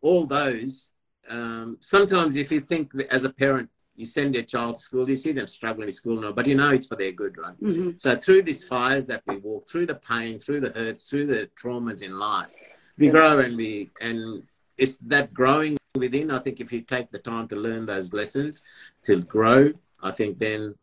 All 0.00 0.26
those. 0.26 0.90
Um, 1.28 1.78
sometimes, 1.80 2.36
if 2.36 2.52
you 2.52 2.60
think 2.60 2.92
as 3.10 3.24
a 3.24 3.30
parent, 3.30 3.70
you 3.98 4.04
send 4.04 4.34
your 4.34 4.44
child 4.44 4.76
to 4.76 4.80
school, 4.80 5.08
you 5.08 5.16
see 5.16 5.32
them 5.32 5.48
struggling 5.48 5.88
in 5.88 5.92
school 5.92 6.20
now, 6.20 6.30
but 6.30 6.46
you 6.46 6.54
know 6.54 6.70
it's 6.70 6.86
for 6.86 6.94
their 6.94 7.10
good, 7.10 7.36
right? 7.36 7.60
Mm-hmm. 7.60 7.90
So 7.96 8.14
through 8.14 8.42
these 8.44 8.62
fires 8.62 9.06
that 9.06 9.22
we 9.26 9.38
walk, 9.38 9.68
through 9.68 9.86
the 9.86 9.96
pain, 9.96 10.38
through 10.38 10.60
the 10.60 10.70
hurts, 10.70 11.08
through 11.08 11.26
the 11.26 11.50
traumas 11.60 12.02
in 12.02 12.16
life, 12.16 12.50
we 12.96 13.08
grow 13.08 13.40
and 13.40 13.56
we 13.56 13.90
and 14.00 14.44
it's 14.76 14.98
that 14.98 15.34
growing 15.34 15.77
within. 15.94 16.30
I 16.30 16.38
think 16.38 16.60
if 16.60 16.72
you 16.72 16.82
take 16.82 17.10
the 17.10 17.18
time 17.18 17.48
to 17.48 17.56
learn 17.56 17.86
those 17.86 18.12
lessons, 18.12 18.62
to 19.04 19.22
grow, 19.22 19.72
I 20.02 20.10
think 20.12 20.38
then 20.38 20.74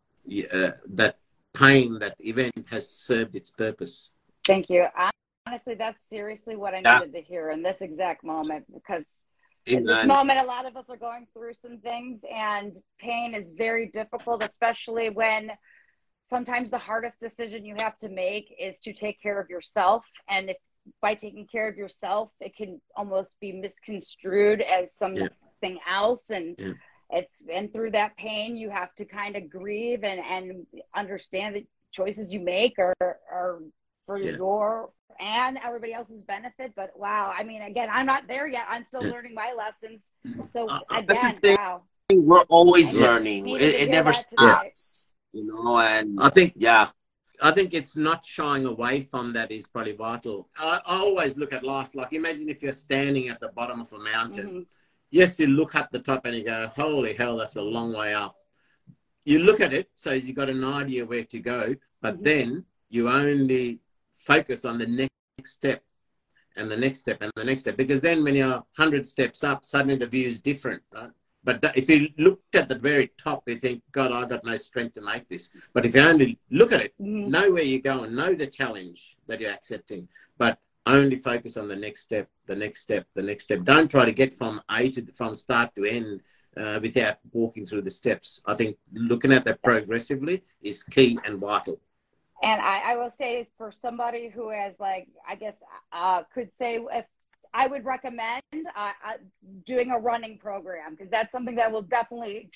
uh, 0.52 0.70
that 0.90 1.18
pain, 1.54 1.98
that 2.00 2.16
event 2.20 2.66
has 2.70 2.88
served 2.88 3.34
its 3.34 3.50
purpose. 3.50 4.10
Thank 4.46 4.68
you. 4.70 4.86
Honestly, 5.46 5.74
that's 5.74 6.02
seriously 6.08 6.56
what 6.56 6.74
I 6.74 6.78
needed 6.78 7.12
yeah. 7.14 7.20
to 7.20 7.26
hear 7.26 7.50
in 7.50 7.62
this 7.62 7.78
exact 7.80 8.24
moment 8.24 8.64
because 8.72 9.06
in 9.66 9.84
this 9.84 10.06
moment, 10.06 10.38
a 10.38 10.44
lot 10.44 10.64
of 10.64 10.76
us 10.76 10.88
are 10.88 10.96
going 10.96 11.26
through 11.32 11.54
some 11.60 11.78
things, 11.78 12.20
and 12.32 12.76
pain 13.00 13.34
is 13.34 13.50
very 13.50 13.88
difficult, 13.88 14.44
especially 14.44 15.10
when 15.10 15.50
sometimes 16.30 16.70
the 16.70 16.78
hardest 16.78 17.18
decision 17.18 17.64
you 17.64 17.74
have 17.80 17.98
to 17.98 18.08
make 18.08 18.54
is 18.60 18.78
to 18.80 18.92
take 18.92 19.20
care 19.20 19.40
of 19.40 19.50
yourself. 19.50 20.04
And 20.28 20.50
if 20.50 20.56
by 21.00 21.14
taking 21.14 21.46
care 21.46 21.68
of 21.68 21.76
yourself, 21.76 22.30
it 22.40 22.56
can 22.56 22.80
almost 22.96 23.36
be 23.40 23.52
misconstrued 23.52 24.62
as 24.62 24.94
something 24.94 25.28
yeah. 25.62 25.78
else. 25.90 26.30
And 26.30 26.56
yeah. 26.58 26.72
it's 27.10 27.42
and 27.52 27.72
through 27.72 27.92
that 27.92 28.16
pain, 28.16 28.56
you 28.56 28.70
have 28.70 28.94
to 28.96 29.04
kind 29.04 29.36
of 29.36 29.50
grieve 29.50 30.04
and 30.04 30.20
and 30.20 30.66
understand 30.94 31.56
that 31.56 31.66
choices 31.92 32.32
you 32.32 32.40
make 32.40 32.78
are 32.78 32.94
are 33.00 33.60
for 34.06 34.18
yeah. 34.18 34.32
your 34.32 34.90
and 35.18 35.58
everybody 35.64 35.92
else's 35.94 36.22
benefit. 36.22 36.72
But 36.76 36.90
wow, 36.96 37.32
I 37.36 37.42
mean, 37.42 37.62
again, 37.62 37.88
I'm 37.90 38.06
not 38.06 38.28
there 38.28 38.46
yet. 38.46 38.64
I'm 38.68 38.86
still 38.86 39.02
learning 39.02 39.34
my 39.34 39.54
lessons. 39.56 40.04
So 40.52 40.68
uh, 40.68 40.80
uh 40.90 40.98
again, 40.98 41.38
wow. 41.58 41.82
We're 42.12 42.42
always 42.42 42.94
learning. 42.94 43.48
It, 43.48 43.62
it 43.62 43.90
never 43.90 44.12
stops. 44.12 45.14
You 45.32 45.46
know, 45.46 45.78
and 45.78 46.18
I 46.20 46.30
think 46.30 46.52
yeah. 46.56 46.88
I 47.42 47.50
think 47.50 47.74
it's 47.74 47.96
not 47.96 48.24
shying 48.24 48.64
away 48.64 49.00
from 49.00 49.32
that 49.34 49.50
is 49.50 49.66
probably 49.66 49.92
vital. 49.92 50.48
I, 50.58 50.80
I, 50.86 50.98
always 50.98 51.36
look 51.36 51.52
at 51.52 51.64
life 51.64 51.94
like 51.94 52.12
imagine 52.12 52.48
if 52.48 52.62
you're 52.62 52.72
standing 52.72 53.28
at 53.28 53.40
the 53.40 53.48
bottom 53.48 53.80
of 53.80 53.92
a 53.92 53.98
mountain. 53.98 54.46
Mm-hmm. 54.46 54.60
Yes, 55.10 55.38
you 55.38 55.46
look 55.46 55.74
up 55.74 55.90
the 55.90 56.00
top 56.00 56.24
and 56.24 56.36
you 56.36 56.44
go, 56.44 56.68
"Holy 56.68 57.14
hell, 57.14 57.36
that's 57.36 57.56
a 57.56 57.62
long 57.62 57.92
way 57.92 58.14
up." 58.14 58.36
You 59.24 59.40
look 59.40 59.60
at 59.60 59.72
it, 59.72 59.90
so 59.92 60.12
you've 60.12 60.36
got 60.36 60.50
an 60.50 60.64
idea 60.64 61.04
where 61.04 61.24
to 61.24 61.38
go, 61.38 61.74
but 62.00 62.14
mm-hmm. 62.14 62.24
then 62.24 62.64
you 62.88 63.08
only 63.08 63.80
focus 64.12 64.64
on 64.64 64.78
the 64.78 64.86
next 64.86 65.52
step 65.52 65.82
and 66.56 66.70
the 66.70 66.76
next 66.76 67.00
step 67.00 67.18
and 67.20 67.30
the 67.36 67.44
next 67.44 67.62
step 67.62 67.76
because 67.76 68.00
then 68.00 68.24
when 68.24 68.34
you're 68.34 68.64
100 68.76 69.06
steps 69.06 69.44
up 69.44 69.64
suddenly 69.64 69.94
the 69.96 70.06
view 70.06 70.26
is 70.26 70.40
different 70.40 70.82
right 70.92 71.10
but 71.46 71.56
if 71.74 71.88
you 71.88 72.08
looked 72.18 72.54
at 72.54 72.68
the 72.68 72.74
very 72.88 73.10
top 73.16 73.42
you 73.46 73.56
think 73.56 73.82
god 73.92 74.12
i've 74.12 74.28
got 74.28 74.44
no 74.44 74.56
strength 74.56 74.94
to 74.94 75.00
make 75.00 75.26
this. 75.28 75.48
But 75.72 75.86
if 75.86 75.94
you 75.94 76.02
only 76.02 76.38
look 76.50 76.72
at 76.72 76.82
it 76.86 76.92
mm-hmm. 77.00 77.30
know 77.30 77.50
where 77.52 77.62
you're 77.62 77.90
going 77.92 78.14
know 78.14 78.34
the 78.34 78.46
challenge 78.60 79.16
that 79.28 79.40
you're 79.40 79.58
accepting 79.58 80.08
but 80.36 80.58
only 80.86 81.16
focus 81.16 81.56
on 81.56 81.68
the 81.68 81.76
next 81.76 82.02
step 82.02 82.28
the 82.46 82.54
next 82.54 82.80
step 82.80 83.06
the 83.14 83.22
next 83.22 83.44
step. 83.44 83.64
Don't 83.64 83.90
try 83.90 84.04
to 84.04 84.12
get 84.12 84.34
from 84.34 84.60
a 84.70 84.88
to 84.90 85.04
from 85.14 85.34
start 85.34 85.74
to 85.76 85.84
end 85.84 86.22
uh, 86.56 86.78
without 86.80 87.16
walking 87.32 87.66
through 87.66 87.82
the 87.82 87.90
steps. 87.90 88.40
I 88.46 88.54
think 88.54 88.76
looking 88.92 89.32
at 89.32 89.44
that 89.44 89.62
progressively 89.62 90.42
is 90.62 90.82
key 90.82 91.18
and 91.24 91.38
vital. 91.38 91.80
And 92.42 92.60
I, 92.60 92.92
I 92.92 92.96
will 92.96 93.12
say 93.18 93.48
for 93.58 93.72
somebody 93.72 94.28
who 94.28 94.50
has 94.50 94.74
like 94.78 95.08
i 95.26 95.34
guess 95.34 95.56
uh, 95.92 96.22
could 96.34 96.50
say 96.56 96.78
if 96.92 97.06
i 97.54 97.66
would 97.66 97.84
recommend 97.84 98.42
uh, 98.54 98.90
uh 99.04 99.12
doing 99.64 99.90
a 99.90 99.98
running 99.98 100.38
program 100.38 100.92
because 100.92 101.10
that's 101.10 101.32
something 101.32 101.54
that 101.54 101.70
will 101.70 101.82
definitely 101.82 102.50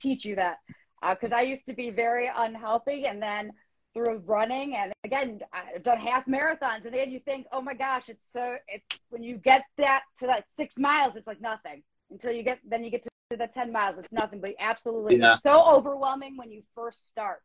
teach 0.00 0.24
you 0.24 0.36
that 0.36 0.58
because 1.10 1.32
uh, 1.32 1.36
i 1.36 1.40
used 1.42 1.66
to 1.66 1.74
be 1.74 1.90
very 1.90 2.30
unhealthy 2.36 3.06
and 3.06 3.22
then 3.22 3.50
through 3.94 4.22
running 4.26 4.76
and 4.76 4.92
again 5.04 5.40
i've 5.52 5.82
done 5.82 5.98
half 5.98 6.26
marathons 6.26 6.84
and 6.84 6.94
then 6.94 7.10
you 7.10 7.20
think 7.20 7.46
oh 7.52 7.60
my 7.60 7.74
gosh 7.74 8.08
it's 8.08 8.32
so 8.32 8.54
it's 8.68 9.00
when 9.10 9.22
you 9.22 9.36
get 9.36 9.62
that 9.76 10.02
to 10.18 10.26
that 10.26 10.44
six 10.56 10.78
miles 10.78 11.14
it's 11.16 11.26
like 11.26 11.40
nothing 11.40 11.82
until 12.10 12.32
you 12.32 12.42
get 12.42 12.58
then 12.68 12.84
you 12.84 12.90
get 12.90 13.02
to 13.02 13.08
the 13.36 13.46
10 13.46 13.72
miles 13.72 13.98
it's 13.98 14.12
nothing 14.12 14.40
but 14.40 14.52
absolutely 14.58 15.16
yeah. 15.16 15.36
so 15.38 15.64
overwhelming 15.64 16.36
when 16.36 16.50
you 16.50 16.62
first 16.74 17.06
start 17.06 17.40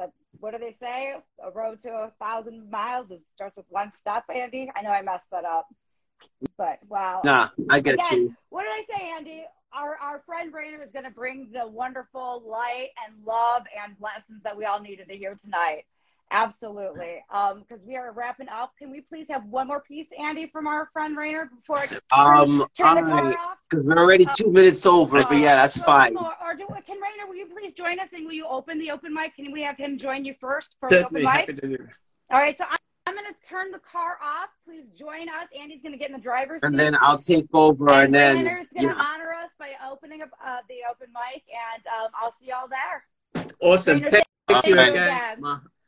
but 0.00 0.12
what 0.38 0.52
do 0.52 0.58
they 0.58 0.72
say? 0.72 1.14
A 1.44 1.50
road 1.50 1.80
to 1.80 1.90
a 1.90 2.12
thousand 2.18 2.70
miles 2.70 3.08
starts 3.34 3.56
with 3.56 3.66
one 3.68 3.92
step, 3.98 4.24
Andy. 4.34 4.70
I 4.74 4.82
know 4.82 4.90
I 4.90 5.02
messed 5.02 5.30
that 5.30 5.44
up. 5.44 5.66
But 6.56 6.78
wow. 6.88 7.20
Nah, 7.24 7.48
I 7.68 7.80
get 7.80 7.94
Again, 7.94 8.06
you. 8.12 8.36
What 8.50 8.62
did 8.62 8.72
I 8.72 8.98
say, 8.98 9.10
Andy? 9.16 9.44
Our 9.72 9.96
our 9.96 10.20
friend 10.26 10.52
Rainier 10.52 10.82
is 10.82 10.90
gonna 10.92 11.10
bring 11.10 11.50
the 11.52 11.66
wonderful 11.66 12.42
light 12.46 12.88
and 13.06 13.24
love 13.24 13.62
and 13.82 13.94
lessons 14.00 14.42
that 14.42 14.56
we 14.56 14.64
all 14.64 14.80
needed 14.80 15.08
to 15.08 15.16
hear 15.16 15.38
tonight. 15.42 15.84
Absolutely. 16.32 17.24
Um, 17.32 17.64
because 17.68 17.84
we 17.84 17.96
are 17.96 18.12
wrapping 18.12 18.48
up. 18.48 18.72
Can 18.78 18.90
we 18.90 19.00
please 19.00 19.26
have 19.30 19.44
one 19.46 19.66
more 19.66 19.80
piece, 19.80 20.06
Andy, 20.18 20.46
from 20.46 20.66
our 20.66 20.88
friend 20.92 21.16
Rainier 21.16 21.46
before 21.46 21.78
I 21.78 21.86
turn, 21.86 22.00
um, 22.12 22.66
turn 22.76 23.04
the 23.04 23.10
car 23.10 23.26
off? 23.26 23.58
Because 23.68 23.84
we're 23.84 23.98
already 23.98 24.26
two 24.36 24.46
um, 24.46 24.52
minutes 24.52 24.86
over, 24.86 25.18
uh, 25.18 25.24
but 25.28 25.38
yeah, 25.38 25.56
that's 25.56 25.74
so, 25.74 25.84
fine. 25.84 26.16
Or, 26.16 26.32
or 26.40 26.54
do, 26.54 26.66
can 26.86 27.00
Rainier, 27.00 27.26
will 27.26 27.34
you 27.34 27.46
please 27.46 27.72
join 27.72 27.98
us 27.98 28.12
and 28.12 28.26
will 28.26 28.32
you 28.32 28.46
open 28.46 28.78
the 28.78 28.92
open 28.92 29.12
mic? 29.12 29.34
Can 29.34 29.50
we 29.50 29.62
have 29.62 29.76
him 29.76 29.98
join 29.98 30.24
you 30.24 30.34
first 30.40 30.76
for 30.78 30.88
the 30.88 31.06
open 31.06 31.24
mic? 31.24 31.50
All 32.30 32.38
right, 32.38 32.56
so 32.56 32.64
I'm, 32.64 32.70
I'm 32.70 32.78
going 32.78 32.89
to 33.30 33.48
turn 33.48 33.70
the 33.70 33.80
car 33.80 34.18
off. 34.22 34.50
Please 34.64 34.86
join 34.98 35.28
us. 35.28 35.48
Andy's 35.58 35.82
going 35.82 35.92
to 35.92 35.98
get 35.98 36.08
in 36.10 36.16
the 36.16 36.22
driver's 36.22 36.60
And 36.62 36.74
seat. 36.74 36.78
then 36.78 36.96
I'll 37.00 37.18
take 37.18 37.46
over 37.54 37.90
and, 37.90 38.04
and 38.04 38.14
then. 38.14 38.36
Rainier's 38.36 38.66
going 38.74 38.88
to 38.88 38.94
yeah. 38.94 39.02
honor 39.02 39.32
us 39.32 39.50
by 39.58 39.70
opening 39.90 40.22
up 40.22 40.30
uh, 40.44 40.58
the 40.68 40.76
open 40.90 41.08
mic, 41.12 41.42
and 41.74 41.82
um, 41.86 42.10
I'll 42.20 42.34
see 42.38 42.46
y'all 42.48 42.68
there. 42.68 43.04
Awesome. 43.60 44.00
Thank, 44.00 44.24
thank 44.48 44.66
you 44.66 44.74
again. 44.74 44.92
again. 44.92 45.40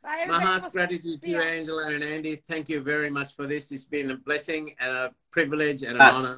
Bye, 0.03 0.25
My 0.27 0.41
heart's 0.41 0.69
gratitude 0.69 1.21
to 1.21 1.29
you, 1.29 1.41
Angela 1.41 1.87
and 1.87 2.03
Andy. 2.03 2.41
Thank 2.47 2.67
you 2.67 2.81
very 2.81 3.09
much 3.09 3.35
for 3.35 3.47
this. 3.47 3.71
It's 3.71 3.85
been 3.85 4.11
a 4.11 4.17
blessing, 4.17 4.75
and 4.79 4.91
a 4.91 5.11
privilege, 5.31 5.83
and 5.83 5.91
an 5.91 5.97
yes. 6.01 6.15
honor. 6.15 6.35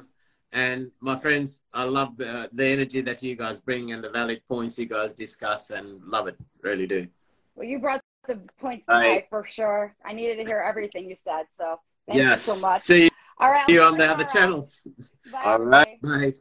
And 0.52 0.90
my 1.00 1.16
friends, 1.16 1.62
I 1.74 1.82
love 1.82 2.20
uh, 2.20 2.46
the 2.52 2.64
energy 2.64 3.00
that 3.02 3.22
you 3.22 3.34
guys 3.34 3.60
bring 3.60 3.92
and 3.92 4.02
the 4.02 4.10
valid 4.10 4.40
points 4.48 4.78
you 4.78 4.86
guys 4.86 5.14
discuss, 5.14 5.70
and 5.70 6.00
love 6.04 6.28
it. 6.28 6.36
Really 6.62 6.86
do. 6.86 7.08
Well, 7.56 7.66
you 7.66 7.78
brought 7.78 8.00
the 8.26 8.40
points 8.60 8.86
tonight 8.86 9.26
for 9.30 9.46
sure. 9.46 9.94
I 10.04 10.12
needed 10.12 10.36
to 10.36 10.44
hear 10.44 10.58
everything 10.58 11.08
you 11.08 11.16
said, 11.16 11.44
so 11.56 11.80
thank 12.06 12.18
yes. 12.18 12.46
you 12.46 12.54
so 12.54 12.66
much. 12.66 12.82
See 12.82 13.10
All 13.38 13.50
right, 13.50 13.68
you 13.68 13.82
on 13.82 13.96
the 13.96 14.10
other 14.10 14.24
channel. 14.24 14.68
Bye, 15.32 15.42
All 15.44 15.58
right. 15.58 16.00
Bye. 16.02 16.32